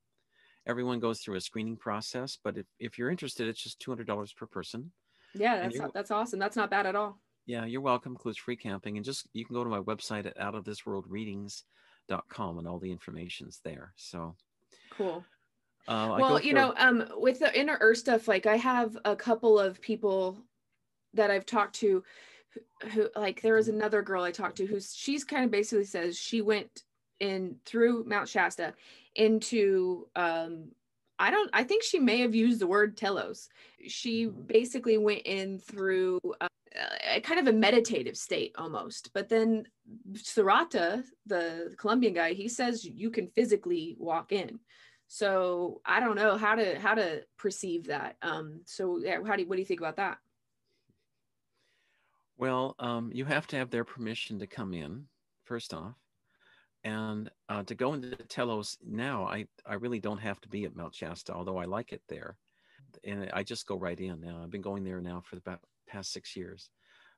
Everyone 0.66 1.00
goes 1.00 1.20
through 1.20 1.36
a 1.36 1.40
screening 1.40 1.76
process, 1.76 2.38
but 2.42 2.58
if, 2.58 2.66
if 2.78 2.98
you're 2.98 3.10
interested, 3.10 3.48
it's 3.48 3.62
just 3.62 3.80
two 3.80 3.90
hundred 3.90 4.06
dollars 4.06 4.32
per 4.32 4.46
person. 4.46 4.92
Yeah 5.34 5.68
that's 5.68 5.78
that's 5.92 6.10
awesome 6.10 6.38
that's 6.38 6.56
not 6.56 6.70
bad 6.70 6.86
at 6.86 6.96
all 6.96 7.20
Yeah, 7.46 7.66
you're 7.66 7.82
welcome. 7.82 8.12
Includes 8.12 8.38
free 8.38 8.56
camping, 8.56 8.96
and 8.96 9.04
just 9.04 9.28
you 9.32 9.44
can 9.44 9.54
go 9.54 9.64
to 9.64 9.70
my 9.70 9.80
website 9.80 10.26
at 10.26 10.38
outofthisworldreadings.com, 10.38 12.58
and 12.58 12.66
all 12.66 12.78
the 12.78 12.90
information's 12.90 13.60
there. 13.62 13.92
So, 13.96 14.34
cool 14.90 15.24
uh, 15.88 16.16
well 16.20 16.40
you 16.40 16.52
know 16.52 16.74
um 16.76 17.04
with 17.16 17.38
the 17.38 17.58
inner 17.58 17.78
earth 17.80 17.98
stuff 17.98 18.28
like 18.28 18.46
i 18.46 18.56
have 18.56 18.96
a 19.04 19.16
couple 19.16 19.58
of 19.58 19.80
people 19.80 20.38
that 21.14 21.30
i've 21.30 21.46
talked 21.46 21.74
to 21.74 22.02
who, 22.82 22.88
who 22.88 23.08
like 23.16 23.40
there 23.40 23.54
was 23.54 23.68
another 23.68 24.02
girl 24.02 24.22
i 24.22 24.30
talked 24.30 24.58
to 24.58 24.66
who's 24.66 24.94
she's 24.94 25.24
kind 25.24 25.44
of 25.44 25.50
basically 25.50 25.84
says 25.84 26.16
she 26.16 26.42
went 26.42 26.82
in 27.20 27.56
through 27.64 28.04
mount 28.04 28.28
shasta 28.28 28.74
into 29.18 30.06
um 30.16 30.68
i 31.18 31.30
don't 31.30 31.50
i 31.52 31.62
think 31.62 31.82
she 31.82 31.98
may 31.98 32.18
have 32.18 32.34
used 32.34 32.60
the 32.60 32.66
word 32.66 32.96
telos. 32.96 33.48
She 33.86 34.26
basically 34.26 34.98
went 34.98 35.22
in 35.24 35.58
through 35.58 36.20
uh, 36.40 36.48
a 37.14 37.20
kind 37.20 37.40
of 37.40 37.46
a 37.46 37.52
meditative 37.52 38.16
state 38.16 38.54
almost 38.56 39.12
but 39.12 39.28
then 39.28 39.66
Sarata, 40.12 41.02
the 41.26 41.74
colombian 41.78 42.14
guy 42.14 42.32
he 42.32 42.48
says 42.48 42.84
you 42.84 43.10
can 43.10 43.28
physically 43.28 43.96
walk 43.98 44.32
in. 44.32 44.60
So 45.08 45.80
i 45.84 46.00
don't 46.00 46.16
know 46.16 46.36
how 46.36 46.54
to 46.54 46.78
how 46.78 46.94
to 46.94 47.22
perceive 47.36 47.86
that. 47.88 48.16
Um 48.22 48.60
so 48.66 48.98
yeah, 48.98 49.18
how 49.26 49.36
do 49.36 49.42
you, 49.42 49.48
what 49.48 49.56
do 49.56 49.60
you 49.60 49.66
think 49.66 49.80
about 49.80 49.96
that? 49.96 50.18
Well, 52.38 52.76
um, 52.78 53.10
you 53.12 53.24
have 53.24 53.48
to 53.48 53.56
have 53.56 53.70
their 53.70 53.84
permission 53.84 54.38
to 54.38 54.46
come 54.46 54.72
in, 54.72 55.06
first 55.44 55.74
off. 55.74 55.96
And 56.84 57.30
uh, 57.48 57.64
to 57.64 57.74
go 57.74 57.94
into 57.94 58.16
Telos 58.16 58.78
now, 58.86 59.24
I, 59.24 59.46
I 59.66 59.74
really 59.74 59.98
don't 60.00 60.18
have 60.18 60.40
to 60.42 60.48
be 60.48 60.64
at 60.64 60.76
Mount 60.76 60.94
Shasta, 60.94 61.32
although 61.34 61.58
I 61.58 61.64
like 61.64 61.92
it 61.92 62.02
there. 62.08 62.36
And 63.04 63.30
I 63.32 63.42
just 63.42 63.66
go 63.66 63.76
right 63.76 63.98
in 63.98 64.20
now. 64.20 64.40
I've 64.42 64.50
been 64.50 64.62
going 64.62 64.84
there 64.84 65.00
now 65.00 65.22
for 65.24 65.36
about 65.36 65.60
past 65.88 66.12
six 66.12 66.36
years. 66.36 66.70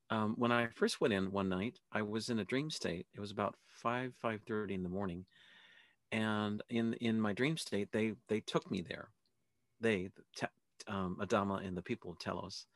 Um, 0.08 0.34
when 0.36 0.50
I 0.50 0.68
first 0.74 1.00
went 1.00 1.14
in 1.14 1.30
one 1.30 1.48
night, 1.48 1.78
I 1.92 2.02
was 2.02 2.30
in 2.30 2.40
a 2.40 2.44
dream 2.44 2.70
state. 2.70 3.06
It 3.14 3.20
was 3.20 3.30
about 3.30 3.54
five 3.68 4.12
five 4.20 4.40
thirty 4.46 4.74
in 4.74 4.82
the 4.82 4.88
morning, 4.88 5.24
and 6.10 6.60
in 6.68 6.94
in 6.94 7.20
my 7.20 7.32
dream 7.32 7.56
state, 7.56 7.92
they 7.92 8.14
they 8.28 8.40
took 8.40 8.68
me 8.70 8.82
there. 8.82 9.10
They, 9.80 10.10
the 10.16 10.22
te- 10.36 10.46
um, 10.88 11.18
Adama 11.20 11.64
and 11.64 11.76
the 11.76 11.82
people 11.82 12.10
of 12.10 12.18
Telos, 12.18 12.66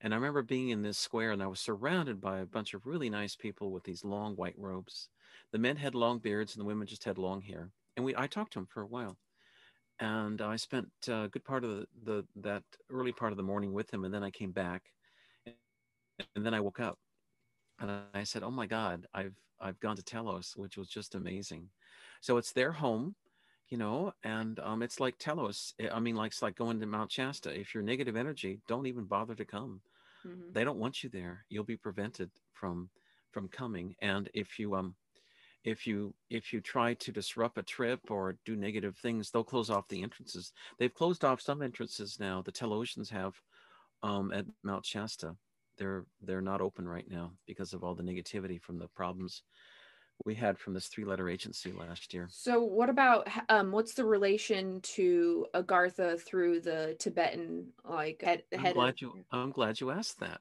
and 0.00 0.12
I 0.14 0.16
remember 0.16 0.42
being 0.42 0.70
in 0.70 0.82
this 0.82 0.98
square, 0.98 1.32
and 1.32 1.42
I 1.42 1.46
was 1.46 1.60
surrounded 1.60 2.20
by 2.20 2.40
a 2.40 2.46
bunch 2.46 2.74
of 2.74 2.86
really 2.86 3.10
nice 3.10 3.36
people 3.36 3.70
with 3.72 3.84
these 3.84 4.04
long 4.04 4.36
white 4.36 4.58
robes. 4.58 5.08
The 5.52 5.58
men 5.58 5.76
had 5.76 5.94
long 5.94 6.18
beards, 6.20 6.54
and 6.54 6.60
the 6.60 6.66
women 6.66 6.86
just 6.86 7.04
had 7.04 7.18
long 7.18 7.42
hair. 7.42 7.72
And 7.96 8.04
we 8.04 8.14
I 8.16 8.26
talked 8.26 8.52
to 8.54 8.58
them 8.60 8.66
for 8.66 8.82
a 8.82 8.86
while, 8.86 9.18
and 10.00 10.40
I 10.42 10.56
spent 10.56 10.88
a 11.08 11.28
good 11.28 11.44
part 11.44 11.64
of 11.64 11.70
the, 11.70 11.86
the 12.04 12.26
that 12.36 12.64
early 12.90 13.12
part 13.12 13.32
of 13.32 13.36
the 13.38 13.42
morning 13.44 13.72
with 13.72 13.88
them, 13.88 14.04
and 14.04 14.14
then 14.14 14.24
I 14.24 14.30
came 14.30 14.52
back 14.52 14.92
and 16.34 16.44
then 16.44 16.54
I 16.54 16.60
woke 16.60 16.80
up 16.80 16.98
and 17.80 17.90
I 18.14 18.24
said, 18.24 18.42
"Oh 18.42 18.50
my 18.50 18.66
God, 18.66 19.06
I've 19.14 19.34
I've 19.60 19.80
gone 19.80 19.96
to 19.96 20.02
Telos, 20.02 20.56
which 20.56 20.76
was 20.76 20.88
just 20.88 21.14
amazing." 21.14 21.70
So 22.20 22.36
it's 22.36 22.52
their 22.52 22.72
home, 22.72 23.16
you 23.68 23.78
know, 23.78 24.12
and 24.24 24.58
um, 24.60 24.82
it's 24.82 25.00
like 25.00 25.16
Telos. 25.18 25.74
I 25.92 26.00
mean, 26.00 26.16
like 26.16 26.32
it's 26.32 26.42
like 26.42 26.56
going 26.56 26.80
to 26.80 26.86
Mount 26.86 27.12
Shasta. 27.12 27.58
If 27.58 27.74
you're 27.74 27.82
negative 27.82 28.16
energy, 28.16 28.60
don't 28.68 28.86
even 28.86 29.04
bother 29.06 29.34
to 29.36 29.44
come. 29.44 29.82
Mhm. 30.24 30.52
They 30.54 30.64
don't 30.64 30.78
want 30.78 31.02
you 31.02 31.10
there. 31.10 31.46
You'll 31.48 31.64
be 31.64 31.76
prevented 31.76 32.32
from 32.52 32.90
from 33.30 33.48
coming. 33.48 33.94
And 34.00 34.28
if 34.34 34.58
you 34.58 34.74
um 34.74 34.96
if 35.64 35.86
you 35.86 36.16
if 36.30 36.52
you 36.52 36.60
try 36.60 36.94
to 36.94 37.12
disrupt 37.12 37.58
a 37.58 37.62
trip 37.62 38.10
or 38.10 38.34
do 38.44 38.56
negative 38.56 38.96
things, 38.98 39.30
they'll 39.30 39.44
close 39.44 39.70
off 39.70 39.88
the 39.88 40.02
entrances. 40.02 40.52
They've 40.78 40.94
closed 40.94 41.24
off 41.24 41.40
some 41.40 41.62
entrances 41.62 42.18
now. 42.20 42.42
The 42.42 42.52
Telosians 42.52 43.10
have 43.10 43.42
um, 44.02 44.32
at 44.32 44.46
Mount 44.62 44.86
Shasta. 44.86 45.36
They're 45.78 46.06
they're 46.20 46.42
not 46.42 46.60
open 46.60 46.88
right 46.88 47.08
now 47.08 47.38
because 47.46 47.72
of 47.74 47.84
all 47.84 47.94
the 47.94 48.02
negativity 48.02 48.60
from 48.62 48.78
the 48.78 48.88
problems 48.88 49.42
we 50.24 50.34
had 50.34 50.58
from 50.58 50.74
this 50.74 50.86
three-letter 50.88 51.28
agency 51.28 51.72
last 51.72 52.12
year. 52.12 52.28
so 52.30 52.62
what 52.62 52.90
about 52.90 53.26
um 53.48 53.72
what's 53.72 53.94
the 53.94 54.04
relation 54.04 54.80
to 54.82 55.46
agartha 55.54 56.20
through 56.20 56.60
the 56.60 56.94
tibetan 56.98 57.66
like 57.84 58.20
head, 58.22 58.42
I'm 58.52 58.58
head 58.60 58.74
glad 58.74 58.88
of, 58.94 59.00
you 59.00 59.24
I'm 59.32 59.50
glad 59.50 59.80
you 59.80 59.90
asked 59.90 60.20
that. 60.20 60.40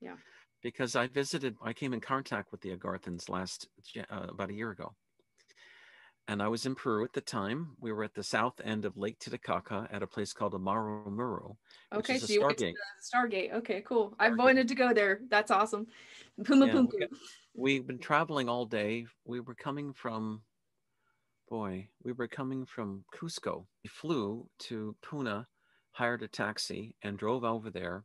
Yeah. 0.00 0.16
Because 0.62 0.96
I 0.96 1.06
visited, 1.06 1.54
I 1.62 1.72
came 1.72 1.92
in 1.92 2.00
contact 2.00 2.50
with 2.50 2.60
the 2.60 2.76
Agarthans 2.76 3.28
last 3.28 3.68
uh, 4.10 4.26
about 4.28 4.50
a 4.50 4.54
year 4.54 4.70
ago, 4.72 4.94
and 6.28 6.42
I 6.42 6.48
was 6.48 6.66
in 6.66 6.74
Peru 6.74 7.04
at 7.04 7.12
the 7.12 7.20
time. 7.20 7.76
We 7.78 7.92
were 7.92 8.02
at 8.02 8.14
the 8.14 8.22
south 8.24 8.60
end 8.64 8.84
of 8.84 8.96
Lake 8.96 9.18
Titicaca 9.20 9.86
at 9.92 10.02
a 10.02 10.06
place 10.08 10.32
called 10.32 10.54
Aramu 10.54 11.12
Muru. 11.12 11.50
which 11.94 12.00
okay 12.00 12.14
is 12.14 12.24
a 12.24 12.26
so 12.26 12.32
you 12.32 12.42
went 12.44 12.58
to 12.58 12.64
Stargate. 12.64 12.72
the 12.72 13.18
stargate 13.36 13.52
okay 13.54 13.80
cool 13.82 14.14
i've 14.18 14.36
wanted 14.36 14.66
to 14.68 14.74
go 14.74 14.92
there 14.92 15.20
that's 15.30 15.50
awesome 15.52 15.86
Puma 16.44 16.66
Yeah, 16.66 16.74
we 16.74 16.80
Punku. 16.80 17.00
got- 17.00 17.10
We've 17.58 17.86
been 17.86 17.98
traveling 17.98 18.50
all 18.50 18.66
day. 18.66 19.06
We 19.24 19.40
were 19.40 19.54
coming 19.54 19.94
from, 19.94 20.42
boy, 21.48 21.88
we 22.04 22.12
were 22.12 22.28
coming 22.28 22.66
from 22.66 23.04
Cusco. 23.14 23.64
We 23.82 23.88
flew 23.88 24.46
to 24.64 24.94
Puno, 25.02 25.46
hired 25.92 26.22
a 26.22 26.28
taxi, 26.28 26.94
and 27.00 27.16
drove 27.16 27.44
over 27.44 27.70
there. 27.70 28.04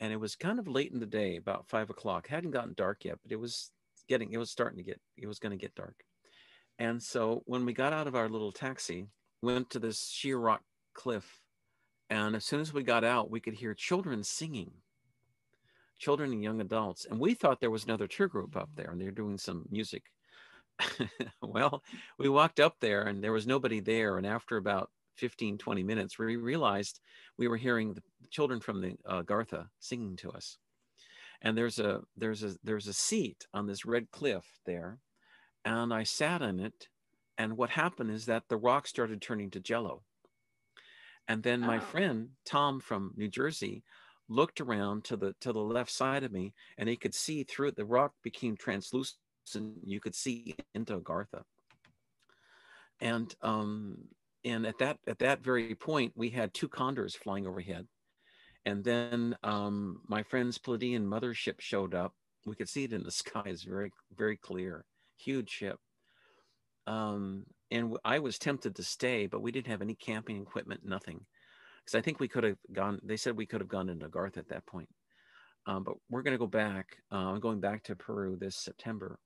And 0.00 0.12
it 0.12 0.16
was 0.16 0.34
kind 0.34 0.58
of 0.58 0.66
late 0.66 0.90
in 0.90 0.98
the 0.98 1.06
day, 1.06 1.36
about 1.36 1.68
five 1.68 1.88
o'clock. 1.88 2.26
hadn't 2.26 2.50
gotten 2.50 2.74
dark 2.76 3.04
yet, 3.04 3.18
but 3.22 3.30
it 3.30 3.38
was 3.38 3.70
getting, 4.08 4.32
it 4.32 4.38
was 4.38 4.50
starting 4.50 4.78
to 4.78 4.82
get, 4.82 5.00
it 5.16 5.28
was 5.28 5.38
going 5.38 5.56
to 5.56 5.62
get 5.62 5.76
dark. 5.76 6.02
And 6.80 7.00
so 7.00 7.42
when 7.46 7.64
we 7.64 7.72
got 7.72 7.92
out 7.92 8.08
of 8.08 8.16
our 8.16 8.28
little 8.28 8.50
taxi, 8.50 9.06
went 9.40 9.70
to 9.70 9.78
this 9.78 10.08
sheer 10.08 10.36
rock 10.36 10.62
cliff. 10.94 11.42
And 12.08 12.34
as 12.34 12.44
soon 12.44 12.58
as 12.58 12.72
we 12.72 12.82
got 12.82 13.04
out, 13.04 13.30
we 13.30 13.38
could 13.38 13.54
hear 13.54 13.72
children 13.72 14.24
singing, 14.24 14.72
children 16.00 16.32
and 16.32 16.42
young 16.42 16.60
adults. 16.60 17.06
And 17.08 17.20
we 17.20 17.34
thought 17.34 17.60
there 17.60 17.70
was 17.70 17.84
another 17.84 18.08
tour 18.08 18.26
group 18.26 18.56
up 18.56 18.70
there 18.74 18.90
and 18.90 19.00
they're 19.00 19.12
doing 19.12 19.38
some 19.38 19.66
music. 19.70 20.02
well, 21.42 21.82
we 22.18 22.28
walked 22.28 22.58
up 22.58 22.76
there 22.80 23.02
and 23.02 23.22
there 23.22 23.32
was 23.32 23.46
nobody 23.46 23.80
there. 23.80 24.16
And 24.16 24.26
after 24.26 24.56
about 24.56 24.90
15, 25.18 25.58
20 25.58 25.82
minutes, 25.82 26.18
we 26.18 26.36
realized 26.36 27.00
we 27.36 27.46
were 27.46 27.58
hearing 27.58 27.92
the 27.92 28.02
children 28.30 28.60
from 28.60 28.80
the 28.80 28.96
uh, 29.06 29.22
Gartha 29.22 29.66
singing 29.78 30.16
to 30.16 30.30
us. 30.32 30.56
And 31.42 31.56
there's 31.56 31.78
a 31.78 32.02
there's 32.16 32.42
a 32.42 32.54
there's 32.62 32.86
a 32.86 32.92
seat 32.92 33.46
on 33.54 33.66
this 33.66 33.86
red 33.86 34.10
cliff 34.10 34.44
there, 34.66 34.98
and 35.64 35.92
I 35.92 36.02
sat 36.02 36.42
in 36.42 36.60
it. 36.60 36.88
And 37.38 37.56
what 37.56 37.70
happened 37.70 38.10
is 38.10 38.26
that 38.26 38.42
the 38.50 38.58
rock 38.58 38.86
started 38.86 39.22
turning 39.22 39.50
to 39.52 39.60
jello. 39.60 40.02
And 41.28 41.42
then 41.42 41.60
my 41.60 41.78
oh. 41.78 41.80
friend 41.80 42.28
Tom 42.44 42.78
from 42.78 43.14
New 43.16 43.28
Jersey 43.28 43.84
looked 44.30 44.60
around 44.60 45.04
to 45.04 45.16
the 45.16 45.34
to 45.40 45.52
the 45.52 45.58
left 45.58 45.90
side 45.90 46.22
of 46.22 46.32
me, 46.32 46.54
and 46.78 46.88
he 46.88 46.96
could 46.96 47.14
see 47.14 47.42
through 47.42 47.68
it. 47.68 47.76
The 47.76 47.84
rock 47.84 48.14
became 48.22 48.56
translucent. 48.56 49.18
You 49.84 50.00
could 50.00 50.14
see 50.14 50.54
into 50.74 50.98
Gartha. 51.00 51.42
And 53.00 53.34
um, 53.42 53.98
and 54.44 54.66
at 54.66 54.78
that 54.78 54.98
at 55.06 55.18
that 55.18 55.42
very 55.42 55.74
point, 55.74 56.12
we 56.16 56.30
had 56.30 56.54
two 56.54 56.68
condors 56.68 57.14
flying 57.14 57.46
overhead, 57.46 57.86
and 58.64 58.84
then 58.84 59.36
um, 59.42 60.00
my 60.06 60.22
friend's 60.22 60.58
Pleiadian 60.58 61.06
mothership 61.06 61.60
showed 61.60 61.94
up. 61.94 62.14
We 62.46 62.54
could 62.54 62.68
see 62.68 62.84
it 62.84 62.92
in 62.92 63.02
the 63.02 63.10
sky; 63.22 63.42
it's 63.46 63.64
very 63.64 63.90
very 64.16 64.36
clear, 64.36 64.84
huge 65.18 65.50
ship. 65.50 65.78
Um, 66.86 67.44
and 67.70 67.96
I 68.04 68.18
was 68.18 68.38
tempted 68.38 68.74
to 68.76 68.82
stay, 68.82 69.26
but 69.26 69.42
we 69.42 69.52
didn't 69.52 69.68
have 69.68 69.82
any 69.82 69.94
camping 69.94 70.40
equipment, 70.40 70.80
nothing, 70.84 71.24
because 71.90 71.98
I 71.98 72.04
think 72.04 72.20
we 72.20 72.28
could 72.28 72.44
have 72.44 72.56
gone. 72.72 73.00
They 73.02 73.16
said 73.16 73.36
we 73.36 73.46
could 73.46 73.60
have 73.60 73.68
gone 73.68 73.88
into 73.88 74.08
Garth 74.08 74.36
at 74.36 74.48
that 74.48 74.66
point. 74.66 74.88
Um, 75.66 75.84
but 75.84 75.94
we're 76.08 76.22
going 76.22 76.34
to 76.34 76.38
go 76.38 76.46
back. 76.46 76.96
Uh, 77.12 77.16
I'm 77.16 77.40
going 77.40 77.60
back 77.60 77.82
to 77.84 77.96
Peru 77.96 78.36
this 78.40 78.56
September, 78.56 79.18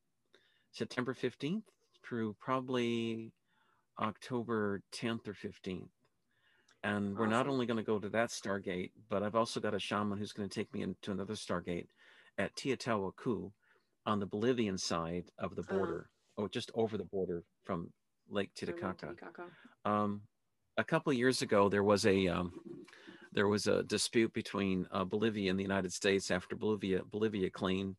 September 0.72 1.14
15th 1.14 1.62
through 2.06 2.36
probably 2.40 3.32
October 4.00 4.82
10th 4.94 5.28
or 5.28 5.34
15th. 5.34 5.88
And 6.82 7.16
we're 7.16 7.26
not 7.26 7.48
only 7.48 7.64
going 7.64 7.78
to 7.78 7.82
go 7.82 7.98
to 7.98 8.10
that 8.10 8.28
Stargate, 8.28 8.90
but 9.08 9.22
I've 9.22 9.36
also 9.36 9.58
got 9.58 9.74
a 9.74 9.78
shaman 9.78 10.18
who's 10.18 10.32
going 10.32 10.48
to 10.48 10.54
take 10.54 10.72
me 10.74 10.82
into 10.82 11.12
another 11.12 11.32
Stargate 11.32 11.86
at 12.36 12.54
Tiahuanaco 12.56 13.52
on 14.04 14.20
the 14.20 14.26
Bolivian 14.26 14.76
side 14.76 15.30
of 15.38 15.54
the 15.54 15.62
uh-huh. 15.62 15.76
border, 15.78 16.10
uh, 16.36 16.42
or 16.42 16.48
just 16.50 16.70
over 16.74 16.98
the 16.98 17.04
border 17.04 17.44
from 17.64 17.90
Lake 18.28 18.50
Titicaca. 18.54 19.14
Um, 19.86 20.22
a 20.76 20.84
couple 20.84 21.10
of 21.10 21.18
years 21.18 21.42
ago, 21.42 21.68
there 21.68 21.82
was 21.82 22.06
a 22.06 22.28
um, 22.28 22.52
there 23.32 23.48
was 23.48 23.66
a 23.66 23.82
dispute 23.84 24.32
between 24.32 24.86
uh, 24.92 25.04
Bolivia 25.04 25.50
and 25.50 25.58
the 25.58 25.64
United 25.64 25.92
States 25.92 26.30
after 26.30 26.56
Bolivia 26.56 27.02
Bolivia 27.10 27.50
claimed 27.50 27.96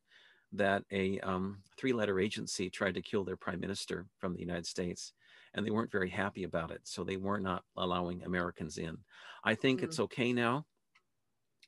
that 0.54 0.84
a 0.92 1.20
um, 1.20 1.58
three-letter 1.78 2.20
agency 2.20 2.70
tried 2.70 2.94
to 2.94 3.02
kill 3.02 3.26
their 3.26 3.36
prime 3.36 3.60
minister 3.60 4.06
from 4.20 4.34
the 4.34 4.40
United 4.40 4.66
States 4.66 5.12
and 5.56 5.66
they 5.66 5.72
weren't 5.72 5.92
very 5.92 6.10
happy 6.10 6.44
about 6.44 6.72
it. 6.72 6.82
So 6.84 7.04
they 7.04 7.18
were 7.18 7.40
not 7.40 7.64
allowing 7.78 8.24
Americans 8.24 8.78
in. 8.78 8.98
I 9.44 9.56
think 9.56 9.80
mm-hmm. 9.80 9.86
it's 9.86 10.00
okay 10.02 10.34
now. 10.34 10.66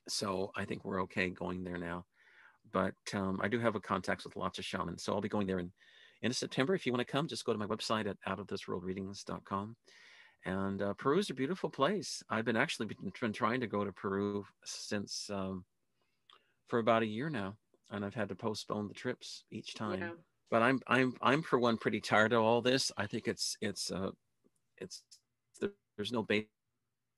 So 0.08 0.52
I 0.56 0.64
think 0.64 0.84
we're 0.84 1.02
okay 1.02 1.30
going 1.30 1.64
there 1.64 1.78
now. 1.78 2.04
But 2.70 2.94
um, 3.14 3.40
I 3.42 3.48
do 3.48 3.58
have 3.58 3.74
a 3.74 3.80
contacts 3.80 4.24
with 4.24 4.36
lots 4.36 4.58
of 4.58 4.64
shamans. 4.64 5.02
So 5.02 5.14
I'll 5.14 5.22
be 5.22 5.28
going 5.28 5.46
there 5.46 5.58
in, 5.58 5.72
in 6.22 6.32
September. 6.32 6.74
If 6.74 6.84
you 6.84 6.92
want 6.92 7.06
to 7.06 7.10
come, 7.10 7.26
just 7.26 7.46
go 7.46 7.52
to 7.52 7.58
my 7.58 7.66
website 7.66 8.06
at 8.06 8.18
outofthisworldreadings.com. 8.28 9.76
And 10.44 10.80
uh, 10.80 10.94
Peru 10.94 11.18
is 11.18 11.30
a 11.30 11.34
beautiful 11.34 11.68
place. 11.68 12.22
I've 12.30 12.44
been 12.44 12.56
actually 12.56 12.86
been, 12.86 13.12
been 13.20 13.32
trying 13.32 13.60
to 13.60 13.66
go 13.66 13.84
to 13.84 13.92
Peru 13.92 14.44
since 14.64 15.28
um, 15.30 15.64
for 16.68 16.78
about 16.78 17.02
a 17.02 17.06
year 17.06 17.28
now, 17.28 17.56
and 17.90 18.04
I've 18.04 18.14
had 18.14 18.28
to 18.30 18.34
postpone 18.34 18.88
the 18.88 18.94
trips 18.94 19.44
each 19.50 19.74
time. 19.74 20.00
Yeah 20.00 20.10
but 20.50 20.62
I'm 20.62 20.80
I'm 20.86 21.14
I'm 21.20 21.42
for 21.42 21.58
one 21.58 21.76
pretty 21.76 22.00
tired 22.00 22.32
of 22.32 22.42
all 22.42 22.62
this. 22.62 22.90
I 22.96 23.06
think 23.06 23.28
it's 23.28 23.56
it's 23.60 23.90
uh 23.90 24.10
it's 24.78 25.02
there's 25.96 26.12
no 26.12 26.22
basis 26.22 26.48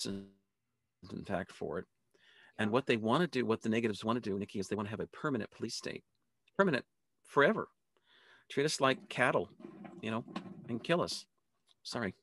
in 0.05 1.25
fact 1.27 1.53
for 1.53 1.79
it. 1.79 1.85
And 2.59 2.71
what 2.71 2.87
they 2.87 2.97
want 2.97 3.23
to 3.23 3.27
do, 3.27 3.47
what 3.47 3.63
the 3.63 3.69
negatives 3.69 4.05
want 4.05 4.23
to 4.23 4.31
do, 4.31 4.39
Nikki, 4.39 4.59
is 4.59 4.69
they 4.69 4.77
want 4.77 4.87
to 4.87 4.91
have 4.91 5.01
a 5.01 5.07
permanent 5.07 5.51
police 5.51 5.75
state, 5.75 6.05
permanent, 6.59 6.85
forever. 7.25 7.69
Treat 8.51 8.65
us 8.65 8.81
like 8.81 9.09
cattle, 9.09 9.49
you 10.03 10.11
know, 10.11 10.25
and 10.69 10.83
kill 10.83 11.01
us. 11.01 11.25
Sorry. 11.83 12.15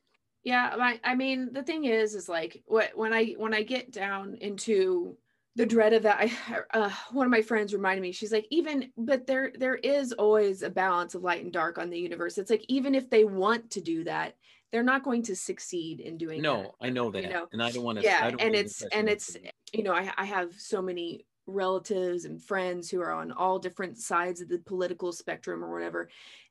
Yeah, 0.43 0.76
I, 0.80 1.00
I 1.04 1.15
mean, 1.15 1.52
the 1.52 1.63
thing 1.63 1.86
is, 1.86 2.15
is 2.15 2.30
like 2.30 2.63
what 2.65 2.91
when 2.95 3.13
I 3.13 3.34
when 3.38 3.54
I 3.54 3.63
get 3.63 3.91
down 3.91 4.38
into 4.39 5.17
the 5.58 5.65
dread 5.65 5.91
of 5.91 6.04
that 6.04 6.17
i 6.19 6.32
uh, 6.80 6.89
one 7.12 7.26
of 7.26 7.32
my 7.32 7.41
friends 7.41 7.73
reminded 7.73 8.02
me 8.02 8.12
she's 8.12 8.32
like 8.32 8.47
even 8.50 8.89
but 8.95 9.28
there 9.28 9.52
there 9.58 9.76
is 9.76 10.13
always 10.13 10.62
a 10.62 10.69
balance 10.69 11.15
of 11.15 11.23
light 11.23 11.43
and 11.43 11.52
dark 11.52 11.78
on 11.78 11.89
the 11.89 12.00
universe 12.00 12.38
it's 12.38 12.52
like 12.52 12.63
even 12.69 12.95
if 12.95 13.10
they 13.10 13.26
want 13.26 13.69
to 13.69 13.82
do 13.82 14.04
that 14.04 14.36
they're 14.71 14.84
not 14.84 15.04
going 15.04 15.23
to 15.23 15.36
succeed 15.36 16.00
in 16.00 16.17
doing 16.17 16.41
no 16.41 16.62
that, 16.62 16.71
i 16.82 16.89
know 16.89 17.12
that 17.12 17.23
you 17.23 17.30
know? 17.30 17.47
and 17.52 17.62
i 17.62 17.71
don't 17.71 17.84
want 17.84 17.97
to 17.97 18.06
yeah 18.06 18.32
and 18.39 18.56
it's 18.56 18.84
and 18.93 19.10
it's 19.10 19.36
you 19.73 19.84
know 19.84 19.93
I, 19.93 20.12
I 20.15 20.26
have 20.26 20.54
so 20.58 20.82
many 20.82 21.26
relatives 21.47 22.26
and 22.26 22.41
friends 22.41 22.89
who 22.89 23.02
are 23.02 23.13
on 23.13 23.32
all 23.32 23.58
different 23.58 23.97
sides 23.97 24.41
of 24.41 24.50
the 24.50 24.60
political 24.60 25.12
spectrum 25.12 25.63
or 25.63 25.73
whatever 25.73 26.10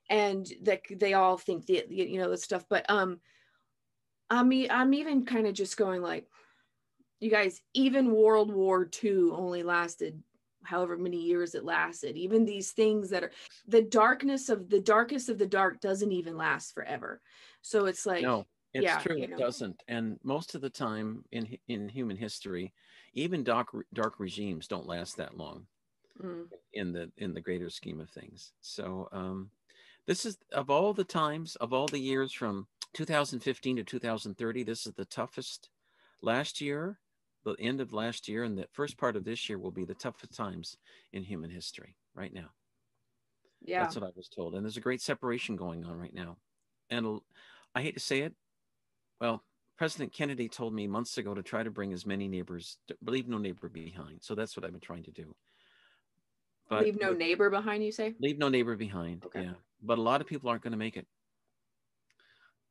and 0.09 0.51
that 0.63 0.81
they 0.91 1.15
all 1.15 1.37
think 1.37 1.67
the 1.67 1.85
you 1.89 2.19
know 2.19 2.31
the 2.31 2.37
stuff 2.37 2.65
but 2.69 2.89
um 2.91 3.21
i 4.31 4.43
mean 4.43 4.69
i'm 4.71 4.95
even 4.95 5.25
kind 5.25 5.47
of 5.47 5.55
just 5.55 5.77
going 5.77 6.03
like 6.03 6.27
you 7.21 7.31
guys, 7.31 7.63
even 7.75 8.13
World 8.13 8.53
War 8.53 8.89
II 9.03 9.31
only 9.33 9.63
lasted 9.63 10.23
however 10.65 10.97
many 10.97 11.17
years 11.17 11.55
it 11.55 11.65
lasted. 11.65 12.17
Even 12.17 12.45
these 12.45 12.73
things 12.73 13.09
that 13.11 13.23
are 13.23 13.31
the 13.69 13.83
darkness 13.83 14.49
of 14.49 14.69
the 14.69 14.81
darkest 14.81 15.29
of 15.29 15.39
the 15.39 15.47
dark 15.47 15.81
doesn't 15.81 16.13
even 16.13 16.37
last 16.37 16.75
forever. 16.75 17.21
So 17.63 17.87
it's 17.87 18.05
like 18.05 18.23
no, 18.23 18.47
it's 18.75 18.85
yeah, 18.85 18.99
true, 18.99 19.17
it 19.17 19.31
know. 19.31 19.39
doesn't. 19.39 19.83
And 19.89 20.19
most 20.23 20.55
of 20.55 20.61
the 20.61 20.71
time 20.71 21.25
in 21.33 21.57
in 21.69 21.89
human 21.89 22.17
history, 22.17 22.73
even 23.15 23.45
dark 23.45 23.69
dark 23.95 24.19
regimes 24.19 24.67
don't 24.67 24.87
last 24.87 25.17
that 25.17 25.37
long 25.37 25.67
mm. 26.23 26.45
in 26.75 26.93
the 26.93 27.11
in 27.17 27.33
the 27.33 27.41
greater 27.41 27.71
scheme 27.71 28.01
of 28.01 28.11
things. 28.11 28.53
So 28.61 29.09
um, 29.13 29.51
this 30.07 30.27
is 30.27 30.37
of 30.53 30.69
all 30.69 30.93
the 30.93 31.05
times 31.05 31.57
of 31.57 31.73
all 31.73 31.87
the 31.87 32.01
years 32.01 32.33
from 32.33 32.67
2015 32.95 33.77
to 33.77 33.85
2030. 33.85 34.63
This 34.63 34.87
is 34.87 34.95
the 34.95 35.05
toughest. 35.05 35.71
Last 36.23 36.61
year 36.61 36.99
the 37.47 37.55
end 37.61 37.81
of 37.81 37.93
last 37.93 38.29
year 38.29 38.43
and 38.43 38.59
the 38.59 38.67
first 38.73 38.99
part 38.99 39.17
of 39.17 39.25
this 39.25 39.49
year 39.49 39.59
will 39.59 39.71
be 39.71 39.85
the 39.85 39.95
toughest 39.95 40.35
times 40.35 40.77
in 41.13 41.23
human 41.23 41.49
history 41.49 41.97
right 42.15 42.35
now. 42.35 42.51
Yeah. 43.65 43.83
That's 43.83 43.95
what 43.95 44.05
I 44.05 44.11
was 44.17 44.29
told. 44.29 44.55
And 44.55 44.65
there's 44.65 44.77
a 44.77 44.83
great 44.83 45.01
separation 45.01 45.57
going 45.57 45.85
on 45.85 45.97
right 45.97 46.13
now. 46.13 46.37
And 46.91 47.21
I 47.75 47.83
hate 47.83 47.95
to 47.95 48.01
say 48.01 48.21
it. 48.21 48.35
Well, 49.21 49.45
President 49.79 50.13
Kennedy 50.13 50.49
told 50.49 50.75
me 50.75 50.87
months 50.87 51.19
ago 51.19 51.35
to 51.35 51.43
try 51.43 51.63
to 51.63 51.71
bring 51.71 51.93
as 51.93 52.05
many 52.05 52.29
neighbors, 52.29 52.79
leave 53.05 53.29
no 53.29 53.39
neighbor 53.39 53.69
behind. 53.69 54.19
So 54.23 54.35
that's 54.35 54.57
what 54.57 54.65
I've 54.65 54.73
been 54.73 54.81
trying 54.81 55.05
to 55.05 55.13
do. 55.13 55.35
But 56.69 56.83
leave 56.83 57.01
no 57.01 57.13
neighbor 57.13 57.49
behind, 57.49 57.85
you 57.85 57.93
say? 57.93 58.15
Leave 58.21 58.39
no 58.39 58.49
neighbor 58.49 58.75
behind. 58.75 59.25
Okay. 59.25 59.43
Yeah. 59.43 59.53
But 59.83 59.99
a 59.99 60.03
lot 60.03 60.21
of 60.21 60.27
people 60.27 60.51
aren't 60.51 60.63
going 60.63 60.73
to 60.73 60.79
make 60.79 60.97
it. 60.97 61.07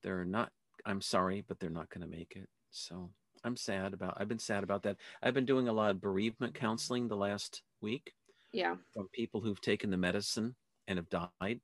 They're 0.06 0.24
not, 0.24 0.52
I'm 0.86 1.02
sorry, 1.02 1.44
but 1.48 1.60
they're 1.60 1.72
not 1.72 1.90
going 1.90 2.08
to 2.10 2.18
make 2.18 2.34
it. 2.36 2.48
So 2.70 3.10
I'm 3.44 3.58
sad 3.58 3.92
about. 3.92 4.16
I've 4.18 4.28
been 4.28 4.38
sad 4.38 4.64
about 4.64 4.84
that. 4.84 4.98
I've 5.24 5.34
been 5.34 5.48
doing 5.48 5.68
a 5.68 5.74
lot 5.74 5.90
of 5.90 6.00
bereavement 6.00 6.54
counseling 6.54 7.08
the 7.08 7.18
last 7.18 7.64
week. 7.82 8.14
Yeah. 8.54 8.76
From 8.94 9.08
people 9.12 9.42
who've 9.42 9.60
taken 9.60 9.90
the 9.90 9.98
medicine 9.98 10.56
and 10.88 11.00
have 11.00 11.10
died, 11.10 11.60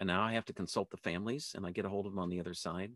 and 0.00 0.06
now 0.06 0.22
I 0.22 0.32
have 0.32 0.46
to 0.46 0.54
consult 0.54 0.90
the 0.90 0.96
families, 0.96 1.52
and 1.54 1.66
I 1.66 1.70
get 1.70 1.84
a 1.84 1.90
hold 1.90 2.06
of 2.06 2.12
them 2.12 2.18
on 2.18 2.30
the 2.30 2.40
other 2.40 2.54
side. 2.54 2.92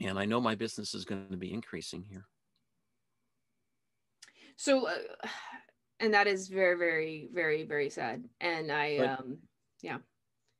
And 0.00 0.18
I 0.18 0.24
know 0.24 0.40
my 0.40 0.56
business 0.56 0.92
is 0.92 1.04
going 1.04 1.28
to 1.30 1.36
be 1.36 1.52
increasing 1.52 2.04
here. 2.10 2.26
So, 4.56 4.88
uh, 4.88 4.98
and 6.00 6.12
that 6.12 6.26
is 6.26 6.48
very, 6.48 6.76
very, 6.76 7.28
very, 7.32 7.62
very 7.62 7.88
sad. 7.88 8.24
And 8.40 8.72
I, 8.72 8.98
but, 8.98 9.08
um, 9.20 9.38
yeah. 9.80 9.98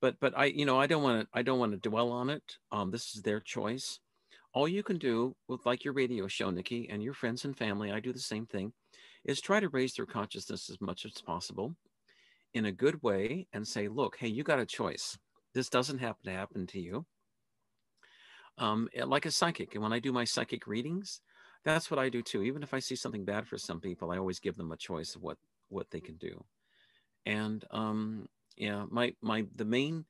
But 0.00 0.16
but 0.20 0.32
I, 0.36 0.46
you 0.46 0.64
know, 0.64 0.78
I 0.80 0.86
don't 0.86 1.02
want 1.02 1.22
to. 1.22 1.28
I 1.32 1.42
don't 1.42 1.58
want 1.58 1.72
to 1.72 1.88
dwell 1.88 2.10
on 2.10 2.30
it. 2.30 2.42
Um, 2.70 2.90
this 2.90 3.14
is 3.14 3.22
their 3.22 3.40
choice 3.40 3.98
all 4.58 4.68
you 4.68 4.82
can 4.82 4.98
do 4.98 5.34
with 5.46 5.64
like 5.66 5.84
your 5.84 5.94
radio 5.94 6.26
show, 6.26 6.50
Nikki, 6.50 6.88
and 6.90 7.02
your 7.02 7.14
friends 7.14 7.44
and 7.44 7.56
family, 7.56 7.92
I 7.92 8.00
do 8.00 8.12
the 8.12 8.18
same 8.18 8.46
thing, 8.46 8.72
is 9.24 9.40
try 9.40 9.60
to 9.60 9.68
raise 9.68 9.94
their 9.94 10.06
consciousness 10.06 10.70
as 10.70 10.80
much 10.80 11.04
as 11.04 11.20
possible 11.24 11.76
in 12.54 12.64
a 12.64 12.72
good 12.72 13.02
way 13.02 13.46
and 13.52 13.66
say, 13.66 13.88
look, 13.88 14.16
hey, 14.18 14.28
you 14.28 14.42
got 14.42 14.58
a 14.58 14.66
choice. 14.66 15.18
This 15.54 15.68
doesn't 15.68 15.98
happen 15.98 16.24
to 16.24 16.32
happen 16.32 16.66
to 16.68 16.80
you. 16.80 17.06
Um, 18.56 18.88
eh, 18.94 19.04
like 19.04 19.26
a 19.26 19.30
psychic. 19.30 19.74
And 19.74 19.82
when 19.82 19.92
I 19.92 19.98
do 19.98 20.12
my 20.12 20.24
psychic 20.24 20.66
readings, 20.66 21.20
that's 21.64 21.90
what 21.90 22.00
I 22.00 22.08
do 22.08 22.22
too. 22.22 22.42
Even 22.42 22.62
if 22.62 22.72
I 22.72 22.78
see 22.78 22.96
something 22.96 23.24
bad 23.24 23.46
for 23.46 23.58
some 23.58 23.80
people, 23.80 24.10
I 24.10 24.18
always 24.18 24.40
give 24.40 24.56
them 24.56 24.72
a 24.72 24.76
choice 24.76 25.14
of 25.14 25.22
what 25.22 25.36
what 25.68 25.90
they 25.90 26.00
can 26.00 26.16
do. 26.16 26.44
And 27.26 27.64
um, 27.70 28.26
yeah, 28.58 28.84
my 28.90 29.14
my 29.22 29.46
the 29.54 29.64
main 29.64 30.04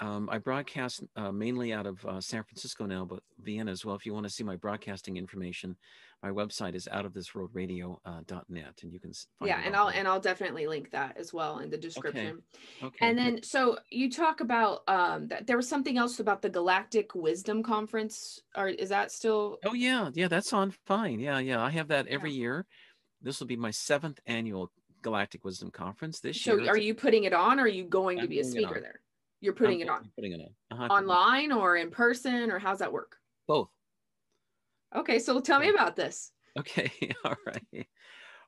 um, 0.00 0.28
I 0.30 0.38
broadcast 0.38 1.04
uh, 1.14 1.30
mainly 1.30 1.72
out 1.72 1.86
of 1.86 2.04
uh, 2.04 2.20
San 2.20 2.42
Francisco 2.42 2.84
now, 2.84 3.04
but 3.04 3.20
Vienna 3.38 3.70
as 3.70 3.84
well. 3.84 3.94
If 3.94 4.04
you 4.04 4.12
want 4.12 4.26
to 4.26 4.30
see 4.30 4.42
my 4.42 4.56
broadcasting 4.56 5.16
information, 5.16 5.76
my 6.22 6.30
website 6.30 6.74
is 6.74 6.88
outofthisworldradio.net, 6.92 8.04
uh, 8.04 8.72
and 8.82 8.92
you 8.92 8.98
can 8.98 9.12
yeah, 9.44 9.60
and 9.64 9.76
I'll 9.76 9.90
there. 9.90 9.98
and 9.98 10.08
I'll 10.08 10.20
definitely 10.20 10.66
link 10.66 10.90
that 10.90 11.16
as 11.16 11.32
well 11.32 11.60
in 11.60 11.70
the 11.70 11.76
description. 11.76 12.42
Okay. 12.82 12.86
okay. 12.86 13.06
And 13.06 13.16
then, 13.16 13.42
so 13.42 13.78
you 13.90 14.10
talk 14.10 14.40
about 14.40 14.82
um, 14.88 15.28
that 15.28 15.46
there 15.46 15.56
was 15.56 15.68
something 15.68 15.96
else 15.96 16.18
about 16.18 16.42
the 16.42 16.50
Galactic 16.50 17.14
Wisdom 17.14 17.62
Conference, 17.62 18.40
or 18.56 18.68
is 18.68 18.88
that 18.88 19.12
still? 19.12 19.58
Oh 19.64 19.74
yeah, 19.74 20.10
yeah, 20.14 20.28
that's 20.28 20.52
on 20.52 20.72
fine. 20.86 21.20
Yeah, 21.20 21.38
yeah, 21.38 21.62
I 21.62 21.70
have 21.70 21.88
that 21.88 22.08
every 22.08 22.32
yeah. 22.32 22.38
year. 22.38 22.66
This 23.22 23.38
will 23.38 23.46
be 23.46 23.56
my 23.56 23.70
seventh 23.70 24.18
annual 24.26 24.70
Galactic 25.04 25.44
Wisdom 25.44 25.70
Conference 25.70 26.18
this 26.18 26.40
so 26.40 26.56
year. 26.56 26.64
So, 26.64 26.70
are 26.72 26.76
you 26.76 26.94
putting 26.94 27.24
it 27.24 27.32
on, 27.32 27.60
or 27.60 27.64
are 27.64 27.68
you 27.68 27.84
going 27.84 28.18
I'm 28.18 28.24
to 28.24 28.28
be 28.28 28.40
a 28.40 28.44
speaker 28.44 28.80
there? 28.80 29.00
You're 29.40 29.52
putting 29.52 29.82
I'm 29.82 29.88
it 29.88 29.90
on. 29.90 30.10
Putting 30.16 30.32
it 30.32 30.40
on. 30.40 30.76
Uh-huh. 30.76 30.94
Online 30.94 31.52
or 31.52 31.76
in 31.76 31.90
person, 31.90 32.50
or 32.50 32.58
how's 32.58 32.78
that 32.78 32.92
work? 32.92 33.16
Both. 33.46 33.68
Okay, 34.96 35.18
so 35.18 35.38
tell 35.38 35.60
me 35.60 35.68
about 35.68 35.94
this. 35.94 36.32
Okay, 36.58 36.90
all 37.24 37.36
right. 37.46 37.86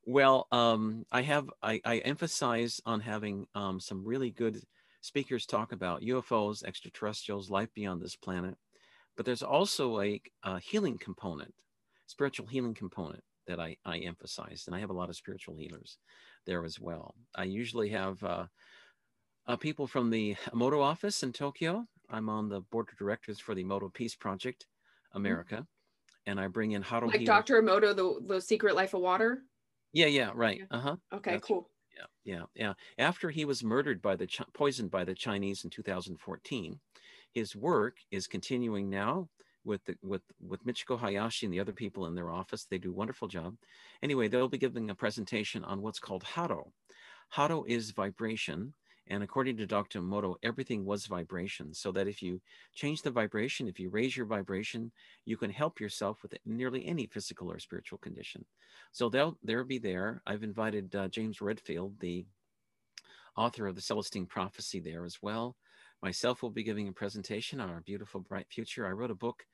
Well, 0.05 0.47
um, 0.51 1.05
I 1.13 1.23
have 1.23 1.51
I, 1.63 1.81
I 1.85 1.99
emphasize 1.99 2.81
on 2.87 3.01
having 3.01 3.47
um, 3.55 3.79
some 3.79 4.05
really 4.05 4.31
good 4.31 4.61
speakers 5.03 5.47
talk 5.47 5.73
about 5.73 6.03
UFOs, 6.03 6.65
extraterrestrials, 6.65 7.51
life 7.51 7.69
beyond 7.75 8.01
this 8.01 8.17
planet. 8.17 8.57
But 9.17 9.27
there's 9.27 9.43
also 9.43 10.01
a, 10.01 10.21
a 10.45 10.59
healing 10.61 10.99
component, 10.99 11.55
spiritual 12.07 12.47
healing 12.47 12.75
component 12.75 13.23
that 13.47 13.61
I, 13.61 13.77
I 13.85 13.99
emphasize, 13.99 14.65
and 14.67 14.75
I 14.75 14.81
have 14.81 14.91
a 14.91 14.95
lot 14.95 15.09
of 15.09 15.17
spiritual 15.17 15.57
healers 15.57 15.99
there 16.47 16.65
as 16.65 16.81
well. 16.81 17.15
I 17.35 17.45
usually 17.45 17.91
have 17.91 18.23
uh, 18.23 18.47
uh, 19.47 19.57
people 19.57 19.87
from 19.87 20.11
the 20.11 20.37
Emoto 20.53 20.81
office 20.83 21.23
in 21.23 21.33
Tokyo. 21.33 21.87
I'm 22.11 22.29
on 22.29 22.49
the 22.49 22.61
board 22.61 22.89
of 22.91 22.99
directors 22.99 23.39
for 23.39 23.55
the 23.55 23.65
Emoto 23.65 23.93
Peace 23.93 24.15
Project 24.15 24.67
America, 25.13 25.57
mm-hmm. 25.57 26.31
and 26.31 26.41
I 26.41 26.47
bring 26.47 26.73
in 26.73 26.83
Hado. 26.83 27.09
Like 27.09 27.25
Dr. 27.25 27.61
Emoto, 27.61 27.95
the 27.95 28.35
the 28.35 28.41
Secret 28.41 28.75
Life 28.75 28.95
of 28.95 29.01
Water. 29.01 29.43
Yeah, 29.93 30.07
yeah, 30.07 30.31
right. 30.35 30.61
Uh 30.71 30.81
huh. 30.81 30.97
Okay, 31.13 31.33
That's, 31.33 31.47
cool. 31.47 31.71
Yeah, 31.97 32.35
yeah, 32.35 32.45
yeah. 32.55 32.73
After 32.99 33.31
he 33.31 33.45
was 33.45 33.65
murdered 33.65 34.03
by 34.03 34.17
the 34.17 34.29
poisoned 34.55 34.91
by 34.91 35.05
the 35.05 35.15
Chinese 35.15 35.65
in 35.65 35.71
2014, 35.71 36.79
his 37.33 37.57
work 37.57 37.97
is 38.11 38.27
continuing 38.27 38.89
now 38.89 39.29
with 39.67 39.85
the, 39.85 39.97
with 40.03 40.23
with 40.41 40.65
Michiko 40.65 40.99
Hayashi 40.99 41.47
and 41.47 41.53
the 41.53 41.61
other 41.61 41.73
people 41.73 42.07
in 42.07 42.15
their 42.15 42.31
office. 42.31 42.65
They 42.65 42.79
do 42.79 42.91
a 42.91 42.95
wonderful 42.95 43.29
job. 43.29 43.57
Anyway, 44.03 44.29
they'll 44.29 44.49
be 44.49 44.59
giving 44.59 44.89
a 44.91 44.95
presentation 44.95 45.65
on 45.65 45.83
what's 45.83 45.99
called 45.99 46.25
Hado. 46.25 46.71
Hado 47.35 47.65
is 47.67 47.91
vibration, 47.91 48.73
and 49.09 49.23
according 49.23 49.57
to 49.59 49.67
Dr. 49.67 50.01
Emoto, 50.01 50.37
everything 50.43 50.85
was 50.85 51.07
vibration. 51.07 51.75
So 51.75 51.93
that 51.93 52.09
if 52.09 52.23
you 52.23 52.41
change 52.75 53.03
the 53.03 53.11
vibration, 53.11 53.69
if 53.69 53.79
you 53.79 53.91
raise 53.91 54.17
your 54.17 54.27
vibration, 54.27 54.93
you 55.25 55.37
can 55.37 55.51
help 55.51 55.81
yourself 55.81 56.23
with 56.23 56.35
nearly 56.47 56.87
any 56.87 57.07
physical 57.07 57.51
or 57.51 57.59
spiritual 57.59 57.99
condition. 57.99 58.45
So 58.93 59.09
they'll 59.09 59.37
they'll 59.43 59.65
be 59.65 59.79
there. 59.79 60.23
I've 60.27 60.45
invited 60.45 60.95
uh, 60.95 61.09
James 61.09 61.41
Redfield, 61.41 61.99
the 62.01 62.25
author 63.37 63.67
of 63.67 63.75
the 63.75 63.83
Celestine 63.83 64.27
Prophecy, 64.27 64.81
there 64.81 65.05
as 65.05 65.19
well. 65.21 65.57
Myself 66.03 66.43
will 66.43 66.51
be 66.51 66.63
giving 66.63 66.89
a 66.89 66.93
presentation 66.93 67.61
on 67.61 67.71
our 67.71 67.81
beautiful 67.81 68.21
bright 68.21 68.47
future. 68.51 68.87
I 68.87 68.91
wrote 68.91 69.11
a 69.11 69.15
book 69.15 69.45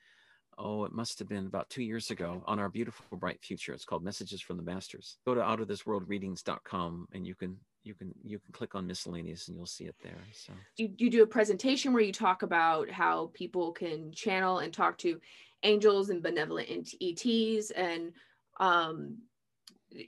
oh, 0.59 0.85
it 0.85 0.93
must 0.93 1.19
have 1.19 1.29
been 1.29 1.47
about 1.47 1.71
two 1.71 1.83
years 1.83 2.11
ago 2.11 2.43
on 2.47 2.59
our 2.59 2.69
beautiful 2.69 3.17
bright 3.17 3.41
future. 3.43 3.73
It's 3.73 3.85
called 3.85 4.05
Messages 4.05 4.41
from 4.41 4.57
the 4.57 4.63
Masters. 4.63 5.19
Go 5.27 5.35
to 5.35 5.41
outofthisworldreadings.com 5.41 7.09
and 7.13 7.27
you 7.27 7.35
can 7.35 7.57
you 7.85 7.95
can 7.95 8.13
you 8.23 8.39
can 8.39 8.53
click 8.53 8.75
on 8.75 8.87
miscellaneous 8.87 9.49
and 9.49 9.57
you'll 9.57 9.67
see 9.67 9.85
it 9.85 9.97
there. 10.03 10.19
So 10.33 10.53
you, 10.77 10.91
you 10.99 11.11
do 11.11 11.23
a 11.23 11.27
presentation 11.27 11.93
where 11.93 12.03
you 12.03 12.13
talk 12.13 12.43
about 12.43 12.91
how 12.91 13.31
people 13.35 13.73
can 13.73 14.13
channel 14.13 14.59
and 14.59 14.73
talk 14.73 14.99
to 14.99 15.21
angels 15.63 16.11
and 16.11 16.23
benevolent 16.23 16.95
ETs 17.01 17.71
and 17.71 18.13
um 18.59 19.19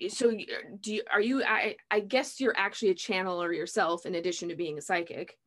so 0.09 0.33
do 0.80 0.94
you 0.94 1.02
are 1.12 1.20
you 1.20 1.44
I, 1.44 1.76
I 1.90 2.00
guess 2.00 2.40
you're 2.40 2.57
actually 2.57 2.90
a 2.90 2.94
channeler 2.94 3.54
yourself 3.54 4.04
in 4.04 4.16
addition 4.16 4.48
to 4.48 4.57
being 4.57 4.78
a 4.78 4.83
psychic 4.83 5.38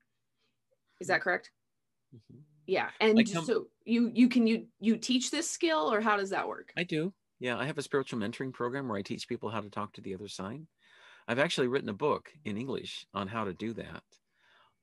is 1.01 1.07
that 1.07 1.21
correct 1.21 1.51
mm-hmm 2.15 2.46
yeah 2.67 2.89
and 2.99 3.17
come, 3.34 3.45
so 3.45 3.67
you 3.86 4.12
you 4.13 4.27
can 4.30 4.45
you 4.45 4.67
you 4.80 4.97
teach 4.97 5.32
this 5.32 5.49
skill 5.49 5.91
or 5.91 6.01
how 6.01 6.17
does 6.17 6.30
that 6.30 6.47
work? 6.47 6.71
I 6.77 6.84
do. 6.84 7.13
Yeah 7.39 7.58
i 7.58 7.65
have 7.65 7.77
a 7.77 7.82
spiritual 7.82 8.19
mentoring 8.19 8.53
program 8.53 8.88
where 8.88 8.97
i 8.97 9.01
teach 9.01 9.27
people 9.27 9.49
how 9.49 9.62
to 9.62 9.69
talk 9.69 9.93
to 9.93 10.01
the 10.01 10.13
other 10.13 10.27
side. 10.27 10.62
I've 11.27 11.39
actually 11.39 11.67
written 11.67 11.89
a 11.89 11.93
book 11.93 12.32
in 12.45 12.58
english 12.58 13.06
on 13.13 13.27
how 13.27 13.45
to 13.45 13.53
do 13.53 13.73
that. 13.73 14.03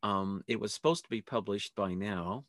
Um, 0.03 0.43
it 0.49 0.61
was 0.61 0.75
supposed 0.75 1.05
to 1.05 1.11
be 1.11 1.23
published 1.23 1.75
by 1.75 1.95
now. 1.95 2.45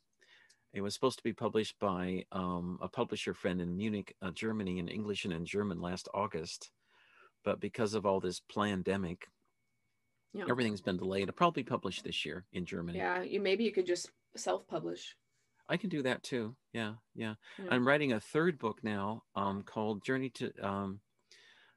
It 0.74 0.82
was 0.82 0.92
supposed 0.92 1.16
to 1.16 1.24
be 1.24 1.32
published 1.32 1.78
by 1.80 2.24
um, 2.32 2.78
a 2.82 2.88
publisher 2.88 3.32
friend 3.32 3.60
in 3.60 3.76
munich 3.76 4.14
uh, 4.22 4.30
germany 4.30 4.78
in 4.78 4.88
english 4.88 5.24
and 5.24 5.34
in 5.34 5.44
german 5.44 5.80
last 5.80 6.08
august. 6.14 6.70
But 7.44 7.60
because 7.60 7.94
of 7.94 8.06
all 8.06 8.20
this 8.20 8.40
pandemic 8.54 9.26
yeah. 10.32 10.44
everything's 10.50 10.82
been 10.82 10.98
delayed. 10.98 11.22
It'll 11.24 11.34
probably 11.34 11.62
publish 11.62 12.02
this 12.02 12.24
year 12.24 12.44
in 12.52 12.64
germany. 12.64 12.98
Yeah 12.98 13.22
you 13.22 13.40
maybe 13.40 13.64
you 13.64 13.72
could 13.72 13.86
just 13.86 14.10
self-publish 14.36 15.16
I 15.68 15.76
can 15.76 15.90
do 15.90 16.02
that 16.02 16.22
too. 16.22 16.54
Yeah, 16.72 16.94
yeah. 17.14 17.34
yeah. 17.58 17.66
I'm 17.70 17.86
writing 17.86 18.12
a 18.12 18.20
third 18.20 18.58
book 18.58 18.78
now 18.82 19.22
um, 19.34 19.62
called 19.62 20.04
Journey 20.04 20.30
to 20.30 20.52
um, 20.62 21.00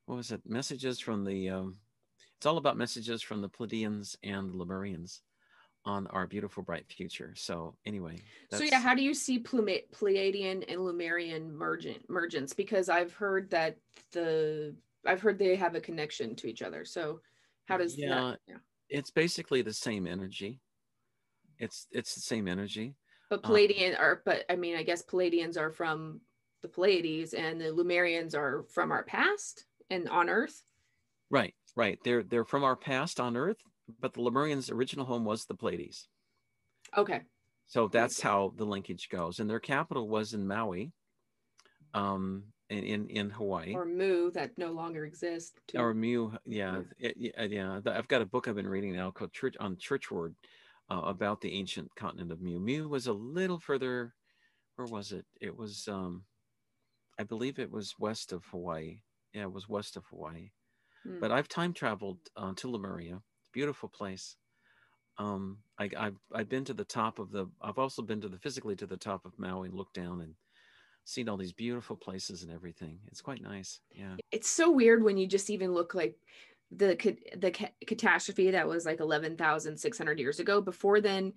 what 0.06 0.16
was 0.16 0.32
it? 0.32 0.42
Messages 0.46 1.00
from 1.00 1.24
the. 1.24 1.50
Um, 1.50 1.78
it's 2.38 2.46
all 2.46 2.58
about 2.58 2.78
messages 2.78 3.22
from 3.22 3.42
the 3.42 3.50
Pleiadians 3.50 4.16
and 4.24 4.50
the 4.50 4.66
Lemurians 4.66 5.20
on 5.86 6.08
our 6.08 6.28
beautiful 6.28 6.64
bright 6.64 6.86
future. 6.90 7.34
So 7.36 7.76
anyway. 7.86 8.18
So 8.52 8.64
yeah, 8.64 8.80
how 8.80 8.96
do 8.96 9.02
you 9.02 9.14
see 9.14 9.40
Pleiadian 9.40 10.64
and 10.72 10.82
Lemurian 10.82 11.54
mergent 11.54 12.10
mergence? 12.10 12.54
Because 12.54 12.90
I've 12.90 13.14
heard 13.14 13.50
that 13.52 13.78
the 14.12 14.76
I've 15.06 15.22
heard 15.22 15.40
they 15.40 15.56
have 15.56 15.76
a 15.76 15.82
connection 15.82 16.36
to 16.38 16.48
each 16.48 16.62
other. 16.62 16.86
So 16.86 17.22
how 17.66 17.78
does 17.78 17.98
yeah, 17.98 18.10
that, 18.10 18.40
yeah. 18.48 18.58
it's 18.90 19.12
basically 19.12 19.62
the 19.62 19.74
same 19.74 20.08
energy. 20.08 20.60
It's 21.58 21.88
it's 21.92 22.16
the 22.16 22.22
same 22.22 22.48
energy. 22.48 22.96
But 23.30 23.46
um, 23.46 23.52
Pleiadian 23.52 23.96
um, 23.96 24.02
are, 24.02 24.22
but 24.26 24.46
I 24.50 24.56
mean, 24.56 24.76
I 24.76 24.84
guess 24.84 25.04
Pleiadians 25.04 25.58
are 25.58 25.72
from 25.72 26.22
the 26.62 26.68
Pleiades, 26.68 27.34
and 27.34 27.60
the 27.60 27.66
Lemurians 27.66 28.36
are 28.36 28.64
from 28.70 28.92
our 28.92 29.04
past 29.04 29.66
and 29.90 30.10
on 30.10 30.30
Earth. 30.30 30.64
Right, 31.30 31.54
right. 31.76 32.00
They're 32.04 32.24
they're 32.24 32.46
from 32.46 32.64
our 32.64 32.76
past 32.76 33.20
on 33.20 33.38
Earth, 33.38 33.58
but 34.00 34.14
the 34.14 34.22
Lemurians' 34.22 34.72
original 34.72 35.06
home 35.06 35.26
was 35.26 35.46
the 35.46 35.56
Pleiades. 35.56 36.08
Okay. 36.98 37.22
So 37.68 37.88
that's 37.88 38.20
how 38.20 38.54
the 38.58 38.66
linkage 38.66 39.10
goes, 39.10 39.40
and 39.40 39.48
their 39.50 39.60
capital 39.60 40.08
was 40.08 40.34
in 40.34 40.48
Maui, 40.48 40.92
um, 41.94 42.46
in 42.72 42.84
in, 42.84 43.10
in 43.10 43.30
Hawaii. 43.30 43.76
Or 43.76 43.86
Mu, 43.86 44.32
that 44.32 44.58
no 44.58 44.72
longer 44.72 45.06
exists. 45.06 45.54
Too. 45.68 45.78
Or 45.78 45.94
Mu, 45.94 46.32
yeah, 46.48 46.82
yeah. 46.98 47.10
It, 47.20 47.52
yeah. 47.52 47.80
I've 47.86 48.08
got 48.08 48.24
a 48.24 48.26
book 48.26 48.48
I've 48.48 48.56
been 48.56 48.68
reading 48.68 48.96
now 48.96 49.12
called 49.12 49.34
Church 49.34 49.56
on 49.60 49.76
Churchward 49.78 50.34
uh, 50.90 51.02
about 51.06 51.42
the 51.42 51.54
ancient 51.54 51.96
continent 51.96 52.32
of 52.32 52.42
Mu. 52.42 52.60
Mu 52.60 52.88
was 52.88 53.08
a 53.08 53.14
little 53.14 53.60
further, 53.60 54.14
where 54.76 54.88
was 54.88 55.12
it? 55.12 55.26
It 55.40 55.58
was, 55.58 55.88
um, 55.88 56.24
I 57.20 57.24
believe 57.24 57.60
it 57.60 57.72
was 57.72 57.96
west 58.00 58.32
of 58.32 58.46
Hawaii. 58.46 59.02
Yeah, 59.34 59.44
it 59.44 59.52
was 59.52 59.70
west 59.70 59.98
of 59.98 60.06
Hawaii. 60.08 60.52
Mm. 61.08 61.20
But 61.20 61.32
I've 61.32 61.48
time 61.48 61.74
traveled 61.74 62.20
uh, 62.36 62.54
to 62.58 62.70
Lemuria. 62.70 63.16
A 63.16 63.52
beautiful 63.54 63.90
place. 63.90 64.36
Um, 65.18 65.58
I, 65.78 65.90
have 65.96 66.16
I've 66.34 66.50
been 66.50 66.66
to 66.66 66.74
the 66.74 66.86
top 66.86 67.20
of 67.20 67.32
the. 67.32 67.48
I've 67.62 67.78
also 67.78 68.02
been 68.02 68.22
to 68.22 68.30
the 68.30 68.40
physically 68.40 68.76
to 68.78 68.88
the 68.88 68.98
top 68.98 69.26
of 69.26 69.38
Maui 69.38 69.68
and 69.68 69.78
looked 69.78 69.96
down 69.96 70.22
and 70.22 70.36
seen 71.04 71.28
all 71.28 71.38
these 71.38 71.52
beautiful 71.52 71.96
places 71.96 72.44
and 72.44 72.52
everything. 72.52 73.00
It's 73.08 73.22
quite 73.22 73.42
nice. 73.42 73.82
Yeah. 73.92 74.16
It's 74.32 74.50
so 74.50 74.72
weird 74.72 75.04
when 75.04 75.18
you 75.18 75.28
just 75.28 75.50
even 75.50 75.74
look 75.74 75.94
like 75.94 76.16
the 76.72 76.96
the 77.38 77.52
catastrophe 77.86 78.52
that 78.52 78.68
was 78.68 78.86
like 78.86 79.00
11,600 79.00 80.20
years 80.20 80.40
ago. 80.40 80.62
Before 80.62 81.02
then, 81.02 81.34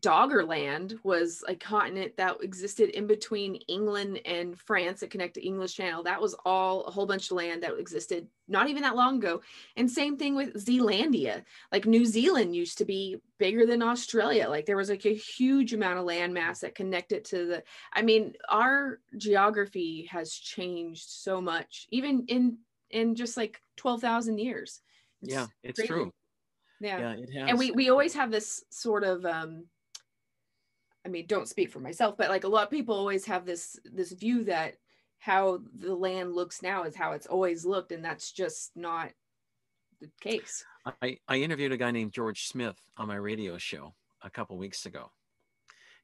Doggerland 0.00 0.94
was 1.02 1.42
a 1.48 1.54
continent 1.56 2.16
that 2.16 2.36
existed 2.42 2.90
in 2.90 3.08
between 3.08 3.56
England 3.66 4.20
and 4.24 4.58
France 4.58 5.00
that 5.00 5.10
connected 5.10 5.44
English 5.44 5.74
Channel. 5.74 6.04
That 6.04 6.20
was 6.20 6.36
all 6.44 6.84
a 6.84 6.92
whole 6.92 7.06
bunch 7.06 7.30
of 7.30 7.36
land 7.36 7.62
that 7.62 7.76
existed 7.78 8.28
not 8.46 8.68
even 8.68 8.82
that 8.82 8.94
long 8.94 9.16
ago. 9.16 9.42
And 9.76 9.90
same 9.90 10.16
thing 10.16 10.36
with 10.36 10.54
Zealandia. 10.54 11.42
Like 11.72 11.86
New 11.86 12.04
Zealand 12.04 12.54
used 12.54 12.78
to 12.78 12.84
be 12.84 13.16
bigger 13.38 13.66
than 13.66 13.82
Australia. 13.82 14.48
Like 14.48 14.64
there 14.64 14.76
was 14.76 14.90
like 14.90 15.06
a 15.06 15.14
huge 15.14 15.72
amount 15.72 15.98
of 15.98 16.04
land 16.04 16.32
mass 16.32 16.60
that 16.60 16.76
connected 16.76 17.24
to 17.26 17.46
the 17.46 17.62
I 17.92 18.02
mean, 18.02 18.34
our 18.48 19.00
geography 19.16 20.08
has 20.10 20.32
changed 20.34 21.08
so 21.08 21.40
much. 21.40 21.88
Even 21.90 22.26
in 22.28 22.58
in 22.94 23.14
just 23.14 23.36
like 23.36 23.60
12,000 23.76 24.38
years. 24.38 24.80
It's 25.22 25.32
yeah, 25.32 25.46
it's 25.62 25.80
crazy. 25.80 25.92
true. 25.92 26.12
Yeah. 26.80 26.98
yeah 26.98 27.12
it 27.12 27.32
has. 27.34 27.50
And 27.50 27.58
we, 27.58 27.70
we 27.72 27.90
always 27.90 28.14
have 28.14 28.30
this 28.30 28.64
sort 28.70 29.04
of, 29.04 29.24
um, 29.26 29.66
I 31.04 31.08
mean, 31.08 31.26
don't 31.26 31.48
speak 31.48 31.70
for 31.70 31.80
myself, 31.80 32.16
but 32.16 32.30
like 32.30 32.44
a 32.44 32.48
lot 32.48 32.64
of 32.64 32.70
people 32.70 32.94
always 32.94 33.26
have 33.26 33.44
this, 33.44 33.78
this 33.84 34.12
view 34.12 34.44
that 34.44 34.76
how 35.18 35.60
the 35.78 35.94
land 35.94 36.34
looks 36.34 36.62
now 36.62 36.84
is 36.84 36.94
how 36.94 37.12
it's 37.12 37.26
always 37.26 37.64
looked. 37.64 37.92
And 37.92 38.04
that's 38.04 38.32
just 38.32 38.72
not 38.76 39.10
the 40.00 40.10
case. 40.20 40.64
I, 41.02 41.18
I 41.28 41.36
interviewed 41.36 41.72
a 41.72 41.76
guy 41.76 41.90
named 41.90 42.12
George 42.12 42.46
Smith 42.46 42.78
on 42.96 43.08
my 43.08 43.16
radio 43.16 43.58
show 43.58 43.94
a 44.22 44.30
couple 44.30 44.56
weeks 44.56 44.86
ago. 44.86 45.10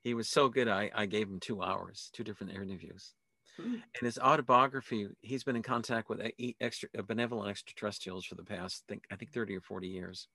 He 0.03 0.14
was 0.14 0.29
so 0.29 0.48
good, 0.48 0.66
I, 0.66 0.90
I 0.94 1.05
gave 1.07 1.29
him 1.29 1.40
two 1.40 1.62
hours, 1.62 2.11
two 2.14 2.24
different 2.24 2.55
interviews. 2.55 3.12
Mm. 3.59 3.75
In 3.75 4.05
his 4.05 4.19
autobiography, 4.19 5.09
he's 5.21 5.45
been 5.45 5.57
in 5.57 5.63
contact 5.63 6.09
with 6.09 6.21
extra, 6.61 6.89
benevolent 7.07 7.51
extraterrestrials 7.51 8.25
for 8.25 8.35
the 8.35 8.45
past, 8.45 8.85
think, 8.89 9.05
I 9.11 9.17
think, 9.17 9.33
30 9.33 9.57
or 9.57 9.61
40 9.61 9.89
years. 9.89 10.29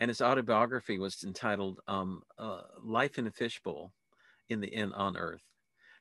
And 0.00 0.08
his 0.08 0.20
autobiography 0.20 0.98
was 0.98 1.24
entitled 1.24 1.80
um, 1.88 2.22
uh, 2.38 2.62
"Life 2.82 3.18
in 3.18 3.26
a 3.26 3.30
Fishbowl 3.30 3.92
in 4.48 4.60
the 4.60 4.68
Inn 4.68 4.92
on 4.92 5.16
Earth." 5.16 5.42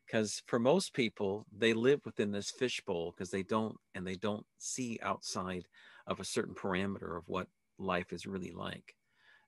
Because 0.06 0.41
for 0.45 0.60
most 0.60 0.93
people, 0.93 1.45
they 1.52 1.73
live 1.73 2.02
within 2.06 2.32
this 2.32 2.52
fishbowl 2.52 3.12
because 3.12 3.30
they 3.30 3.43
don't 3.43 3.76
and 3.93 4.06
they 4.06 4.15
don't 4.15 4.45
see 4.58 5.00
outside 5.02 5.67
of 6.06 6.19
a 6.19 6.26
certain 6.26 6.54
parameter 6.56 7.17
of 7.17 7.28
what 7.28 7.47
life 7.78 8.13
is 8.13 8.26
really 8.26 8.52
like. 8.52 8.95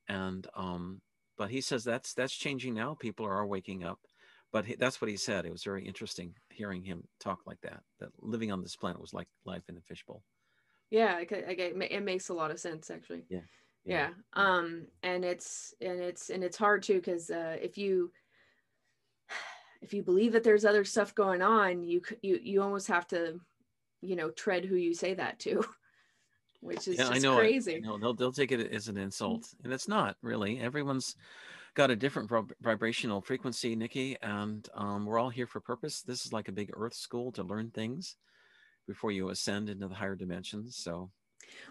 And 0.09 0.45
um, 0.55 1.01
but 1.37 1.49
he 1.49 1.61
says 1.61 1.83
that's 1.83 2.13
that's 2.13 2.35
changing 2.35 2.73
now. 2.73 2.97
People 2.99 3.25
are 3.25 3.45
waking 3.45 3.83
up 3.83 3.99
but 4.51 4.65
he, 4.65 4.75
that's 4.75 5.01
what 5.01 5.09
he 5.09 5.17
said. 5.17 5.45
It 5.45 5.51
was 5.51 5.63
very 5.63 5.85
interesting 5.85 6.33
hearing 6.49 6.83
him 6.83 7.03
talk 7.19 7.39
like 7.45 7.61
that. 7.61 7.81
That 7.99 8.09
living 8.19 8.51
on 8.51 8.61
this 8.61 8.75
planet 8.75 8.99
was 8.99 9.13
like 9.13 9.27
life 9.45 9.63
in 9.69 9.77
a 9.77 9.81
fishbowl. 9.81 10.23
Yeah, 10.89 11.15
I, 11.15 11.27
I, 11.31 11.51
it 11.57 12.03
makes 12.03 12.29
a 12.29 12.33
lot 12.33 12.51
of 12.51 12.59
sense 12.59 12.89
actually. 12.89 13.23
Yeah. 13.29 13.41
Yeah. 13.85 14.09
yeah. 14.09 14.13
Um, 14.33 14.87
and 15.03 15.23
it's 15.23 15.73
and 15.81 15.99
it's 15.99 16.29
and 16.29 16.43
it's 16.43 16.57
hard 16.57 16.83
too 16.83 16.95
because 16.95 17.29
uh, 17.29 17.57
if 17.61 17.77
you 17.77 18.11
if 19.81 19.93
you 19.93 20.03
believe 20.03 20.33
that 20.33 20.43
there's 20.43 20.65
other 20.65 20.83
stuff 20.83 21.13
going 21.15 21.41
on, 21.41 21.83
you 21.83 22.01
you 22.21 22.39
you 22.41 22.61
almost 22.61 22.87
have 22.87 23.07
to, 23.07 23.39
you 24.01 24.15
know, 24.15 24.31
tread 24.31 24.65
who 24.65 24.75
you 24.75 24.93
say 24.93 25.13
that 25.13 25.39
to, 25.39 25.63
which 26.61 26.87
is 26.87 26.97
yeah, 26.97 27.03
just 27.03 27.13
I 27.13 27.19
know 27.19 27.37
crazy. 27.37 27.75
I 27.75 27.79
know. 27.79 27.97
They'll 27.97 28.13
they'll 28.15 28.33
take 28.33 28.51
it 28.51 28.73
as 28.73 28.87
an 28.87 28.97
insult, 28.97 29.47
and 29.63 29.71
it's 29.71 29.87
not 29.87 30.17
really. 30.21 30.59
Everyone's 30.59 31.15
got 31.79 31.89
a 31.89 31.95
different 31.95 32.29
vibrational 32.61 33.21
frequency, 33.21 33.73
Nikki, 33.73 34.17
and 34.21 34.67
um, 34.75 35.05
we're 35.05 35.17
all 35.17 35.29
here 35.29 35.47
for 35.47 35.61
purpose. 35.61 36.01
This 36.01 36.25
is 36.25 36.33
like 36.33 36.49
a 36.49 36.51
big 36.51 36.71
Earth 36.75 36.93
school 36.93 37.31
to 37.31 37.41
learn 37.41 37.69
things 37.69 38.17
before 38.85 39.13
you 39.13 39.29
ascend 39.29 39.69
into 39.69 39.87
the 39.87 39.95
higher 39.95 40.13
dimensions. 40.13 40.75
So, 40.75 41.09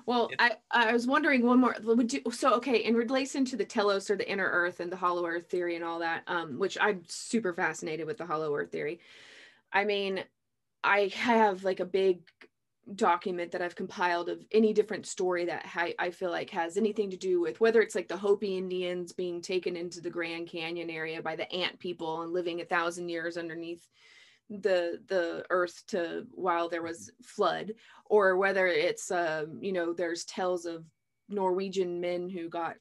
well, 0.06 0.30
I 0.38 0.52
I 0.70 0.94
was 0.94 1.06
wondering 1.06 1.44
one 1.44 1.60
more. 1.60 1.76
Would 1.82 2.10
you 2.10 2.22
so 2.30 2.54
okay 2.54 2.78
in 2.78 2.94
relation 2.94 3.44
to 3.44 3.56
the 3.58 3.66
telos 3.66 4.08
or 4.08 4.16
the 4.16 4.26
inner 4.26 4.48
Earth 4.50 4.80
and 4.80 4.90
the 4.90 4.96
Hollow 4.96 5.26
Earth 5.26 5.50
theory 5.50 5.76
and 5.76 5.84
all 5.84 5.98
that, 5.98 6.22
um, 6.26 6.58
which 6.58 6.78
I'm 6.80 7.02
super 7.06 7.52
fascinated 7.52 8.06
with 8.06 8.16
the 8.16 8.24
Hollow 8.24 8.54
Earth 8.56 8.72
theory. 8.72 9.00
I 9.74 9.84
mean, 9.84 10.24
I 10.82 11.08
have 11.16 11.64
like 11.64 11.80
a 11.80 11.84
big 11.84 12.20
document 12.94 13.53
that 13.53 13.62
I've 13.62 13.74
compiled 13.74 14.29
of 14.29 14.44
any 14.53 14.72
different 14.72 15.07
story 15.07 15.44
that 15.46 15.66
I, 15.74 15.94
I 15.98 16.11
feel 16.11 16.31
like 16.31 16.51
has 16.51 16.77
anything 16.77 17.11
to 17.11 17.16
do 17.16 17.40
with 17.40 17.61
whether 17.61 17.81
it's 17.81 17.94
like 17.94 18.09
the 18.09 18.16
Hopi 18.16 18.57
Indians 18.57 19.12
being 19.12 19.42
taken 19.42 19.77
into 19.77 20.01
the 20.01 20.11
Grand 20.11 20.48
Canyon 20.48 20.90
area 20.90 21.20
by 21.22 21.37
the 21.37 21.51
ant 21.53 21.79
people 21.79 22.22
and 22.22 22.33
living 22.33 22.61
a 22.61 22.64
thousand 22.64 23.09
years 23.09 23.37
underneath 23.37 23.87
the 24.51 24.98
the 25.09 25.44
earth 25.51 25.83
to 25.88 26.27
while 26.31 26.68
there 26.68 26.83
was 26.83 27.11
flood 27.22 27.74
or 28.07 28.38
whether 28.38 28.66
it's 28.66 29.11
um 29.11 29.59
you 29.61 29.72
know 29.72 29.92
there's 29.92 30.24
tales 30.24 30.64
of 30.64 30.85
Norwegian 31.29 32.01
men 32.01 32.31
who 32.31 32.48
got 32.48 32.77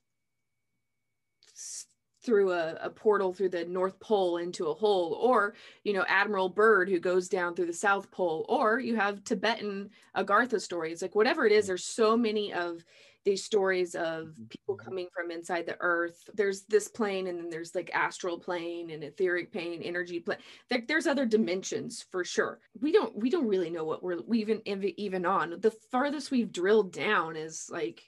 through 2.27 2.51
a, 2.51 2.73
a, 2.81 2.89
portal 2.89 3.33
through 3.33 3.47
the 3.47 3.63
North 3.63 3.97
Pole 4.01 4.35
into 4.35 4.67
a 4.67 4.73
hole, 4.73 5.13
or 5.13 5.53
you 5.85 5.93
know 5.93 6.03
Admiral 6.09 6.49
Byrd 6.49 6.89
who 6.89 6.99
goes 6.99 7.29
down 7.29 7.55
through 7.55 7.67
the 7.67 7.73
South 7.73 8.11
Pole, 8.11 8.45
or 8.49 8.81
you 8.81 8.97
have 8.97 9.23
Tibetan 9.23 9.89
Agartha 10.15 10.59
stories. 10.59 11.01
Like 11.01 11.15
whatever 11.15 11.45
it 11.45 11.53
is, 11.53 11.67
there's 11.67 11.85
so 11.85 12.17
many 12.17 12.51
of 12.51 12.83
these 13.23 13.45
stories 13.45 13.95
of 13.95 14.25
mm-hmm. 14.25 14.43
people 14.49 14.75
mm-hmm. 14.75 14.85
coming 14.85 15.07
from 15.15 15.31
inside 15.31 15.65
the 15.65 15.77
earth. 15.79 16.29
There's 16.33 16.63
this 16.63 16.89
plane, 16.89 17.27
and 17.27 17.39
then 17.39 17.49
there's 17.49 17.73
like 17.73 17.91
astral 17.93 18.37
plane 18.37 18.89
and 18.89 19.05
etheric 19.05 19.53
plane, 19.53 19.81
energy 19.81 20.19
plane. 20.19 20.39
There, 20.69 20.83
there's 20.85 21.07
other 21.07 21.25
dimensions 21.25 22.05
for 22.11 22.25
sure. 22.25 22.59
We 22.81 22.91
don't 22.91 23.15
we 23.15 23.29
don't 23.29 23.47
really 23.47 23.69
know 23.69 23.85
what 23.85 24.03
we're 24.03 24.21
we 24.27 24.39
even 24.39 24.61
even 24.65 25.25
on. 25.25 25.61
The 25.61 25.71
farthest 25.91 26.29
we've 26.29 26.51
drilled 26.51 26.91
down 26.91 27.37
is 27.37 27.69
like 27.71 28.01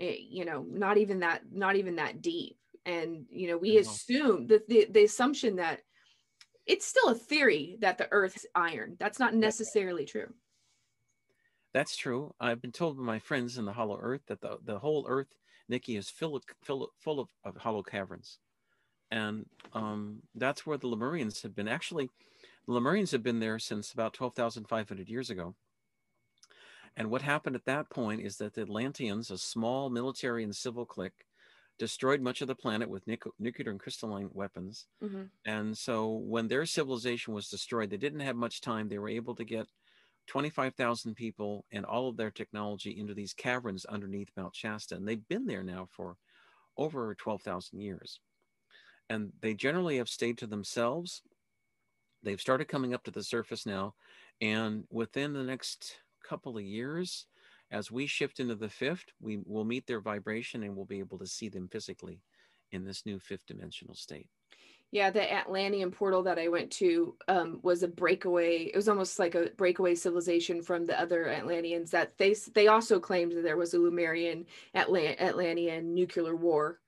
eh, 0.00 0.16
you 0.18 0.44
know 0.44 0.66
not 0.68 0.98
even 0.98 1.20
that 1.20 1.42
not 1.52 1.76
even 1.76 1.94
that 1.96 2.20
deep 2.22 2.56
and 2.86 3.26
you 3.30 3.48
know 3.48 3.58
we 3.58 3.76
assume 3.76 4.46
that 4.46 4.66
the, 4.68 4.86
the 4.90 5.04
assumption 5.04 5.56
that 5.56 5.80
it's 6.66 6.86
still 6.86 7.10
a 7.10 7.14
theory 7.14 7.76
that 7.80 7.98
the 7.98 8.08
earth's 8.10 8.46
iron. 8.54 8.96
That's 8.98 9.20
not 9.20 9.34
necessarily 9.34 10.04
true. 10.04 10.32
That's 11.72 11.96
true. 11.96 12.34
I've 12.40 12.62
been 12.62 12.72
told 12.72 12.96
by 12.96 13.04
my 13.04 13.18
friends 13.18 13.58
in 13.58 13.66
the 13.66 13.72
hollow 13.72 13.98
earth 14.00 14.22
that 14.28 14.40
the, 14.40 14.58
the 14.64 14.78
whole 14.78 15.04
earth 15.08 15.28
nikki 15.68 15.96
is 15.96 16.10
full 16.10 16.34
of, 16.36 16.42
full, 16.62 16.90
full 16.98 17.20
of, 17.20 17.28
of 17.44 17.56
hollow 17.56 17.82
caverns. 17.82 18.38
And 19.10 19.46
um, 19.74 20.22
that's 20.34 20.66
where 20.66 20.78
the 20.78 20.88
lemurians 20.88 21.42
have 21.42 21.54
been. 21.54 21.68
Actually 21.68 22.10
the 22.66 22.72
lemurians 22.72 23.12
have 23.12 23.22
been 23.22 23.38
there 23.38 23.58
since 23.58 23.92
about 23.92 24.14
12500 24.14 25.08
years 25.08 25.30
ago. 25.30 25.54
And 26.96 27.10
what 27.10 27.22
happened 27.22 27.54
at 27.54 27.66
that 27.66 27.90
point 27.90 28.22
is 28.22 28.38
that 28.38 28.54
the 28.54 28.62
atlanteans 28.62 29.30
a 29.30 29.38
small 29.38 29.90
military 29.90 30.42
and 30.42 30.56
civil 30.56 30.84
clique 30.84 31.26
destroyed 31.78 32.20
much 32.20 32.40
of 32.40 32.48
the 32.48 32.54
planet 32.54 32.88
with 32.88 33.06
nuclear 33.06 33.70
and 33.70 33.80
crystalline 33.80 34.30
weapons. 34.32 34.86
Mm-hmm. 35.02 35.24
And 35.44 35.76
so 35.76 36.08
when 36.08 36.48
their 36.48 36.66
civilization 36.66 37.34
was 37.34 37.48
destroyed, 37.48 37.90
they 37.90 37.96
didn't 37.96 38.20
have 38.20 38.36
much 38.36 38.60
time. 38.60 38.88
They 38.88 38.98
were 38.98 39.08
able 39.08 39.34
to 39.34 39.44
get 39.44 39.66
25,000 40.28 41.14
people 41.14 41.64
and 41.70 41.84
all 41.84 42.08
of 42.08 42.16
their 42.16 42.30
technology 42.30 42.98
into 42.98 43.14
these 43.14 43.32
caverns 43.32 43.84
underneath 43.84 44.30
Mount 44.36 44.56
Shasta. 44.56 44.96
And 44.96 45.06
they've 45.06 45.28
been 45.28 45.46
there 45.46 45.62
now 45.62 45.86
for 45.90 46.16
over 46.76 47.14
12,000 47.14 47.80
years. 47.80 48.20
And 49.08 49.32
they 49.40 49.54
generally 49.54 49.98
have 49.98 50.08
stayed 50.08 50.38
to 50.38 50.46
themselves. 50.46 51.22
They've 52.22 52.40
started 52.40 52.66
coming 52.66 52.92
up 52.92 53.04
to 53.04 53.10
the 53.10 53.22
surface 53.22 53.66
now. 53.66 53.94
And 54.40 54.84
within 54.90 55.32
the 55.32 55.44
next 55.44 55.98
couple 56.28 56.56
of 56.56 56.64
years, 56.64 57.26
as 57.70 57.90
we 57.90 58.06
shift 58.06 58.40
into 58.40 58.54
the 58.54 58.68
fifth, 58.68 59.06
we 59.20 59.38
will 59.44 59.64
meet 59.64 59.86
their 59.86 60.00
vibration 60.00 60.62
and 60.62 60.76
we'll 60.76 60.84
be 60.84 61.00
able 61.00 61.18
to 61.18 61.26
see 61.26 61.48
them 61.48 61.68
physically 61.68 62.20
in 62.72 62.84
this 62.84 63.04
new 63.06 63.18
fifth 63.18 63.46
dimensional 63.46 63.94
state. 63.94 64.28
Yeah, 64.92 65.10
the 65.10 65.32
Atlantean 65.32 65.90
portal 65.90 66.22
that 66.22 66.38
I 66.38 66.48
went 66.48 66.70
to 66.72 67.16
um, 67.26 67.58
was 67.62 67.82
a 67.82 67.88
breakaway. 67.88 68.70
It 68.72 68.76
was 68.76 68.88
almost 68.88 69.18
like 69.18 69.34
a 69.34 69.50
breakaway 69.56 69.96
civilization 69.96 70.62
from 70.62 70.84
the 70.84 70.98
other 70.98 71.28
Atlanteans. 71.28 71.90
That 71.90 72.16
they 72.18 72.36
they 72.54 72.68
also 72.68 73.00
claimed 73.00 73.32
that 73.32 73.42
there 73.42 73.56
was 73.56 73.74
a 73.74 73.80
Lemurian 73.80 74.46
Atlant- 74.76 75.20
Atlantean 75.20 75.92
nuclear 75.92 76.36
war, 76.36 76.80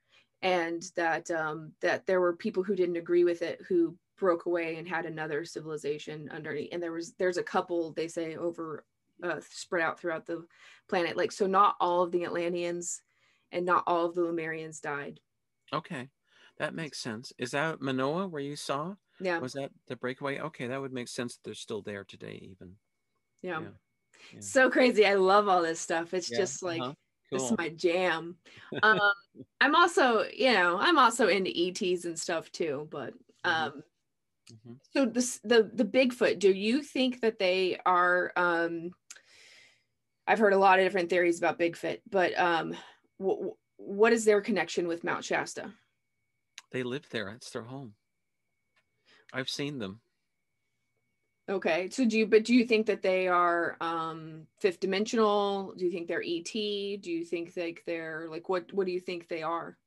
and 0.42 0.82
that 0.94 1.28
um, 1.32 1.72
that 1.80 2.06
there 2.06 2.20
were 2.20 2.36
people 2.36 2.62
who 2.62 2.76
didn't 2.76 2.96
agree 2.96 3.24
with 3.24 3.42
it 3.42 3.60
who 3.68 3.96
broke 4.16 4.46
away 4.46 4.76
and 4.76 4.88
had 4.88 5.04
another 5.04 5.44
civilization 5.44 6.28
underneath. 6.32 6.68
And 6.72 6.82
there 6.82 6.92
was 6.92 7.14
there's 7.14 7.36
a 7.36 7.42
couple 7.42 7.92
they 7.92 8.08
say 8.08 8.36
over 8.36 8.84
uh, 9.22 9.40
spread 9.50 9.83
out 9.83 10.00
throughout 10.00 10.26
the 10.26 10.44
planet. 10.88 11.16
Like, 11.16 11.33
so 11.33 11.46
not 11.46 11.76
all 11.81 12.02
of 12.02 12.12
the 12.12 12.24
Atlanteans 12.24 13.02
and 13.52 13.64
not 13.64 13.85
all 13.87 14.07
of 14.07 14.14
the 14.14 14.22
Lemurians 14.22 14.81
died. 14.81 15.20
Okay, 15.72 16.09
that 16.59 16.74
makes 16.74 16.98
sense. 16.98 17.33
Is 17.38 17.52
that 17.52 17.81
Manoa 17.81 18.26
where 18.26 18.42
you 18.42 18.57
saw? 18.57 18.94
Yeah. 19.20 19.38
Was 19.38 19.52
that 19.54 19.70
the 19.88 19.96
breakaway? 19.96 20.38
Okay, 20.38 20.66
that 20.66 20.81
would 20.81 20.92
make 20.92 21.09
sense. 21.09 21.38
They're 21.44 21.54
still 21.54 21.83
there 21.83 22.04
today, 22.04 22.38
even. 22.50 22.74
Yeah. 23.42 23.61
yeah. 23.61 23.66
yeah. 24.33 24.40
So 24.40 24.70
crazy. 24.70 25.07
I 25.07 25.14
love 25.14 25.48
all 25.48 25.62
this 25.62 25.81
stuff. 25.81 26.14
It's 26.14 26.31
yeah. 26.31 26.38
just 26.38 26.62
like, 26.62 26.81
uh-huh. 26.81 26.94
cool. 27.31 27.38
this 27.38 27.50
is 27.50 27.59
my 27.59 27.68
jam. 27.70 28.37
um, 28.83 29.00
I'm 29.61 29.74
also, 29.74 30.24
you 30.35 30.53
know, 30.53 30.78
I'm 30.78 30.99
also 30.99 31.28
into 31.28 31.51
ETs 31.51 32.05
and 32.05 32.18
stuff 32.18 32.51
too, 32.53 32.88
but 32.90 33.12
mm-hmm. 33.45 33.51
um, 33.51 33.82
mm-hmm. 34.53 34.72
so 34.92 35.07
this 35.07 35.40
the 35.45 35.70
the 35.74 35.84
Bigfoot, 35.84 36.38
do 36.38 36.53
you 36.53 36.82
think 36.82 37.20
that 37.20 37.38
they 37.38 37.78
are 37.84 38.32
um 38.36 38.92
I've 40.29 40.39
heard 40.39 40.53
a 40.53 40.59
lot 40.59 40.79
of 40.79 40.85
different 40.85 41.09
theories 41.09 41.39
about 41.39 41.59
Bigfoot, 41.59 42.01
but 42.11 42.39
um, 42.39 42.76
w- 43.18 43.55
what 43.79 44.12
is 44.12 44.26
their 44.26 44.43
connection 44.43 44.87
with 44.87 45.03
Mount 45.03 45.24
Shasta? 45.24 45.72
They 46.70 46.83
live 46.83 47.09
there. 47.11 47.31
It's 47.31 47.49
their 47.49 47.62
home. 47.62 47.95
I've 49.33 49.49
seen 49.49 49.79
them. 49.79 50.01
Okay. 51.49 51.89
So 51.89 52.05
do 52.05 52.18
you, 52.18 52.26
but 52.26 52.45
do 52.45 52.55
you 52.55 52.66
think 52.66 52.85
that 52.87 53.01
they 53.01 53.26
are 53.26 53.79
um, 53.81 54.47
fifth 54.61 54.81
dimensional? 54.81 55.72
Do 55.79 55.87
you 55.87 55.91
think 55.91 56.09
they're 56.09 56.22
ET? 56.22 56.53
Do 56.53 57.11
you 57.11 57.24
think 57.24 57.55
like 57.57 57.83
they're 57.87 58.26
like, 58.31 58.51
what, 58.51 58.70
what 58.74 58.85
do 58.85 58.93
you 58.93 59.01
think 59.01 59.29
they 59.29 59.43
are? 59.43 59.79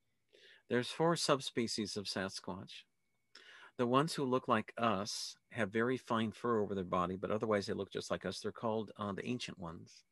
There's 0.72 0.90
four 0.90 1.16
subspecies 1.18 1.98
of 1.98 2.06
Sasquatch. 2.06 2.72
The 3.78 3.86
ones 3.86 4.16
who 4.16 4.24
look 4.24 4.48
like 4.48 4.74
us 4.80 5.36
have 5.52 5.70
very 5.72 5.98
fine 5.98 6.32
fur 6.32 6.62
over 6.62 6.74
their 6.74 6.84
body, 6.84 7.16
but 7.16 7.30
otherwise 7.30 7.68
they 7.68 7.74
look 7.74 7.92
just 7.92 8.10
like 8.10 8.26
us. 8.26 8.40
They're 8.40 8.52
called 8.52 8.90
uh, 8.98 9.12
the 9.12 9.28
ancient 9.28 9.60
ones 9.60 10.04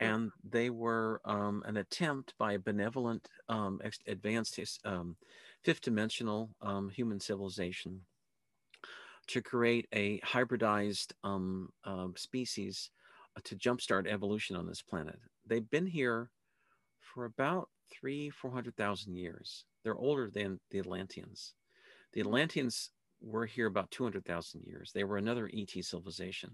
and 0.00 0.30
they 0.42 0.70
were 0.70 1.20
um, 1.24 1.62
an 1.66 1.76
attempt 1.76 2.34
by 2.38 2.54
a 2.54 2.58
benevolent, 2.58 3.28
um, 3.48 3.80
advanced 4.06 4.58
um, 4.84 5.16
fifth 5.62 5.80
dimensional 5.80 6.50
um, 6.60 6.88
human 6.90 7.20
civilization 7.20 8.00
to 9.28 9.40
create 9.40 9.86
a 9.94 10.18
hybridized 10.20 11.12
um, 11.22 11.68
species 12.16 12.90
uh, 13.36 13.40
to 13.44 13.56
jumpstart 13.56 14.06
evolution 14.06 14.56
on 14.56 14.66
this 14.66 14.82
planet. 14.82 15.18
They've 15.46 15.68
been 15.70 15.86
here 15.86 16.30
for 17.00 17.24
about 17.24 17.68
three, 17.90 18.30
400,000 18.30 19.14
years. 19.14 19.64
They're 19.84 19.96
older 19.96 20.30
than 20.30 20.60
the 20.70 20.78
Atlanteans. 20.78 21.54
The 22.12 22.20
Atlanteans 22.20 22.90
were 23.20 23.46
here 23.46 23.66
about 23.66 23.90
200,000 23.90 24.62
years. 24.66 24.92
They 24.92 25.04
were 25.04 25.16
another 25.16 25.50
ET 25.54 25.70
civilization. 25.84 26.50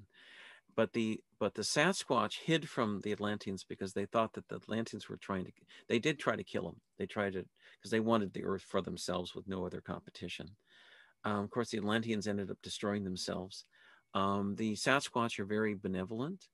But 0.79 0.93
the 0.93 1.21
but 1.41 1.55
the 1.55 1.63
Sasquatch 1.63 2.39
hid 2.45 2.69
from 2.69 3.01
the 3.03 3.11
Atlanteans 3.11 3.65
because 3.65 3.95
they 3.95 4.07
thought 4.07 4.35
that 4.35 4.47
the 4.47 4.55
Atlanteans 4.55 5.09
were 5.09 5.17
trying 5.17 5.45
to 5.45 5.51
they 5.89 5.99
did 5.99 6.21
try 6.21 6.37
to 6.37 6.45
kill 6.45 6.63
them. 6.63 6.81
They 7.01 7.07
tried 7.07 7.33
to 7.33 7.45
because 7.77 7.91
they 7.91 7.99
wanted 7.99 8.33
the 8.33 8.45
earth 8.45 8.63
for 8.63 8.81
themselves 8.81 9.35
with 9.35 9.49
no 9.49 9.67
other 9.67 9.81
competition. 9.81 10.51
Um, 11.25 11.41
of 11.41 11.51
course, 11.51 11.71
the 11.71 11.79
Atlanteans 11.79 12.29
ended 12.29 12.53
up 12.53 12.59
destroying 12.63 13.03
themselves. 13.03 13.65
Um, 14.15 14.55
the 14.55 14.75
Sasquatch 14.75 15.41
are 15.41 15.45
very 15.45 15.75
benevolent. 15.75 16.47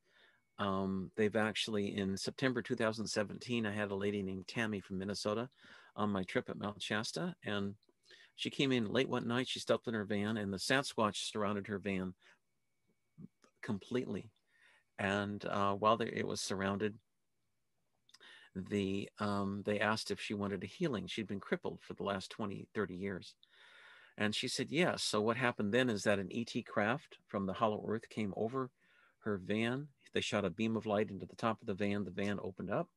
Um, 0.58 1.10
they've 1.16 1.36
actually, 1.36 1.94
in 1.94 2.16
September 2.16 2.62
2017, 2.62 3.66
I 3.66 3.72
had 3.72 3.90
a 3.90 3.94
lady 3.94 4.22
named 4.22 4.48
Tammy 4.48 4.80
from 4.80 4.96
Minnesota 4.96 5.50
on 5.96 6.08
my 6.08 6.22
trip 6.22 6.48
at 6.48 6.58
Mount 6.58 6.82
Shasta, 6.82 7.34
and 7.44 7.74
she 8.36 8.48
came 8.48 8.72
in 8.72 8.90
late 8.90 9.10
one 9.10 9.28
night. 9.28 9.48
She 9.48 9.60
stopped 9.60 9.86
in 9.86 9.92
her 9.92 10.06
van, 10.06 10.38
and 10.38 10.50
the 10.50 10.56
Sasquatch 10.56 11.30
surrounded 11.30 11.66
her 11.66 11.78
van 11.78 12.14
completely. 13.64 14.30
And 14.98 15.44
uh, 15.46 15.74
while 15.74 15.96
they, 15.96 16.06
it 16.06 16.26
was 16.26 16.40
surrounded, 16.40 16.94
the 18.54 19.08
um, 19.18 19.62
they 19.66 19.80
asked 19.80 20.12
if 20.12 20.20
she 20.20 20.34
wanted 20.34 20.62
a 20.62 20.68
healing. 20.68 21.08
She'd 21.08 21.26
been 21.26 21.40
crippled 21.40 21.80
for 21.82 21.94
the 21.94 22.04
last 22.04 22.30
20, 22.30 22.68
30 22.72 22.94
years. 22.94 23.34
And 24.16 24.32
she 24.32 24.46
said 24.46 24.68
yes. 24.70 25.02
So 25.02 25.20
what 25.20 25.36
happened 25.36 25.74
then 25.74 25.90
is 25.90 26.04
that 26.04 26.20
an 26.20 26.28
ET 26.32 26.64
craft 26.66 27.18
from 27.26 27.46
the 27.46 27.52
Hollow 27.52 27.84
Earth 27.88 28.08
came 28.08 28.32
over 28.36 28.70
her 29.24 29.38
van. 29.38 29.88
They 30.12 30.20
shot 30.20 30.44
a 30.44 30.50
beam 30.50 30.76
of 30.76 30.86
light 30.86 31.10
into 31.10 31.26
the 31.26 31.34
top 31.34 31.60
of 31.60 31.66
the 31.66 31.74
van. 31.74 32.04
The 32.04 32.12
van 32.12 32.38
opened 32.40 32.70
up. 32.70 32.88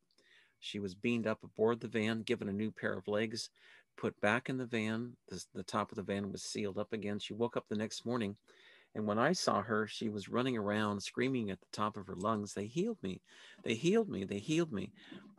She 0.60 0.78
was 0.78 0.94
beamed 0.94 1.26
up 1.26 1.44
aboard 1.44 1.80
the 1.80 1.88
van, 1.88 2.22
given 2.22 2.50
a 2.50 2.54
new 2.54 2.72
pair 2.72 2.94
of 2.94 3.08
legs, 3.08 3.50
put 3.98 4.20
back 4.22 4.50
in 4.50 4.58
the 4.58 4.66
van. 4.66 5.14
The, 5.30 5.44
the 5.56 5.64
top 5.64 5.92
of 5.92 5.96
the 5.96 6.04
van 6.04 6.32
was 6.32 6.44
sealed 6.44 6.78
up 6.78 6.94
again. 6.94 7.18
She 7.18 7.34
woke 7.34 7.58
up 7.58 7.66
the 7.68 7.76
next 7.76 8.06
morning 8.06 8.36
and 8.98 9.06
when 9.06 9.20
I 9.20 9.32
saw 9.32 9.62
her, 9.62 9.86
she 9.86 10.10
was 10.10 10.28
running 10.28 10.58
around 10.58 11.04
screaming 11.04 11.52
at 11.52 11.60
the 11.60 11.68
top 11.72 11.98
of 11.98 12.08
her 12.08 12.16
lungs, 12.16 12.56
They 12.56 12.66
healed 12.66 12.98
me. 13.04 13.22
They 13.64 13.76
healed 13.76 14.10
me. 14.10 14.24
They 14.24 14.40
healed 14.40 14.74
me. 14.74 14.92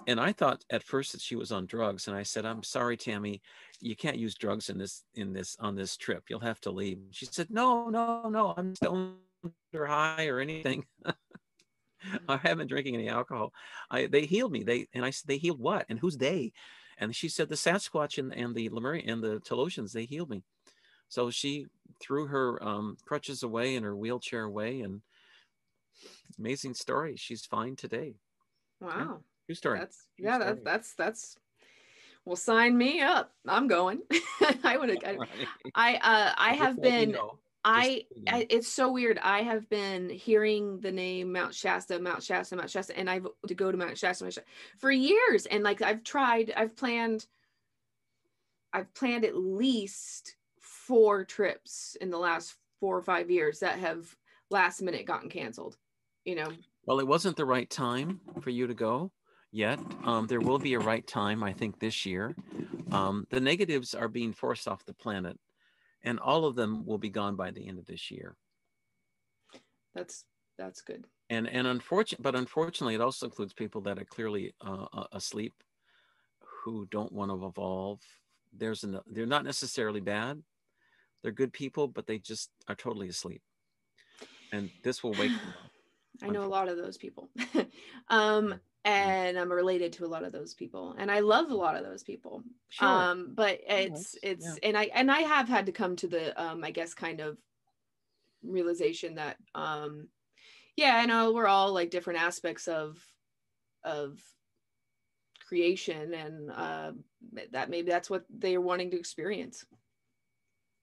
And 0.06 0.20
I 0.20 0.30
thought 0.32 0.64
at 0.70 0.84
first 0.84 1.10
that 1.10 1.20
she 1.20 1.34
was 1.34 1.50
on 1.50 1.66
drugs. 1.66 2.06
And 2.06 2.16
I 2.16 2.22
said, 2.22 2.46
I'm 2.46 2.62
sorry, 2.62 2.96
Tammy, 2.96 3.42
you 3.80 3.96
can't 3.96 4.16
use 4.16 4.36
drugs 4.36 4.70
in 4.70 4.78
this, 4.78 5.02
in 5.16 5.32
this, 5.32 5.56
on 5.58 5.74
this 5.74 5.96
trip. 5.96 6.22
You'll 6.30 6.38
have 6.38 6.60
to 6.60 6.70
leave. 6.70 7.00
She 7.10 7.26
said, 7.26 7.48
No, 7.50 7.88
no, 7.88 8.28
no, 8.28 8.54
I'm 8.56 8.76
still 8.76 9.14
under 9.44 9.86
high 9.86 10.28
or 10.28 10.38
anything. 10.38 10.86
I 12.28 12.36
haven't 12.36 12.68
drinking 12.68 12.94
any 12.94 13.08
alcohol. 13.08 13.52
I, 13.90 14.06
they 14.06 14.24
healed 14.24 14.52
me. 14.52 14.62
They 14.62 14.86
and 14.94 15.04
I 15.04 15.10
said, 15.10 15.26
they 15.26 15.38
healed 15.38 15.58
what? 15.58 15.84
And 15.88 15.98
who's 15.98 16.16
they? 16.16 16.52
And 16.96 17.14
she 17.14 17.28
said 17.28 17.48
the 17.48 17.56
Sasquatch 17.56 18.18
and, 18.18 18.32
and 18.32 18.54
the 18.54 18.68
Lemurian 18.68 19.10
and 19.10 19.20
the 19.20 19.40
Telosians, 19.40 19.90
they 19.90 20.04
healed 20.04 20.30
me. 20.30 20.44
So 21.08 21.30
she 21.30 21.66
threw 22.00 22.26
her 22.26 22.62
um, 22.62 22.96
crutches 23.04 23.42
away 23.42 23.76
and 23.76 23.84
her 23.84 23.96
wheelchair 23.96 24.42
away, 24.42 24.80
and 24.80 25.00
amazing 26.38 26.74
story. 26.74 27.16
She's 27.16 27.44
fine 27.44 27.76
today. 27.76 28.14
Wow, 28.80 28.90
yeah, 28.98 29.16
true 29.46 29.54
story. 29.54 29.78
That's 29.78 30.06
true 30.16 30.26
yeah, 30.26 30.38
story. 30.38 30.50
that's 30.50 30.64
that's 30.64 30.94
that's. 30.94 31.36
Well, 32.24 32.36
sign 32.36 32.76
me 32.76 33.00
up. 33.00 33.32
I'm 33.46 33.68
going. 33.68 34.02
I 34.64 34.76
would 34.76 34.90
have. 34.90 34.98
I, 35.02 35.16
I 35.74 35.94
uh 35.96 36.32
I 36.36 36.54
have 36.54 36.80
been. 36.80 37.16
I, 37.64 38.04
I, 38.26 38.46
it's 38.48 38.68
so 38.68 38.90
weird. 38.90 39.18
I 39.18 39.42
have 39.42 39.68
been 39.68 40.08
hearing 40.08 40.80
the 40.80 40.92
name 40.92 41.32
Mount 41.32 41.54
Shasta, 41.54 41.98
Mount 41.98 42.22
Shasta, 42.22 42.56
Mount 42.56 42.70
Shasta, 42.70 42.96
and 42.96 43.10
I've 43.10 43.26
to 43.46 43.54
go 43.54 43.70
to 43.70 43.76
Mount 43.76 43.98
Shasta, 43.98 44.24
Mount 44.24 44.34
Shasta 44.34 44.48
for 44.78 44.90
years. 44.90 45.44
And 45.44 45.64
like 45.64 45.82
I've 45.82 46.02
tried, 46.02 46.52
I've 46.56 46.76
planned, 46.76 47.26
I've 48.72 48.94
planned 48.94 49.24
at 49.24 49.36
least 49.36 50.36
four 50.88 51.24
trips 51.24 51.96
in 52.00 52.10
the 52.10 52.18
last 52.18 52.56
four 52.80 52.96
or 52.96 53.02
five 53.02 53.30
years 53.30 53.60
that 53.60 53.78
have 53.78 54.16
last 54.50 54.82
minute 54.82 55.06
gotten 55.06 55.30
canceled 55.30 55.76
you 56.28 56.34
know? 56.34 56.48
Well 56.84 57.00
it 57.00 57.06
wasn't 57.06 57.36
the 57.36 57.46
right 57.46 57.68
time 57.70 58.20
for 58.42 58.50
you 58.50 58.66
to 58.66 58.74
go 58.74 59.10
yet. 59.50 59.78
Um, 60.04 60.26
there 60.26 60.40
will 60.40 60.58
be 60.58 60.74
a 60.74 60.78
right 60.78 61.06
time 61.06 61.42
i 61.42 61.54
think 61.54 61.80
this 61.80 62.04
year. 62.04 62.36
Um, 62.92 63.26
the 63.30 63.40
negatives 63.40 63.94
are 63.94 64.08
being 64.08 64.34
forced 64.34 64.68
off 64.68 64.84
the 64.84 64.92
planet 64.92 65.38
and 66.02 66.20
all 66.20 66.44
of 66.44 66.54
them 66.54 66.84
will 66.84 66.98
be 66.98 67.08
gone 67.08 67.34
by 67.34 67.50
the 67.50 67.66
end 67.66 67.78
of 67.78 67.86
this 67.86 68.10
year. 68.10 68.36
That's 69.94 70.26
that's 70.58 70.82
good. 70.82 71.06
And 71.30 71.48
and 71.48 71.66
unfortunate 71.66 72.22
but 72.22 72.34
unfortunately 72.34 72.94
it 72.94 73.00
also 73.00 73.24
includes 73.24 73.54
people 73.54 73.80
that 73.82 73.98
are 73.98 74.04
clearly 74.04 74.54
uh, 74.60 75.04
asleep 75.12 75.54
who 76.40 76.86
don't 76.90 77.12
want 77.12 77.30
to 77.30 77.46
evolve. 77.46 78.00
There's 78.52 78.84
an 78.84 79.00
they're 79.06 79.24
not 79.24 79.44
necessarily 79.44 80.00
bad 80.00 80.42
they're 81.22 81.32
good 81.32 81.52
people, 81.52 81.88
but 81.88 82.06
they 82.06 82.18
just 82.18 82.50
are 82.68 82.74
totally 82.74 83.08
asleep. 83.08 83.42
And 84.52 84.70
this 84.82 85.02
will 85.02 85.12
wake 85.12 85.30
them 85.30 85.48
up. 85.48 85.70
I 86.22 86.28
know 86.28 86.44
a 86.44 86.46
lot 86.46 86.68
of 86.68 86.76
those 86.76 86.96
people. 86.96 87.28
um, 88.08 88.58
and 88.84 89.38
I'm 89.38 89.52
related 89.52 89.92
to 89.94 90.04
a 90.04 90.08
lot 90.08 90.24
of 90.24 90.32
those 90.32 90.54
people. 90.54 90.94
And 90.98 91.10
I 91.10 91.20
love 91.20 91.50
a 91.50 91.54
lot 91.54 91.76
of 91.76 91.84
those 91.84 92.02
people. 92.02 92.42
Sure. 92.70 92.88
Um, 92.88 93.32
but 93.34 93.60
it's 93.68 94.16
it's 94.22 94.46
yeah. 94.46 94.68
and 94.68 94.78
I 94.78 94.84
and 94.94 95.10
I 95.10 95.20
have 95.20 95.48
had 95.48 95.66
to 95.66 95.72
come 95.72 95.94
to 95.96 96.08
the 96.08 96.42
um, 96.42 96.64
I 96.64 96.70
guess 96.70 96.94
kind 96.94 97.20
of 97.20 97.38
realization 98.42 99.16
that 99.16 99.36
um 99.54 100.08
yeah, 100.76 100.96
I 100.96 101.06
know 101.06 101.32
we're 101.32 101.48
all 101.48 101.72
like 101.72 101.90
different 101.90 102.20
aspects 102.20 102.68
of 102.68 102.98
of 103.84 104.20
creation 105.48 106.14
and 106.14 106.50
uh 106.50 106.92
that 107.52 107.70
maybe 107.70 107.90
that's 107.90 108.10
what 108.10 108.24
they're 108.28 108.60
wanting 108.60 108.90
to 108.90 108.98
experience 108.98 109.64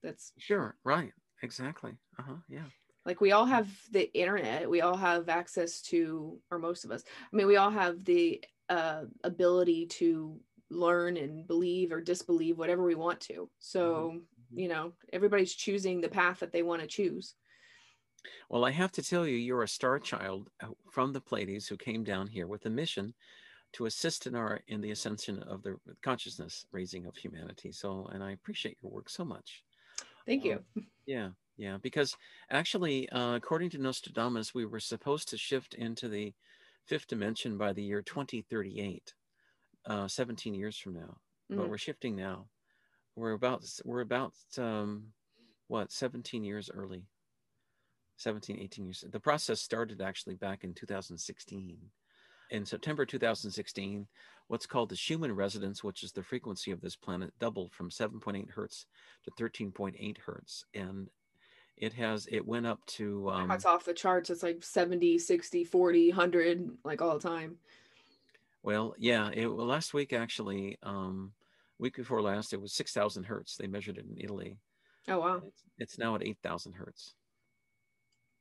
that's 0.02 0.32
sure, 0.38 0.76
right. 0.84 1.12
Exactly. 1.42 1.92
Uh-huh. 2.18 2.36
Yeah. 2.48 2.64
Like 3.04 3.20
we 3.20 3.32
all 3.32 3.46
have 3.46 3.68
the 3.92 4.12
internet, 4.18 4.68
we 4.68 4.80
all 4.80 4.96
have 4.96 5.28
access 5.28 5.80
to, 5.82 6.38
or 6.50 6.58
most 6.58 6.84
of 6.84 6.90
us, 6.90 7.04
I 7.32 7.36
mean, 7.36 7.46
we 7.46 7.56
all 7.56 7.70
have 7.70 8.04
the 8.04 8.42
uh, 8.68 9.02
ability 9.22 9.86
to 9.86 10.40
learn 10.70 11.16
and 11.16 11.46
believe 11.46 11.92
or 11.92 12.00
disbelieve 12.00 12.58
whatever 12.58 12.82
we 12.82 12.96
want 12.96 13.20
to. 13.20 13.48
So, 13.60 14.14
mm-hmm. 14.14 14.58
you 14.58 14.68
know, 14.68 14.92
everybody's 15.12 15.54
choosing 15.54 16.00
the 16.00 16.08
path 16.08 16.40
that 16.40 16.52
they 16.52 16.62
want 16.62 16.82
to 16.82 16.88
choose. 16.88 17.34
Well, 18.48 18.64
I 18.64 18.72
have 18.72 18.90
to 18.92 19.02
tell 19.02 19.24
you, 19.24 19.36
you're 19.36 19.62
a 19.62 19.68
star 19.68 20.00
child 20.00 20.50
uh, 20.60 20.68
from 20.90 21.12
the 21.12 21.20
Pleiades 21.20 21.68
who 21.68 21.76
came 21.76 22.02
down 22.02 22.26
here 22.26 22.48
with 22.48 22.66
a 22.66 22.70
mission 22.70 23.14
to 23.74 23.86
assist 23.86 24.26
in 24.26 24.34
our 24.34 24.60
in 24.68 24.80
the 24.80 24.90
ascension 24.90 25.42
of 25.44 25.62
the 25.62 25.76
consciousness 26.02 26.66
raising 26.72 27.06
of 27.06 27.16
humanity. 27.16 27.70
So, 27.70 28.08
and 28.12 28.22
I 28.22 28.32
appreciate 28.32 28.78
your 28.82 28.90
work 28.90 29.08
so 29.08 29.24
much. 29.24 29.62
Thank 30.26 30.44
you. 30.44 30.62
Um, 30.76 30.86
yeah, 31.06 31.28
yeah. 31.56 31.78
Because 31.80 32.16
actually, 32.50 33.08
uh, 33.10 33.34
according 33.34 33.70
to 33.70 33.78
Nostradamus, 33.78 34.54
we 34.54 34.66
were 34.66 34.80
supposed 34.80 35.28
to 35.28 35.38
shift 35.38 35.74
into 35.74 36.08
the 36.08 36.34
fifth 36.84 37.06
dimension 37.06 37.56
by 37.56 37.72
the 37.72 37.82
year 37.82 38.02
2038, 38.02 39.14
uh, 39.86 40.08
17 40.08 40.54
years 40.54 40.76
from 40.76 40.94
now. 40.94 41.18
Mm-hmm. 41.50 41.58
But 41.58 41.70
we're 41.70 41.78
shifting 41.78 42.16
now. 42.16 42.46
We're 43.14 43.32
about 43.32 43.64
we're 43.84 44.02
about 44.02 44.34
um, 44.58 45.12
what 45.68 45.92
17 45.92 46.44
years 46.44 46.70
early. 46.72 47.04
17, 48.18 48.58
18 48.58 48.84
years. 48.86 49.04
The 49.10 49.20
process 49.20 49.60
started 49.60 50.00
actually 50.00 50.36
back 50.36 50.64
in 50.64 50.72
2016. 50.72 51.76
In 52.50 52.64
September 52.64 53.04
2016, 53.04 54.06
what's 54.48 54.66
called 54.66 54.88
the 54.88 54.96
Schumann 54.96 55.34
resonance, 55.34 55.82
which 55.82 56.02
is 56.02 56.12
the 56.12 56.22
frequency 56.22 56.70
of 56.70 56.80
this 56.80 56.96
planet, 56.96 57.32
doubled 57.40 57.72
from 57.72 57.90
7.8 57.90 58.50
hertz 58.50 58.86
to 59.24 59.30
13.8 59.42 60.18
hertz. 60.18 60.64
And 60.74 61.08
it 61.76 61.92
has, 61.94 62.26
it 62.30 62.46
went 62.46 62.66
up 62.66 62.84
to. 62.86 63.30
Um, 63.30 63.48
That's 63.48 63.66
off 63.66 63.84
the 63.84 63.92
charts. 63.92 64.30
It's 64.30 64.42
like 64.42 64.62
70, 64.62 65.18
60, 65.18 65.64
40, 65.64 66.08
100, 66.10 66.70
like 66.84 67.02
all 67.02 67.18
the 67.18 67.28
time. 67.28 67.56
Well, 68.62 68.94
yeah. 68.98 69.30
It, 69.32 69.46
well, 69.46 69.66
last 69.66 69.92
week, 69.92 70.12
actually, 70.12 70.78
um, 70.82 71.32
week 71.78 71.96
before 71.96 72.22
last, 72.22 72.52
it 72.52 72.60
was 72.60 72.72
6,000 72.72 73.24
hertz. 73.24 73.56
They 73.56 73.66
measured 73.66 73.98
it 73.98 74.06
in 74.06 74.16
Italy. 74.18 74.56
Oh, 75.08 75.20
wow. 75.20 75.42
It's, 75.46 75.62
it's 75.78 75.98
now 75.98 76.14
at 76.14 76.26
8,000 76.26 76.72
hertz. 76.72 77.14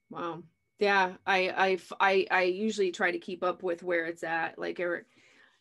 Wow. 0.09 0.43
Yeah, 0.79 1.13
I, 1.25 1.49
I, 1.49 1.77
I, 1.99 2.27
I 2.29 2.43
usually 2.43 2.91
try 2.91 3.11
to 3.11 3.19
keep 3.19 3.43
up 3.43 3.63
with 3.63 3.81
where 3.81 4.05
it's 4.05 4.23
at. 4.23 4.59
Like 4.59 4.79
every, 4.79 5.01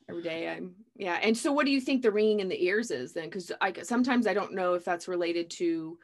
every 0.09 0.23
day, 0.23 0.49
I'm 0.49 0.75
yeah. 0.97 1.19
And 1.23 1.37
so, 1.37 1.53
what 1.53 1.67
do 1.67 1.73
you 1.73 1.81
think 1.81 2.03
the 2.03 2.11
ringing 2.11 2.41
in 2.41 2.49
the 2.49 2.65
ears 2.65 2.91
is 2.91 3.13
then? 3.13 3.25
Because 3.25 3.53
I 3.61 3.73
sometimes 3.83 4.27
I 4.27 4.35
don't 4.35 4.55
know 4.55 4.75
if 4.75 4.85
that's 4.85 5.07
related 5.07 5.51
to 5.51 5.99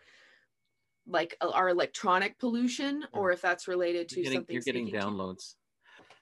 like 1.08 1.36
our 1.40 1.70
electronic 1.70 2.38
pollution 2.38 3.04
or 3.12 3.32
if 3.32 3.40
that's 3.40 3.66
related 3.66 4.08
to 4.10 4.16
you're 4.16 4.24
getting, 4.24 4.38
something. 4.38 4.54
You're 4.54 4.62
getting 4.62 4.88
downloads. 4.88 5.54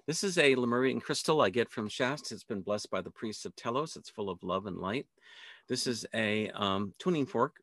This 0.07 0.25
is 0.25 0.39
a 0.39 0.55
Lemurian 0.55 1.01
crystal 1.01 1.43
I 1.43 1.51
get 1.51 1.71
from 1.71 1.89
Shasta. 1.89 2.35
It's 2.35 2.43
been 2.43 2.63
blessed 2.63 2.91
by 2.91 3.03
the 3.03 3.11
priests 3.11 3.45
of 3.45 3.55
Telos. 3.55 3.97
It's 3.97 4.09
full 4.09 4.31
of 4.31 4.43
love 4.43 4.65
and 4.65 4.79
light. 4.79 5.07
This 5.69 5.87
is 5.87 6.07
a 6.15 6.49
um, 6.51 6.95
tuning 6.99 7.27
fork. 7.27 7.57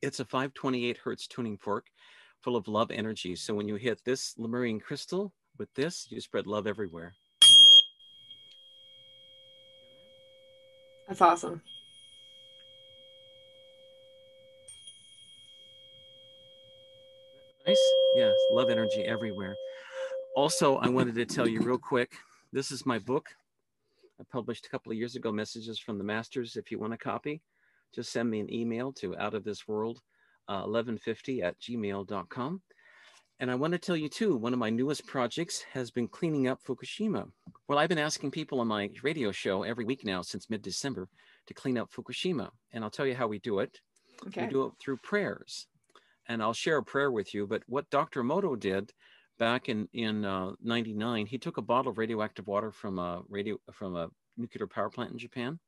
It's 0.00 0.20
a 0.20 0.24
528 0.24 0.98
hertz 0.98 1.26
tuning 1.26 1.58
fork 1.58 1.86
full 2.40 2.56
of 2.56 2.68
love 2.68 2.90
energy. 2.90 3.36
So 3.36 3.54
when 3.54 3.68
you 3.68 3.76
hit 3.76 4.04
this 4.04 4.34
Lemurian 4.38 4.80
crystal 4.80 5.32
with 5.58 5.72
this, 5.74 6.06
you 6.10 6.20
spread 6.20 6.46
love 6.46 6.66
everywhere. 6.66 7.14
That's 11.08 11.20
awesome. 11.20 11.62
Nice. 17.66 17.92
Yes, 18.16 18.34
love 18.52 18.70
energy 18.70 19.02
everywhere. 19.02 19.54
Also, 20.36 20.76
I 20.76 20.88
wanted 20.88 21.14
to 21.16 21.26
tell 21.26 21.48
you 21.48 21.60
real 21.60 21.78
quick 21.78 22.12
this 22.52 22.70
is 22.70 22.86
my 22.86 22.98
book. 22.98 23.28
I 24.20 24.24
published 24.30 24.66
a 24.66 24.68
couple 24.70 24.90
of 24.90 24.98
years 24.98 25.16
ago 25.16 25.30
messages 25.30 25.78
from 25.78 25.98
the 25.98 26.04
masters. 26.04 26.56
If 26.56 26.70
you 26.70 26.78
want 26.78 26.94
a 26.94 26.98
copy, 26.98 27.42
just 27.94 28.10
send 28.10 28.30
me 28.30 28.40
an 28.40 28.52
email 28.52 28.92
to 28.94 29.16
out 29.18 29.34
of 29.34 29.44
this 29.44 29.68
world 29.68 30.00
uh, 30.48 30.64
1150 30.66 31.42
at 31.42 31.58
gmail.com. 31.60 32.62
And 33.40 33.50
I 33.50 33.54
want 33.54 33.72
to 33.72 33.78
tell 33.78 33.96
you 33.96 34.08
too, 34.08 34.36
one 34.36 34.52
of 34.52 34.58
my 34.58 34.70
newest 34.70 35.06
projects 35.06 35.62
has 35.72 35.92
been 35.92 36.08
cleaning 36.08 36.48
up 36.48 36.60
Fukushima. 36.64 37.30
Well, 37.68 37.78
I've 37.78 37.88
been 37.88 37.98
asking 37.98 38.32
people 38.32 38.60
on 38.60 38.66
my 38.66 38.90
radio 39.04 39.30
show 39.30 39.62
every 39.62 39.84
week 39.84 40.04
now 40.04 40.22
since 40.22 40.50
mid 40.50 40.60
December 40.60 41.08
to 41.46 41.54
clean 41.54 41.78
up 41.78 41.90
Fukushima. 41.92 42.50
And 42.72 42.82
I'll 42.82 42.90
tell 42.90 43.06
you 43.06 43.14
how 43.14 43.28
we 43.28 43.38
do 43.38 43.60
it. 43.60 43.78
Okay. 44.26 44.42
We 44.46 44.52
do 44.52 44.66
it 44.66 44.72
through 44.80 44.96
prayers. 44.98 45.68
And 46.26 46.42
I'll 46.42 46.52
share 46.52 46.78
a 46.78 46.82
prayer 46.82 47.12
with 47.12 47.32
you. 47.32 47.46
But 47.46 47.62
what 47.68 47.88
Dr. 47.90 48.24
Emoto 48.24 48.58
did 48.58 48.92
back 49.38 49.68
in, 49.68 49.88
in 49.92 50.24
uh, 50.24 50.52
99, 50.62 51.26
he 51.26 51.38
took 51.38 51.58
a 51.58 51.62
bottle 51.62 51.92
of 51.92 51.98
radioactive 51.98 52.48
water 52.48 52.72
from 52.72 52.98
a, 52.98 53.22
radio, 53.28 53.56
from 53.72 53.94
a 53.94 54.08
nuclear 54.36 54.66
power 54.66 54.90
plant 54.90 55.12
in 55.12 55.18
Japan. 55.18 55.60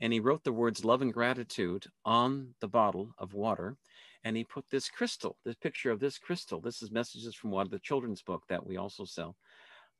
And 0.00 0.12
he 0.12 0.20
wrote 0.20 0.44
the 0.44 0.52
words 0.52 0.84
love 0.84 1.02
and 1.02 1.12
gratitude 1.12 1.86
on 2.04 2.54
the 2.60 2.68
bottle 2.68 3.10
of 3.18 3.34
water 3.34 3.76
and 4.24 4.36
he 4.36 4.44
put 4.44 4.64
this 4.70 4.88
crystal, 4.88 5.36
this 5.44 5.56
picture 5.56 5.90
of 5.90 6.00
this 6.00 6.18
crystal. 6.18 6.60
This 6.60 6.82
is 6.82 6.90
messages 6.90 7.34
from 7.34 7.50
one 7.50 7.66
of 7.66 7.70
the 7.70 7.78
children's 7.78 8.22
book 8.22 8.42
that 8.48 8.64
we 8.64 8.76
also 8.76 9.04
sell. 9.04 9.36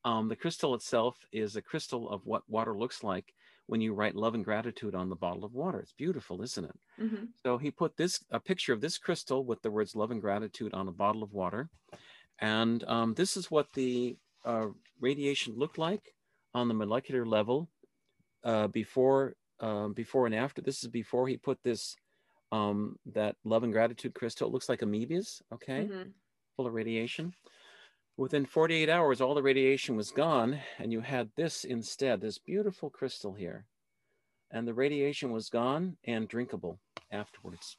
Um, 0.05 0.29
the 0.29 0.37
crystal 0.37 0.75
itself 0.75 1.17
is 1.33 1.57
a 1.57 1.63
crystal 1.63 2.09
of 2.09 2.25
what 2.25 2.43
water 2.49 2.77
looks 2.77 3.03
like 3.03 3.35
when 3.67 3.81
you 3.81 3.95
write 3.95 4.17
love 4.17 4.35
and 4.35 4.45
gratitude 4.45 4.95
on 4.95 5.09
the 5.09 5.17
bottle 5.17 5.45
of 5.45 5.55
water. 5.55 5.79
It's 5.79 5.93
beautiful, 5.93 6.43
isn't 6.43 6.65
it? 6.65 6.79
Mm-hmm. 7.01 7.25
So 7.43 7.59
he 7.59 7.71
put 7.71 7.97
this 7.97 8.25
a 8.31 8.41
picture 8.41 8.73
of 8.73 8.81
this 8.81 8.99
crystal 8.99 9.45
with 9.45 9.63
the 9.63 9.71
words 9.71 9.95
love 9.95 10.11
and 10.11 10.21
gratitude 10.21 10.75
on 10.75 10.89
a 10.89 10.93
bottle 10.93 11.23
of 11.23 11.33
water, 11.33 11.69
and 12.41 12.83
um, 12.89 13.15
this 13.15 13.37
is 13.37 13.51
what 13.51 13.73
the 13.75 14.17
uh, 14.45 14.67
radiation 15.01 15.55
looked 15.57 15.79
like 15.79 16.15
on 16.55 16.69
the 16.69 16.75
molecular 16.75 17.27
level 17.27 17.69
uh, 18.45 18.67
before 18.69 19.35
uh, 19.61 19.89
before 19.89 20.27
and 20.27 20.35
after. 20.35 20.63
This 20.63 20.83
is 20.83 20.89
before 20.89 21.29
he 21.29 21.37
put 21.37 21.63
this 21.63 21.95
um, 22.53 22.97
that 23.13 23.37
love 23.45 23.63
and 23.63 23.73
gratitude 23.73 24.15
crystal. 24.15 24.49
It 24.49 24.53
looks 24.53 24.69
like 24.69 24.81
amoebas, 24.81 25.43
okay, 25.53 25.89
mm-hmm. 25.91 26.11
full 26.57 26.67
of 26.67 26.75
radiation. 26.75 27.33
Within 28.17 28.45
48 28.45 28.89
hours, 28.89 29.21
all 29.21 29.35
the 29.35 29.43
radiation 29.43 29.97
was 29.97 30.11
gone, 30.11 30.61
and 30.79 30.93
you 30.93 31.01
had 31.01 31.31
this 31.37 31.65
instead, 31.65 32.21
this 32.21 32.39
beautiful 32.39 32.91
crystal 32.91 33.33
here. 33.33 33.65
And 34.51 34.67
the 34.67 34.75
radiation 34.75 35.31
was 35.31 35.49
gone 35.49 35.97
and 36.05 36.29
drinkable 36.29 36.81
afterwards. 37.11 37.77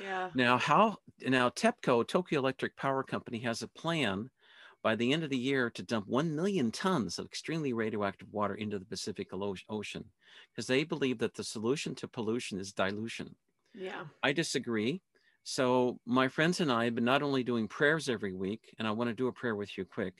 Yeah. 0.00 0.28
Now, 0.34 0.58
how 0.58 0.98
now 1.26 1.48
TEPCO, 1.48 2.06
Tokyo 2.06 2.38
Electric 2.38 2.76
Power 2.76 3.02
Company, 3.02 3.38
has 3.40 3.62
a 3.62 3.68
plan 3.68 4.30
by 4.82 4.96
the 4.96 5.12
end 5.12 5.24
of 5.24 5.30
the 5.30 5.38
year 5.38 5.70
to 5.70 5.82
dump 5.82 6.06
1 6.08 6.34
million 6.34 6.70
tons 6.70 7.18
of 7.18 7.26
extremely 7.26 7.72
radioactive 7.72 8.28
water 8.32 8.54
into 8.54 8.78
the 8.78 8.84
Pacific 8.84 9.28
Ocean 9.32 10.04
because 10.50 10.66
they 10.66 10.84
believe 10.84 11.18
that 11.18 11.34
the 11.34 11.44
solution 11.44 11.94
to 11.96 12.08
pollution 12.08 12.58
is 12.58 12.72
dilution. 12.72 13.34
Yeah. 13.74 14.04
I 14.22 14.32
disagree. 14.32 15.02
So 15.44 15.98
my 16.06 16.28
friends 16.28 16.60
and 16.60 16.70
I 16.70 16.84
have 16.84 16.94
been 16.94 17.04
not 17.04 17.22
only 17.22 17.42
doing 17.42 17.66
prayers 17.68 18.08
every 18.08 18.32
week, 18.32 18.74
and 18.78 18.86
I 18.86 18.92
want 18.92 19.08
to 19.10 19.14
do 19.14 19.28
a 19.28 19.32
prayer 19.32 19.56
with 19.56 19.76
you 19.76 19.84
quick, 19.84 20.14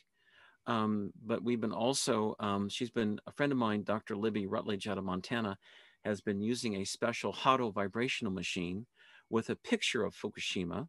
um, 0.66 1.12
but 1.24 1.42
we've 1.42 1.60
been 1.60 1.72
also, 1.72 2.34
um, 2.40 2.68
she's 2.68 2.90
been 2.90 3.20
a 3.26 3.32
friend 3.32 3.52
of 3.52 3.58
mine, 3.58 3.82
Dr. 3.84 4.16
Libby 4.16 4.46
Rutledge 4.46 4.88
out 4.88 4.98
of 4.98 5.04
Montana, 5.04 5.58
has 6.04 6.20
been 6.20 6.40
using 6.40 6.76
a 6.76 6.84
special 6.84 7.32
Hado 7.32 7.72
vibrational 7.72 8.32
machine 8.32 8.86
with 9.30 9.50
a 9.50 9.56
picture 9.56 10.04
of 10.04 10.14
Fukushima. 10.14 10.88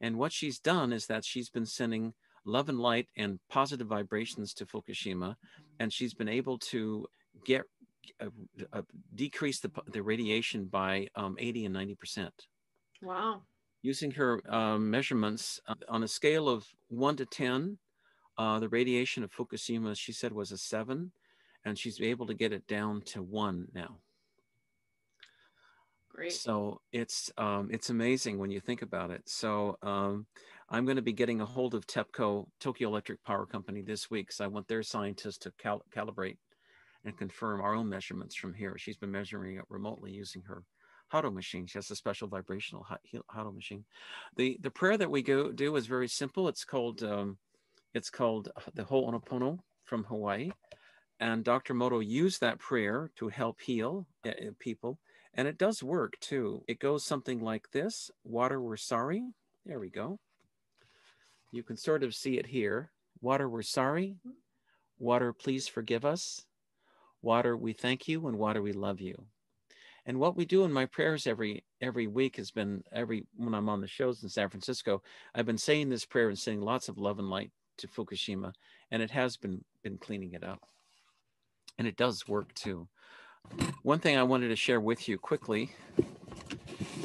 And 0.00 0.16
what 0.16 0.32
she's 0.32 0.58
done 0.58 0.92
is 0.92 1.06
that 1.06 1.24
she's 1.24 1.50
been 1.50 1.66
sending 1.66 2.14
love 2.44 2.68
and 2.68 2.78
light 2.78 3.08
and 3.16 3.38
positive 3.48 3.86
vibrations 3.86 4.54
to 4.54 4.66
Fukushima, 4.66 5.36
and 5.78 5.92
she's 5.92 6.14
been 6.14 6.28
able 6.28 6.58
to 6.58 7.06
get 7.44 7.62
uh, 8.20 8.26
uh, 8.72 8.82
decrease 9.14 9.60
the, 9.60 9.70
the 9.92 10.02
radiation 10.02 10.66
by 10.66 11.08
um, 11.14 11.36
80 11.38 11.66
and 11.66 11.74
90 11.74 11.94
percent. 11.94 12.46
Wow. 13.02 13.42
Using 13.82 14.10
her 14.12 14.40
um, 14.52 14.90
measurements 14.90 15.60
uh, 15.68 15.74
on 15.88 16.02
a 16.02 16.08
scale 16.08 16.48
of 16.48 16.66
one 16.88 17.16
to 17.16 17.26
10, 17.26 17.78
uh, 18.36 18.58
the 18.58 18.68
radiation 18.68 19.22
of 19.22 19.32
Fukushima, 19.32 19.96
she 19.96 20.12
said, 20.12 20.32
was 20.32 20.52
a 20.52 20.58
seven, 20.58 21.12
and 21.64 21.78
she's 21.78 22.00
able 22.00 22.26
to 22.26 22.34
get 22.34 22.52
it 22.52 22.66
down 22.66 23.02
to 23.02 23.22
one 23.22 23.68
now. 23.74 23.98
Great. 26.18 26.32
So 26.32 26.80
it's 26.92 27.30
um, 27.38 27.68
it's 27.70 27.90
amazing 27.90 28.38
when 28.38 28.50
you 28.50 28.58
think 28.58 28.82
about 28.82 29.12
it. 29.12 29.22
So 29.26 29.78
um, 29.82 30.26
I'm 30.68 30.84
going 30.84 30.96
to 30.96 31.02
be 31.02 31.12
getting 31.12 31.40
a 31.40 31.46
hold 31.46 31.74
of 31.74 31.86
TEPCO, 31.86 32.46
Tokyo 32.58 32.88
Electric 32.88 33.22
Power 33.22 33.46
Company, 33.46 33.82
this 33.82 34.10
week 34.10 34.26
because 34.26 34.40
I 34.40 34.48
want 34.48 34.66
their 34.66 34.82
scientists 34.82 35.38
to 35.38 35.52
cal- 35.58 35.84
calibrate 35.94 36.38
and 37.04 37.16
confirm 37.16 37.60
our 37.60 37.74
own 37.74 37.88
measurements 37.88 38.34
from 38.34 38.54
here. 38.54 38.76
She's 38.76 38.96
been 38.96 39.10
measuring 39.10 39.56
it 39.56 39.64
remotely 39.68 40.12
using 40.12 40.42
her 40.42 40.62
Hado 41.12 41.32
machine. 41.32 41.66
She 41.66 41.78
has 41.78 41.90
a 41.90 41.96
special 41.96 42.28
vibrational 42.28 42.86
Hado 43.34 43.54
machine. 43.54 43.84
The 44.36 44.58
the 44.60 44.70
prayer 44.70 44.96
that 44.96 45.10
we 45.10 45.22
go 45.22 45.50
do 45.52 45.76
is 45.76 45.86
very 45.86 46.08
simple. 46.08 46.48
It's 46.48 46.64
called 46.64 47.02
um, 47.02 47.38
it's 47.94 48.10
called 48.10 48.50
the 48.74 48.84
Ho'oponopono 48.84 49.58
from 49.84 50.04
Hawaii, 50.04 50.50
and 51.18 51.44
Dr. 51.44 51.74
Emoto 51.74 52.06
used 52.06 52.40
that 52.40 52.58
prayer 52.58 53.10
to 53.16 53.28
help 53.28 53.60
heal 53.60 54.06
uh, 54.26 54.32
people, 54.58 54.98
and 55.34 55.48
it 55.48 55.56
does 55.56 55.82
work 55.82 56.18
too. 56.20 56.62
It 56.68 56.78
goes 56.78 57.04
something 57.04 57.40
like 57.40 57.70
this: 57.70 58.10
Water, 58.24 58.60
we're 58.60 58.76
sorry. 58.76 59.24
There 59.64 59.80
we 59.80 59.90
go. 59.90 60.18
You 61.52 61.62
can 61.62 61.78
sort 61.78 62.02
of 62.02 62.14
see 62.14 62.38
it 62.38 62.46
here. 62.46 62.90
Water, 63.22 63.48
we're 63.48 63.62
sorry. 63.62 64.16
Water, 64.98 65.32
please 65.32 65.66
forgive 65.66 66.04
us. 66.04 66.44
Water, 67.22 67.56
we 67.56 67.72
thank 67.72 68.08
you, 68.08 68.26
and 68.26 68.38
water, 68.38 68.62
we 68.62 68.72
love 68.72 69.00
you. 69.00 69.26
And 70.06 70.18
what 70.18 70.36
we 70.36 70.46
do 70.46 70.64
in 70.64 70.72
my 70.72 70.86
prayers 70.86 71.26
every 71.26 71.64
every 71.82 72.06
week 72.06 72.36
has 72.36 72.50
been 72.50 72.82
every 72.92 73.26
when 73.36 73.54
I'm 73.54 73.68
on 73.68 73.80
the 73.80 73.86
shows 73.86 74.22
in 74.22 74.28
San 74.28 74.48
Francisco, 74.48 75.02
I've 75.34 75.46
been 75.46 75.58
saying 75.58 75.90
this 75.90 76.06
prayer 76.06 76.28
and 76.28 76.38
sending 76.38 76.62
lots 76.62 76.88
of 76.88 76.96
love 76.96 77.18
and 77.18 77.28
light 77.28 77.50
to 77.78 77.88
Fukushima, 77.88 78.52
and 78.90 79.02
it 79.02 79.10
has 79.10 79.36
been 79.36 79.62
been 79.82 79.98
cleaning 79.98 80.32
it 80.32 80.42
up. 80.42 80.60
And 81.76 81.86
it 81.86 81.96
does 81.96 82.26
work 82.26 82.54
too. 82.54 82.88
One 83.82 83.98
thing 83.98 84.16
I 84.16 84.22
wanted 84.22 84.48
to 84.48 84.56
share 84.56 84.80
with 84.80 85.08
you 85.08 85.18
quickly 85.18 85.72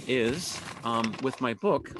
is 0.08 0.60
um, 0.84 1.14
with 1.22 1.40
my 1.42 1.54
book, 1.54 1.92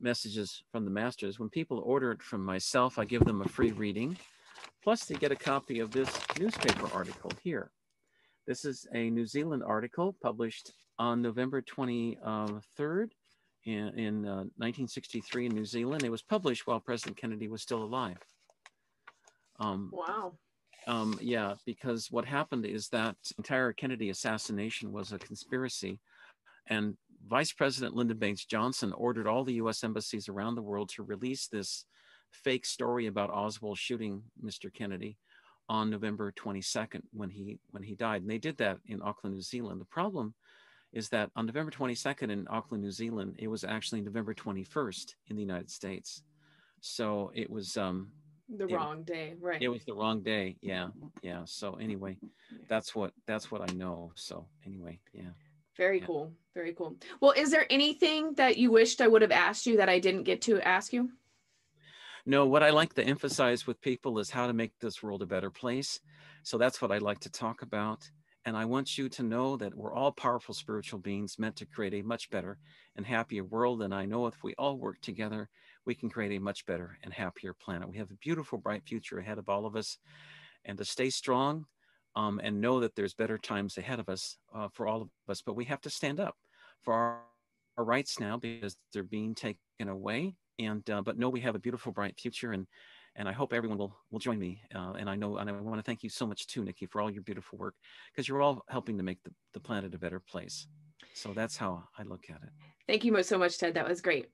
messages 0.00 0.62
from 0.72 0.84
the 0.84 0.90
masters. 0.90 1.38
When 1.38 1.48
people 1.48 1.78
order 1.78 2.12
it 2.12 2.22
from 2.22 2.44
myself, 2.44 2.98
I 2.98 3.04
give 3.04 3.24
them 3.24 3.42
a 3.42 3.48
free 3.48 3.72
reading. 3.72 4.16
Plus, 4.82 5.04
they 5.04 5.14
get 5.14 5.32
a 5.32 5.36
copy 5.36 5.80
of 5.80 5.90
this 5.90 6.10
newspaper 6.38 6.88
article 6.94 7.30
here. 7.42 7.70
This 8.46 8.64
is 8.64 8.86
a 8.94 9.10
New 9.10 9.26
Zealand 9.26 9.62
article 9.62 10.16
published 10.22 10.72
on 10.98 11.20
November 11.20 11.62
23rd 11.62 13.10
in, 13.64 13.98
in 13.98 14.26
uh, 14.26 14.44
1963 14.56 15.46
in 15.46 15.54
New 15.54 15.64
Zealand. 15.64 16.02
It 16.02 16.10
was 16.10 16.22
published 16.22 16.66
while 16.66 16.80
President 16.80 17.18
Kennedy 17.18 17.48
was 17.48 17.62
still 17.62 17.82
alive. 17.82 18.16
Um, 19.58 19.90
wow. 19.92 20.32
Um, 20.86 21.18
yeah, 21.20 21.54
because 21.66 22.10
what 22.10 22.24
happened 22.24 22.64
is 22.64 22.88
that 22.88 23.16
entire 23.36 23.72
Kennedy 23.74 24.08
assassination 24.08 24.92
was 24.92 25.12
a 25.12 25.18
conspiracy, 25.18 26.00
and 26.68 26.96
Vice 27.28 27.52
President 27.52 27.94
Lyndon 27.94 28.16
Baines 28.16 28.46
Johnson 28.46 28.92
ordered 28.94 29.26
all 29.26 29.44
the 29.44 29.54
US 29.54 29.84
embassies 29.84 30.28
around 30.28 30.54
the 30.54 30.62
world 30.62 30.88
to 30.94 31.02
release 31.02 31.48
this 31.48 31.84
fake 32.30 32.66
story 32.66 33.06
about 33.06 33.30
Oswald 33.30 33.78
shooting 33.78 34.22
Mr. 34.42 34.72
Kennedy 34.72 35.16
on 35.68 35.90
November 35.90 36.32
22nd 36.32 37.02
when 37.12 37.30
he 37.30 37.58
when 37.70 37.82
he 37.82 37.94
died. 37.94 38.22
And 38.22 38.30
they 38.30 38.38
did 38.38 38.56
that 38.58 38.78
in 38.86 39.00
Auckland, 39.02 39.36
New 39.36 39.42
Zealand. 39.42 39.80
The 39.80 39.86
problem 39.86 40.34
is 40.92 41.08
that 41.10 41.30
on 41.36 41.46
November 41.46 41.70
22nd 41.70 42.30
in 42.30 42.46
Auckland, 42.50 42.82
New 42.82 42.90
Zealand, 42.90 43.36
it 43.38 43.46
was 43.46 43.62
actually 43.62 44.00
November 44.00 44.34
21st 44.34 45.14
in 45.28 45.36
the 45.36 45.42
United 45.42 45.70
States. 45.70 46.22
So 46.80 47.30
it 47.34 47.48
was 47.48 47.76
um 47.76 48.10
the 48.48 48.66
it, 48.66 48.74
wrong 48.74 49.04
day, 49.04 49.34
right? 49.40 49.62
It 49.62 49.68
was 49.68 49.84
the 49.84 49.94
wrong 49.94 50.22
day. 50.22 50.56
Yeah. 50.60 50.88
Yeah. 51.22 51.42
So 51.44 51.74
anyway, 51.74 52.16
that's 52.68 52.94
what 52.94 53.12
that's 53.26 53.50
what 53.50 53.62
I 53.62 53.72
know. 53.74 54.12
So 54.16 54.46
anyway, 54.66 54.98
yeah. 55.12 55.30
Very 55.76 56.00
yeah. 56.00 56.06
cool. 56.06 56.32
Very 56.54 56.72
cool. 56.72 56.96
Well, 57.20 57.32
is 57.36 57.50
there 57.50 57.66
anything 57.70 58.34
that 58.34 58.56
you 58.58 58.72
wished 58.72 59.00
I 59.00 59.06
would 59.06 59.22
have 59.22 59.30
asked 59.30 59.66
you 59.66 59.76
that 59.76 59.88
I 59.88 60.00
didn't 60.00 60.24
get 60.24 60.42
to 60.42 60.60
ask 60.60 60.92
you? 60.92 61.10
No, 62.30 62.46
what 62.46 62.62
I 62.62 62.70
like 62.70 62.94
to 62.94 63.02
emphasize 63.02 63.66
with 63.66 63.80
people 63.80 64.20
is 64.20 64.30
how 64.30 64.46
to 64.46 64.52
make 64.52 64.78
this 64.78 65.02
world 65.02 65.20
a 65.20 65.26
better 65.26 65.50
place. 65.50 65.98
So 66.44 66.58
that's 66.58 66.80
what 66.80 66.92
I 66.92 66.98
like 66.98 67.18
to 67.22 67.28
talk 67.28 67.62
about. 67.62 68.08
And 68.44 68.56
I 68.56 68.66
want 68.66 68.96
you 68.96 69.08
to 69.08 69.24
know 69.24 69.56
that 69.56 69.74
we're 69.74 69.92
all 69.92 70.12
powerful 70.12 70.54
spiritual 70.54 71.00
beings 71.00 71.40
meant 71.40 71.56
to 71.56 71.66
create 71.66 71.92
a 71.92 72.02
much 72.02 72.30
better 72.30 72.60
and 72.94 73.04
happier 73.04 73.42
world. 73.42 73.82
And 73.82 73.92
I 73.92 74.06
know 74.06 74.28
if 74.28 74.44
we 74.44 74.54
all 74.58 74.78
work 74.78 75.00
together, 75.00 75.48
we 75.86 75.96
can 75.96 76.08
create 76.08 76.30
a 76.36 76.40
much 76.40 76.64
better 76.66 76.96
and 77.02 77.12
happier 77.12 77.52
planet. 77.52 77.90
We 77.90 77.98
have 77.98 78.12
a 78.12 78.22
beautiful, 78.22 78.58
bright 78.58 78.84
future 78.86 79.18
ahead 79.18 79.38
of 79.38 79.48
all 79.48 79.66
of 79.66 79.74
us. 79.74 79.98
And 80.64 80.78
to 80.78 80.84
stay 80.84 81.10
strong, 81.10 81.66
um, 82.14 82.40
and 82.44 82.60
know 82.60 82.78
that 82.78 82.94
there's 82.94 83.12
better 83.12 83.38
times 83.38 83.76
ahead 83.76 83.98
of 83.98 84.08
us 84.08 84.36
uh, 84.54 84.68
for 84.72 84.86
all 84.86 85.02
of 85.02 85.08
us. 85.28 85.42
But 85.42 85.56
we 85.56 85.64
have 85.64 85.80
to 85.80 85.90
stand 85.90 86.20
up 86.20 86.36
for 86.80 86.94
our, 86.94 87.22
our 87.76 87.84
rights 87.84 88.20
now 88.20 88.36
because 88.36 88.76
they're 88.92 89.02
being 89.02 89.34
taken 89.34 89.88
away 89.88 90.36
and 90.60 90.88
uh, 90.90 91.02
but 91.02 91.18
no, 91.18 91.28
we 91.28 91.40
have 91.40 91.54
a 91.54 91.58
beautiful, 91.58 91.92
bright 91.92 92.18
future, 92.18 92.52
and 92.52 92.66
and 93.16 93.28
I 93.28 93.32
hope 93.32 93.52
everyone 93.52 93.78
will 93.78 93.96
will 94.10 94.18
join 94.18 94.38
me. 94.38 94.62
Uh, 94.74 94.92
and 94.98 95.08
I 95.08 95.16
know, 95.16 95.38
and 95.38 95.48
I 95.48 95.52
want 95.52 95.78
to 95.78 95.82
thank 95.82 96.02
you 96.02 96.10
so 96.10 96.26
much 96.26 96.46
too, 96.46 96.64
Nikki, 96.64 96.86
for 96.86 97.00
all 97.00 97.10
your 97.10 97.22
beautiful 97.22 97.58
work, 97.58 97.74
because 98.12 98.28
you're 98.28 98.42
all 98.42 98.64
helping 98.68 98.96
to 98.98 99.02
make 99.02 99.22
the, 99.24 99.32
the 99.54 99.60
planet 99.60 99.94
a 99.94 99.98
better 99.98 100.20
place. 100.20 100.66
So 101.14 101.32
that's 101.32 101.56
how 101.56 101.84
I 101.98 102.02
look 102.02 102.24
at 102.30 102.36
it. 102.42 102.50
Thank 102.86 103.04
you 103.04 103.22
so 103.22 103.38
much, 103.38 103.58
Ted. 103.58 103.74
That 103.74 103.88
was 103.88 104.00
great. 104.00 104.26